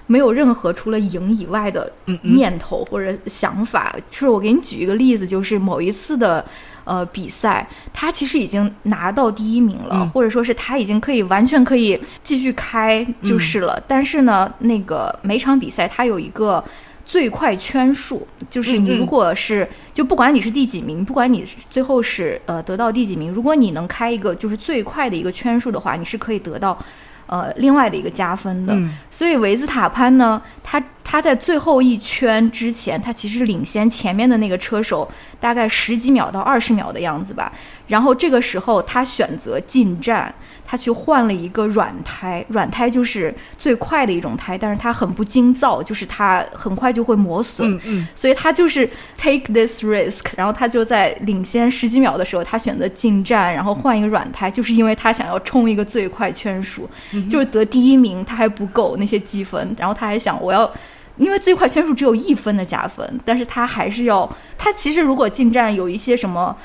[0.06, 3.94] 没有任何除了赢以外的念头或者想法。
[4.10, 6.42] 就是我给你举一个例子，就是某一次的。
[6.86, 13.78] 呃，比赛他其实已经拿到第一名了，或者说是他已经可以完全可以继续开就是了。
[13.86, 16.64] 但是呢，那个每场比赛他有一个
[17.04, 26.78] 最快圈数，就是你如果是就不管你是第几名，不管你最后是呃得到第几名，如果你能开一个就是最快的一个圈数的话，你是可以得到。
[27.26, 28.76] 呃，另外的一个加分的，
[29.10, 35.08] 所以维斯塔潘呢，他他在最后一圈之前，他其实领先前面的那个车手
[35.40, 37.52] 大概十几秒到二十秒的样子吧。
[37.88, 40.34] 然后这个时候他选择进站。
[40.66, 47.70] 他去换了一个软胎，软胎就是最快的一种胎，但是它很不经造，就是它很快就会磨损。
[47.70, 56.90] 嗯嗯，所以他就是 take this risk，然后他就在领先十几秒的时候，他选择进站，然后换一个软胎，就是因为他想要冲一个最快圈数，
[57.30, 60.68] 就是得第一名，他还不够那些积分，然后他还想我要，
[61.16, 64.28] 因为最快圈数只有一分的加分，但是他还是要，
[64.58, 66.56] 他其实如果进站有一些什么。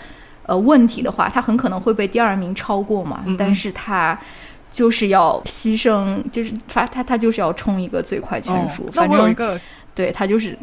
[0.51, 3.23] 呃，问题的话，他很可能会被第二名超过嘛？
[3.39, 4.19] 但是他
[4.69, 8.85] 就是要牺牲，就是他他他就是要冲一个最快圈数。
[8.93, 9.57] 那我有一个，
[9.95, 10.57] 对他就是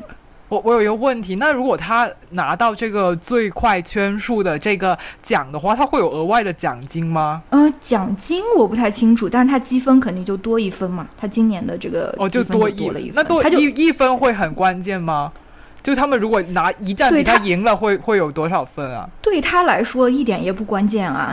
[0.50, 7.42] 我我有一个问题，那如果他拿到这个最快圈数的这个奖的话，他会有额外的奖金吗？
[7.48, 11.08] 嗯，奖金我不太清楚，但是他积分肯定就多一分嘛。
[11.16, 15.32] 他今年的这个哦，就多一了一分，那多一一分会很关键吗？
[15.82, 19.08] 就他们如果拿一战比赛赢了，会会有多少分啊？
[19.22, 21.32] 对他来说一点也不关键啊，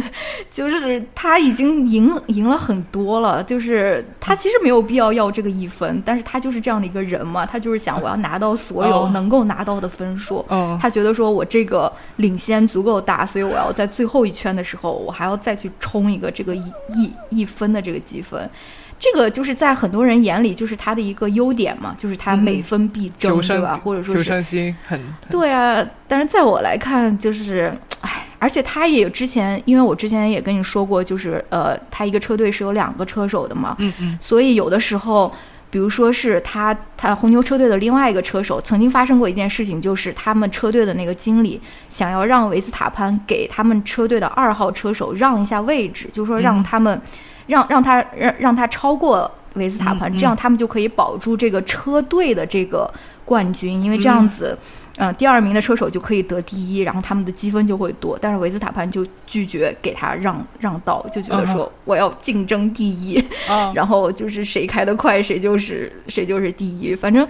[0.50, 10.44] 就是他已经赢赢了很多了，就是他其实没有必要要这个一分，但是他就是这样的一个人嘛，他就是想我要拿到所有能够拿到的分数，
[10.80, 18.50] 他觉得说我这个领先足够大，所以我要在最后一圈的时候，我还要再去冲一个这个一一一分的这个积分。
[18.98, 23.78] 这个就是在很多人眼里就是他的一个优点嘛，就是他每分必争，对吧？
[23.84, 24.98] 或者说求胜心很
[25.28, 25.84] 对啊。
[26.08, 34.18] 但是在我来看，就是唉，而且他也之前，因为我之前也跟你说过，就是呃，他一个车队是有两个车手的嘛，嗯嗯。
[34.20, 35.30] 所以有的时候，
[35.70, 41.60] 比如说是他他红牛车队的另外一个车手，曾经发生过一件事情，就是他们车队的那个经理
[41.90, 46.98] 想要让维斯塔潘给他们车队的二号车手让一下位置，就是说让他们。
[47.46, 52.92] 让让他让让他超过维斯塔潘，这样他们就可以保住这个车队的这个
[53.24, 54.58] 冠军，因为这样子，
[54.96, 58.18] 嗯，第二名的车手就可以得第一，然后他们的积分就会多。
[58.20, 63.24] 但是维斯塔潘就拒绝给他让让道，就觉得说我要竞争第一，
[63.74, 67.26] 然后就是谁开得快谁就是谁就是第一，反正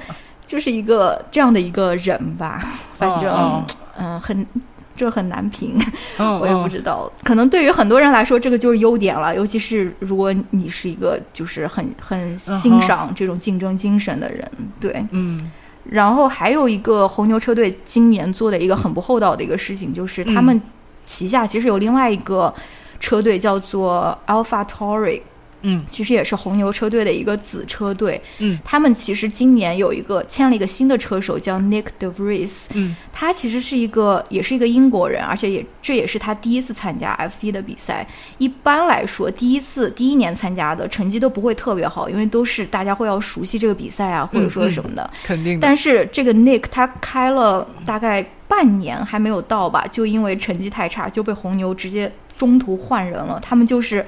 [0.47, 2.62] 就是一个这样的一个人吧，
[2.95, 3.65] 反正
[3.99, 4.20] 嗯。
[4.20, 4.47] 很。
[4.96, 5.76] 这很难评，
[6.18, 7.10] 我也不知道。
[7.22, 9.34] 可能对于很多人来说，这个就是优点了。
[9.34, 14.48] 尤其是如果你是一个就是很很欣赏这种竞争精神的人，
[14.78, 15.04] 对。
[15.10, 15.50] 嗯。
[15.90, 20.60] 然后还有一个红牛车队今年做的一个很不厚道的一个事情，就是他们
[21.04, 22.52] 旗下其实有另外一个
[22.98, 25.20] 车队叫做 Alpha Tauri。
[25.65, 28.20] 嗯，其实也是红牛车队的一个子车队。
[28.39, 32.66] 嗯，他们其实今年有一个签了一个新的车手，叫 Nick De Vries。
[32.74, 38.07] 嗯，他其实是一个，也是一个英国人，而且也这也是他第一次参加 F1 的比赛。
[38.39, 45.11] 一般来说，第一次第一年参加的成绩都不会特别好，因为都是大家会要熟悉这个比赛啊，或者说什么的。
[45.23, 45.59] 肯定。
[45.59, 53.41] 但是这个 Nick 他开了大概半年还没有到吧，就因为成绩太差，就被红牛直接中途换人了。
[53.43, 54.05] 他们就是。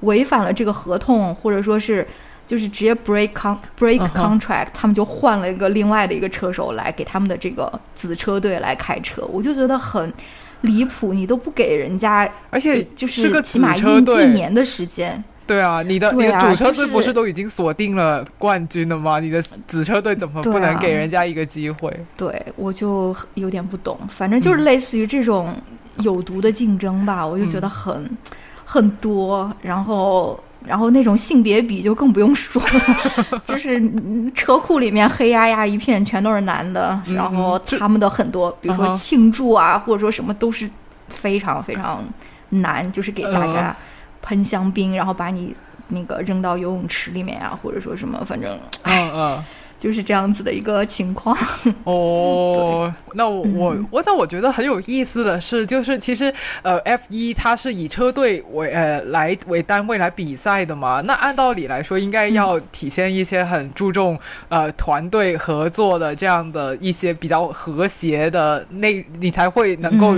[0.00, 2.06] 违反了这个合同，或者说是
[2.46, 10.12] 就是直接 break con break contract，他们就换了一个另外的一个车手来给他们的这个子车队来开车，我就觉得很
[10.62, 15.22] 离谱，你都不给人家，而且就是起码一一年的时间。
[15.46, 19.18] 对啊，你的你的主车队不是都已经锁定了冠军了吗？
[19.18, 21.90] 你的子车队怎么不能给人家一个机会？
[22.18, 25.54] 对，我就有点不懂，反正就是类似于这种
[26.00, 28.08] 有毒的竞争吧，我就觉得很。
[28.70, 33.80] 很多，然后，然后那种性别比就更不用说了， 就是
[34.32, 40.68] 车库里面黑压压一片，全都是男的，然后他们的很多，比如说庆祝啊，或者说什么都是
[41.08, 42.04] 非常非常
[42.50, 43.74] 难，就是给大家
[44.20, 45.54] 喷香槟，然后把你
[45.88, 49.44] 那个扔到游泳池里面啊，或者说什么，反正，嗯嗯。
[49.78, 51.36] 就是这样子的一个情况
[51.84, 52.92] 哦。
[53.14, 56.32] 那我我那我觉得很有意思的是，就是其实
[56.62, 61.00] 呃，F 一它是以车队为呃来为单位来比赛的嘛。
[61.00, 64.18] 那按道理来说，应该要体现一些很注重
[64.48, 70.14] 呃团队合作的这样的一些比较和谐的内，你才会能够。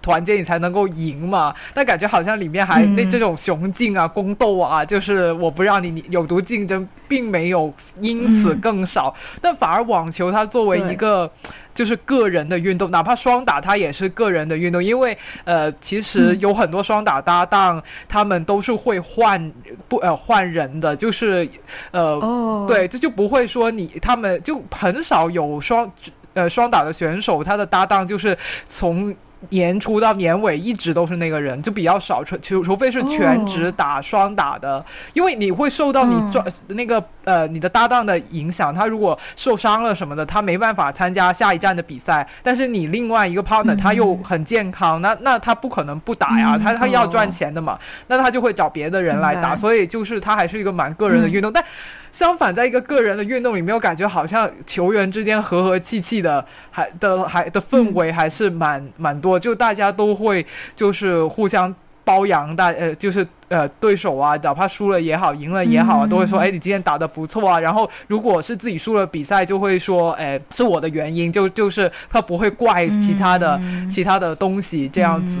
[0.00, 9.14] 团结你才能够赢嘛，但感觉好像里面还那这种雄竞啊、宫斗啊，就是我不让你你有毒竞争，并没有因此更少。
[9.40, 11.30] 但反而网球它作为一个
[11.74, 19.52] 就是个人的运动，哪怕双打它也是个人的运动，因为呃，其实有很多双打搭档，他们都是会换
[19.88, 21.48] 不呃换人的，就是
[21.90, 25.90] 呃对，这就不会说你他们就很少有双
[26.34, 28.36] 呃双打的选手，他的搭档就是
[28.66, 29.14] 从。
[29.50, 34.84] 年初到年尾一直都是那个人，就比较少，除除除非是全职打双打的，
[35.14, 42.26] 因为你会受到你专那个呃你的搭档的影响，他如果受伤了什么的，他没办法参加下一站的比赛。
[42.42, 47.78] 但是你另外一个 partner 他又很健康，那那他不可能不打呀，他他要赚钱的嘛，
[48.08, 51.64] 那他就会找别的人来打，所以就是他还是一个蛮个人的运动，但。
[52.10, 60.44] 相反，在一个个人的运动里，没有感觉好像球员之间和和气气的，还的还的氛围还是蛮蛮多，就大家都会
[60.74, 61.74] 就是互相
[62.04, 67.60] 包养，大呃就是呃对手啊，哪怕输了也好，赢了也好啊，都会说，哎，你今天打的不错啊。
[67.60, 73.60] 然后如果是自己输了比赛，就会说，哎，是我的原因，就就是他不会怪其他的
[73.90, 75.36] 其他的东西这样子。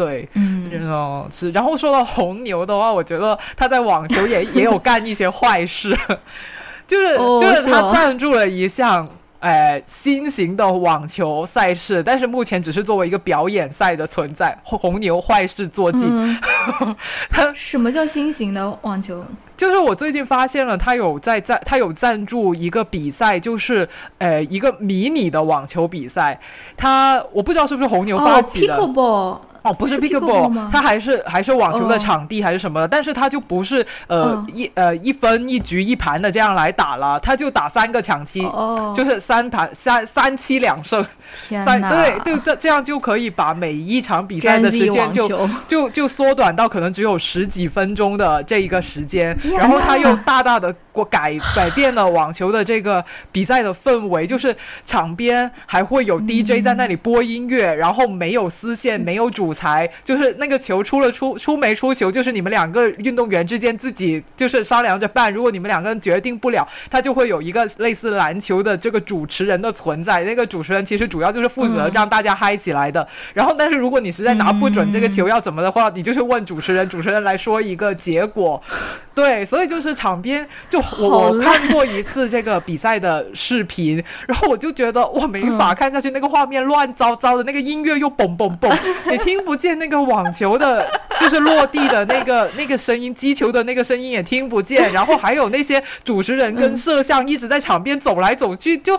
[0.00, 1.50] 对，嗯，是。
[1.50, 5.94] 然后说到红牛的话，我觉得他在网球也也有干一些坏事，
[6.88, 9.06] 就是就是他赞助了一项
[9.40, 14.58] 呃新型的网球赛事，但是目前只是作为一个表演赛的存在。
[14.64, 16.40] 红牛坏事做尽，
[17.28, 19.22] 他什么叫新型的网球？
[19.56, 23.86] 就是我最近发现了，他有在赞，他有赞助一个比赛，就是
[24.16, 26.40] 呃一个迷你的网球比赛。
[26.78, 28.74] 他我不知道是不是红牛发起的。
[28.78, 29.38] 哦，
[29.78, 38.42] 不是 pickleball，它还是还是网球的场地还是什么的，但是它就不是呃一呃一分一局一盘的这样来打了，它就打三个抢七，
[38.94, 41.04] 就是三盘三三七两胜，
[41.48, 54.56] 三对对这这样就可以把每一场比赛的时间就就就缩短到可能只有十几分钟的这一个时间，然后它又大大的过改改变了网球的这个比赛的氛围，就是
[54.86, 59.50] 场边还会有 DJ 在那里播音乐，然后没有丝线，没有主。
[59.60, 65.30] 裁就是那个球出了出出没出球，就是你们两个运动员之间自己就是商量着办。
[65.30, 70.22] 如果你们两个人决定不了，他就会有一个类似篮球的这个主持人的存在。
[70.22, 73.06] 那个主持人其实主要就是负责让大家嗨起来的。
[73.34, 78.62] 然后，但是如果你实在拿不准这个球要怎么的话，你就是问主持人，主持人来说一个结果。
[79.12, 88.72] 对，所以就是场边就我看过一次这个比赛的视频，然后我就觉得我没法看下去，那个画面乱糟糟的，那个音乐又嘣嘣嘣，
[89.10, 89.40] 你听。
[89.40, 90.86] 不见那个网球的，
[91.18, 94.92] 就是落地的那个 那个声音，击球的那个声音也听不见。
[94.92, 98.94] 然后还有那些主持人跟摄像一直在场边走来走去，就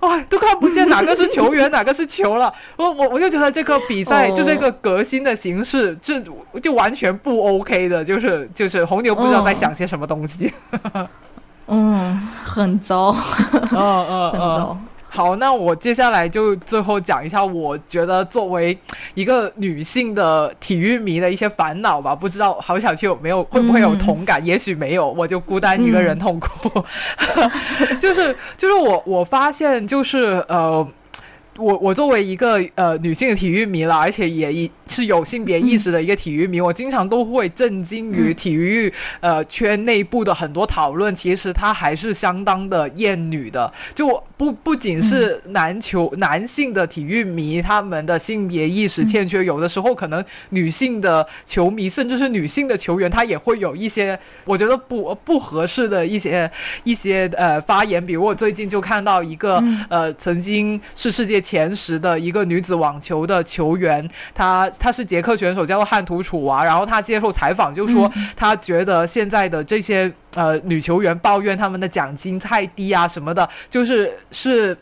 [0.00, 2.52] 哇都看不见哪个是球员， 哪个是球了。
[2.76, 6.22] 我我我就觉得这个比赛就这个革新的形式，这
[6.62, 10.52] 就完全不 OK 的，就是就是红牛不知道在想些什么东西。
[11.68, 13.14] 嗯，很糟。
[13.72, 14.78] 嗯嗯嗯。
[15.08, 18.78] 好，那我接下来就最后讲一下，我觉得作为
[19.14, 22.14] 一个女性的体育迷的一些烦恼吧。
[22.14, 24.40] 不知道郝小秋有没有会不会有同感？
[24.44, 26.84] 也许没有，我就孤单一个人痛苦。
[27.98, 30.86] 就是就是我我发现就是呃。
[31.58, 43.72] 我我作为一个呃女性的体育迷了，而且也是有性别意识的一个体育迷，我经常都会震惊于体育呃圈内部的很多讨论，其实它还是相当的厌女的。
[43.94, 56.50] 就不不仅是男球男性的体育迷，他们的性别意识欠缺，有的时候可能女性的球迷，甚至是女性的球员，她也会有一些我觉得不不合适的一些
[56.84, 58.04] 一些呃发言。
[58.04, 61.42] 比如我最近就看到一个呃曾经是世界。
[61.46, 66.64] 前十的一个女子网球的球员，她她是捷克选手，叫做汉图楚娃。
[66.64, 74.76] 然后她接受采访就说，她觉得现在的这些呃女球员抱怨他们的奖金太低啊什么的，就是是。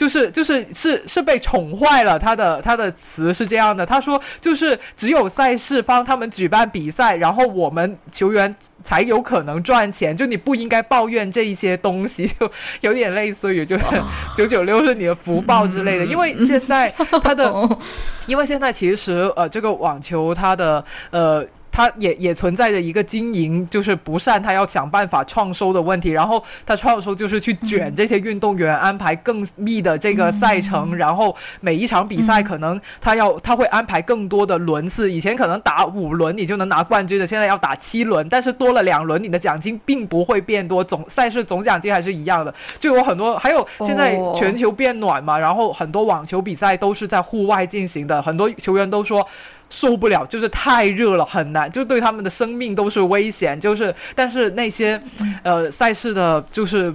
[0.00, 12.50] 就是就是是是被宠坏了，他的他的词是这样的，他说就是只有赛事方他们举办比赛，然后我们球员才有可能赚钱，就你不应该抱怨这一些东西， 就
[12.80, 13.84] 有点类似于就是
[14.34, 16.88] 九九六是你的福报之类的，因为现在
[17.22, 17.52] 他的，
[18.24, 21.46] 因为现在其实呃这个网球它的呃。
[21.72, 26.10] 他也也存在着一个经营就是不善，他要想办法创收的问题。
[26.10, 30.96] 然后他创收就是去卷这些运动员，安排更密的这个赛程。
[30.96, 35.10] 然后每一场比赛可能他要他会安排更多的轮次。
[35.10, 42.52] 以前可能打五轮你就能拿冠军的，现在要打七轮，但是多了两轮，你的奖金并不会变多，总赛事总奖金还是一样的。
[42.78, 49.26] 就有很多，还有现在全球变暖嘛，然后很多网球比赛都是在户外进行的，很多球员都说。
[49.70, 53.58] 受不了，就是太热了，很难，就对他们的生命都是危险。
[53.58, 55.00] 就是，但是那些，
[55.42, 56.94] 呃，赛事的，就是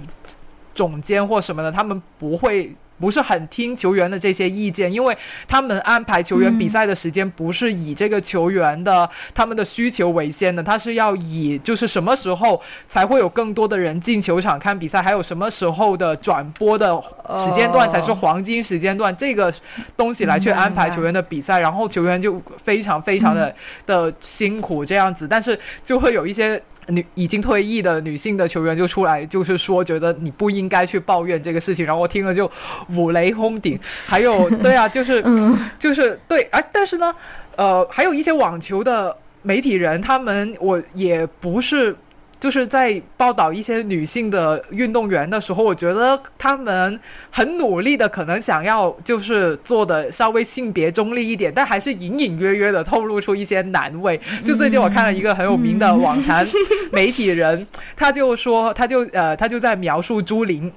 [0.72, 2.72] 总监或什么的，他们不会。
[2.98, 5.16] 不是很听球员的这些意见，因为
[5.46, 17.00] 他们安排球员比赛的时间不是以这个球员的他们的需求为先的，他是要以就是什么时候才会有更多的人进球场看比赛，还有什么时候的转播的
[17.36, 19.52] 时间段才是黄金时间段，这个
[19.96, 23.54] 东西来去安排球员的比赛，然后球员就非常非常的
[23.84, 26.60] 的辛苦这样子，但是就会有一些。
[26.88, 32.50] 女已经退役的女性的球员就出来，就是说觉得你不应该去抱怨这个事情，然后我听了就
[32.94, 33.78] 五雷轰顶。
[34.06, 35.22] 还有，对啊，就是
[35.78, 37.14] 就是对，啊，但是呢，
[37.56, 41.96] 呃，还有一些网球的媒体人，他们我也不是。
[42.38, 47.00] 就是在报道一些女性的运动员的时候，我觉得他们
[47.30, 54.20] 很努力的，可能想要就是做的稍微性别中立一点，但还是隐隐约约的透露出一些难味。
[54.44, 56.46] 就最近我看了一个很有名的网坛
[56.92, 60.70] 媒体人，他就说，他就呃，他就在描述朱琳，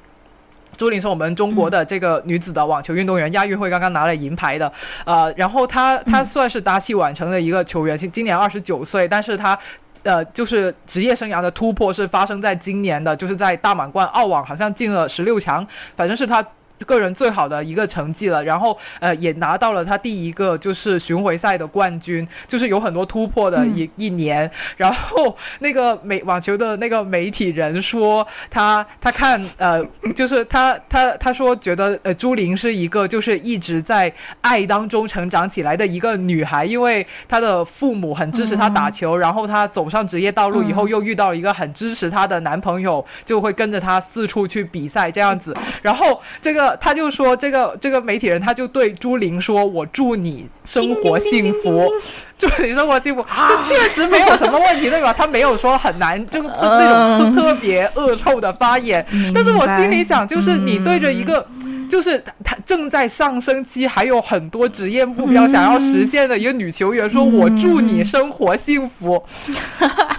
[0.78, 4.72] 朱琳是我们中国的这个女子的网球运动员，亚运会刚刚拿了银牌的，
[5.06, 9.60] 呃，然后她她算是大器晚成的一个球员，今今年二十九岁，但是她。
[10.04, 15.66] 呃，就是职业生涯的突破是发生在今年的，就是在大满贯澳网好像进了十六强，
[15.96, 16.44] 反正是他
[16.86, 24.50] 个人最好的一个成绩了，然后呃也拿到了他第一个就是巡回赛的冠军，就是有很多突破的一、一年。
[24.78, 29.84] 然后那个美网球的那个媒体人说他他看呃
[30.16, 34.12] 就是他他他说觉得呃朱琳是一个就是一直在
[34.42, 45.56] 爱当中成长起来的一个女孩，因为她的父母很支持她打球，然后她走上职业道路以后又遇到了一个很支持她的男朋友，就会跟着她四处去比赛这样子。
[45.82, 51.90] 然后这个他就说这个这个媒体人他就对朱玲说：“我祝你生活幸福，
[52.38, 55.14] 祝你生活幸福。”就确实没有什么问题，对吧？
[55.14, 59.06] 他没有说很难， 就是那种特别恶臭的发言。
[59.34, 61.46] 但是我心里想，就是你对着一个。
[61.90, 69.22] 就是她正在上升期，还有很多职业目标想要实现的一个女球员，说：“我祝你生活幸福。”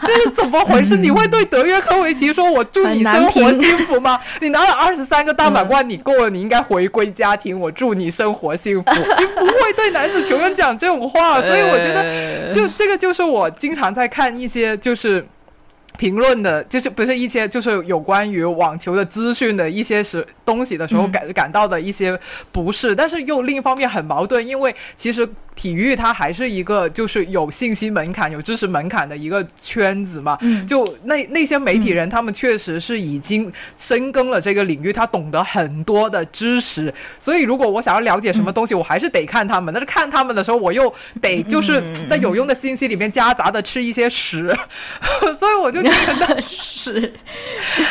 [0.03, 0.97] 这是怎么回事？
[0.97, 7.59] 你会对德约科维奇说：“我祝你生活幸福吗？” 你拿了二十三个大满贯，你够了，你应该回归家庭。
[7.59, 8.91] 我祝你生活幸福。
[8.91, 15.25] 你不会对男子球员讲这种话， 所以我觉得，就这个就是我经常在看一些就是。
[16.01, 22.19] 评论的，就是不是一些就是有关于网球的资讯的一些是东西的时候感感到的一些
[22.51, 25.29] 不适，但是又另一方面很矛盾，因为其实。
[25.61, 30.39] 体育它还是一个就是有信息门槛、有知识门槛的一个圈子嘛。
[30.67, 36.95] 就那那些媒体人，他们确实是已经深耕了这个领域，他懂得很多的知识。
[37.19, 39.75] 所以，如果我想要了解什么东西，我还是得看他们。
[39.75, 44.57] 但是看他们的时候，我又得就是在有用的信息里面夹杂的吃一些屎。
[45.39, 47.13] 所以我就觉得 是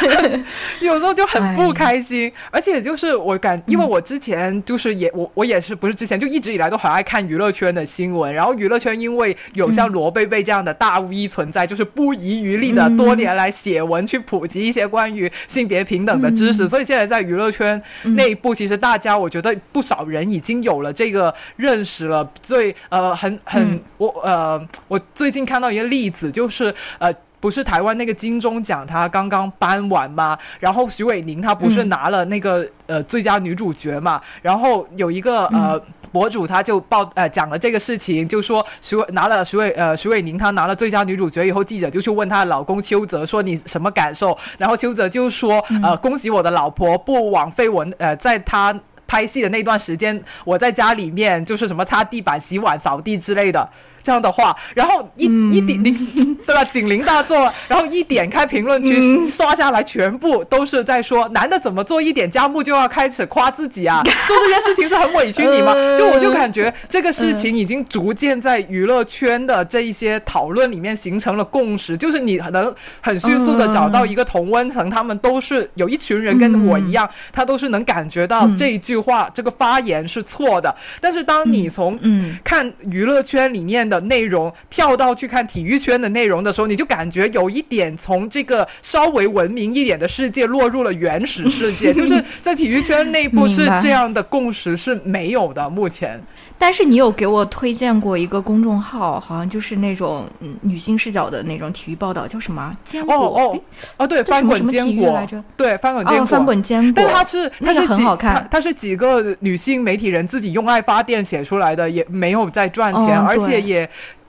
[0.81, 2.33] 有时候就很不开心。
[2.49, 7.51] 而且就是我感，因为我之前就是也我我也是不是之前就一直以来都很爱看娱乐。
[7.59, 17.81] 圈的新闻，然后娱乐圈因为有像罗贝贝这样的大 V 存在，就是不遗余力的多年来写文去普及一些关于性别平等的知识，所以现在在娱乐圈
[18.15, 22.31] 内部，其实大家我觉得不少人已经有了这个认识了。
[22.41, 30.37] 最呃很很我呃我最近看到一个例子，就是呃不是台湾那个金钟奖他刚刚颁完吗？
[30.59, 34.21] 然后徐伟宁她不是拿了那个呃最佳女主角嘛？
[34.41, 35.81] 然后有一个呃。
[36.11, 44.35] 博主他就报呃讲了这个事情，就说徐伟拿了徐伟呃徐伟宁她拿了最佳女主角以后，记者就去问她的老公邱泽说你什么感受？
[44.57, 48.73] 然后邱泽就说呃恭喜我的老婆不枉费我呃在她
[49.05, 53.69] 拍戏的那段时间，我在家里面就是什么擦地板、洗碗、扫地之类的。
[54.01, 55.91] 这样的话，然后一一点你
[56.45, 56.63] 对吧？
[56.65, 64.01] 警铃大作，然后一点开评论区刷下来，全部都是在说男的怎么做一点家务就要开始夸自己啊？
[64.27, 65.73] 做这件事情是很委屈你吗？
[65.97, 80.73] 就我就感觉这个事情已经逐渐在娱乐圈的这一些讨论里面形成了共识，就是你能很迅速的找到一个同温层，他们都是有一群人跟我一样，他都是能感觉到这一句话这个发言是错的。
[81.01, 81.99] 但是当你从
[82.43, 83.88] 看娱乐圈里面。
[83.89, 95.69] 的内容跳到去看体育圈的内容的时候，你就感觉有一点从这个稍微文明一点的世界落入了原始世界， 就是在体育圈内部是这样的共识是没有的。
[95.69, 96.21] 目前，
[96.57, 102.71] 但是你有给我推荐过一个公众号，好像就是那种嗯女性视角的那种体育报道，叫什么？
[102.83, 103.59] 坚果哦哦
[103.97, 105.43] 哦，对，翻滚坚果来着？
[105.55, 106.93] 对，翻滚坚果，翻滚坚果。
[106.95, 113.78] 但它是它是很好看，它是几个女性媒体人自己用爱发电写出来的，也没有在赚钱，而且也。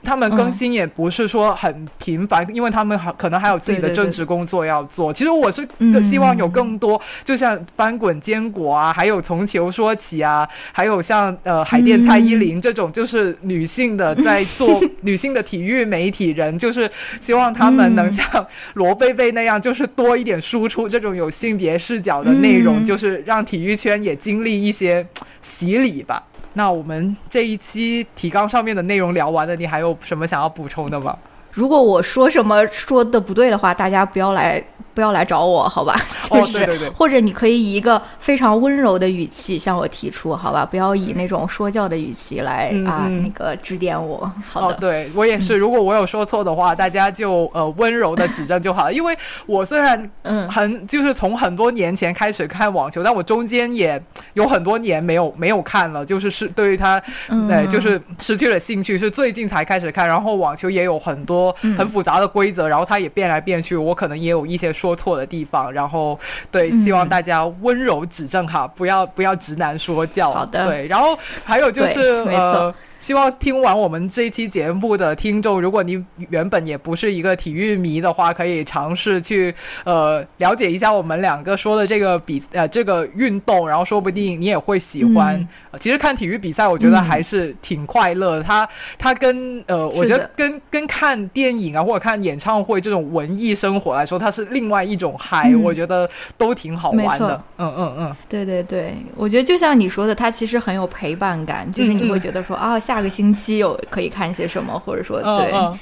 [0.03, 5.13] 他们更新也不是说很频繁，因为他们还可能还有自己的正职工作要做。
[5.13, 5.67] 其实我是
[6.01, 18.25] 希望有更多，就像翻滚坚果啊，还有从球说起啊，还有像呃海淀蔡依林这种，就是女性的在做 女性的体育媒体人，就是希望他们能像
[18.73, 25.05] 罗贝贝那样，就是多一点输出这种有性别视角的内容，就是让体育圈也经历一些
[25.43, 26.23] 洗礼吧。
[26.53, 31.17] 那我们这一期提纲上面的内容聊完了，你还有什么想要补充的吗？
[31.51, 34.63] 如果我说什么说的不对的话，大家不要来。
[34.93, 35.95] 不要来找我，好吧？
[36.29, 36.89] 哦，对对对。
[36.89, 40.65] 或者你可以以一个非常温柔的语气向我提出，好吧？
[40.65, 44.29] 不要以那种说教的语气来啊，那个指点我。
[44.49, 45.55] 好的，对我也是。
[45.55, 48.93] 如果我有说错的话，大家就呃温柔的指正就好了。
[48.93, 49.15] 因为
[49.45, 54.01] 我虽然嗯很就是从很多年前开始看网球，但我中间也
[54.33, 57.01] 有很多年没有没有看了，就是是对于他
[57.47, 60.07] 对就是失去了兴趣，是最近才开始看。
[60.07, 64.73] 然后网球也有很多很复杂的规则，然后它也变来变去，我可能也有一些。
[64.81, 70.31] 说错的地方，然后对，希望大家温柔指正哈，不要不要直男说教。
[70.31, 71.99] 好的，对，然后还有就是
[72.31, 72.73] 呃。
[73.01, 79.53] 希望听完我们这一期节目的听众，如果你原本也不是一个体育迷的话，可以尝试去
[79.83, 85.35] 呃了解一下我们两个说的这个比呃这个运动，然后说不定你也会喜欢。
[85.35, 88.43] 嗯呃其实看体育比赛，我觉得还是挺快乐的。
[88.43, 88.69] 它
[88.99, 96.07] 它跟呃，我觉得跟跟看电影啊或者看演唱会这种文艺生活来说，它是另外一种嗨，嗯我觉得
[96.37, 97.43] 都挺好玩的。
[97.57, 98.15] 嗯嗯嗯。
[98.29, 105.71] 对对对，我觉得就像你说的，它其实很有陪伴感，就是你会觉得说啊，下个星期有可以看些什么，或者说对，嗯。
[105.71, 105.79] 嗯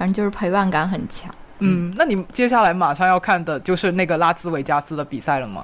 [0.00, 1.30] 反正就是陪伴感很强。
[1.58, 5.62] 嗯，那你接下来马上要看的就是那个拉斯维加斯的比赛了吗？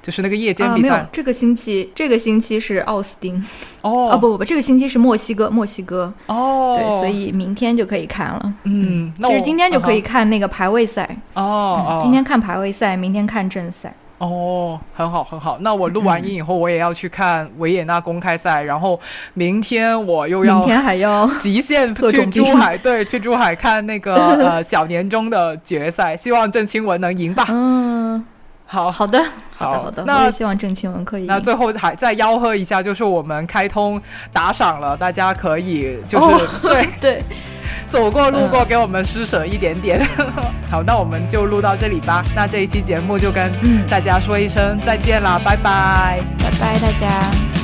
[0.00, 3.44] 就是那个夜间啊，比赛，没有这个星期，这个星期是奥斯汀，
[3.82, 4.08] 哦。
[4.08, 8.54] 啊不不不，这个星期是墨西哥，墨西哥，哦，对，所以明天就可以看了。
[8.62, 11.86] 嗯，那其实今天就可以看那个排位赛，哦哦。
[11.90, 13.94] 嗯，今天看排位赛，明天看正赛。
[14.20, 15.56] 哦，很好很好。
[15.60, 19.00] 那我录完音以后，我也要去看维也纳公开赛，然后
[19.32, 27.46] 明天我又要明天还要极限去珠海，对， 去珠海看那个呃小年终的决赛，希望郑钦文能赢吧。
[27.48, 28.22] 嗯，
[28.72, 29.20] 好，好的，
[29.58, 31.24] 好的，好好的，那希望郑钦文可以。
[31.24, 34.00] 那最后还再吆喝一下，就是我们开通
[34.32, 37.24] 打赏了，大家可以就是、 哦对对，
[37.90, 40.00] 走过路过嗯给我们施舍一点点。
[40.70, 42.24] 好，那我们就录到这里吧。
[42.36, 46.24] 那这一期节目就跟嗯，大家说一声再见啦，拜拜。
[46.38, 47.59] 拜拜，大家。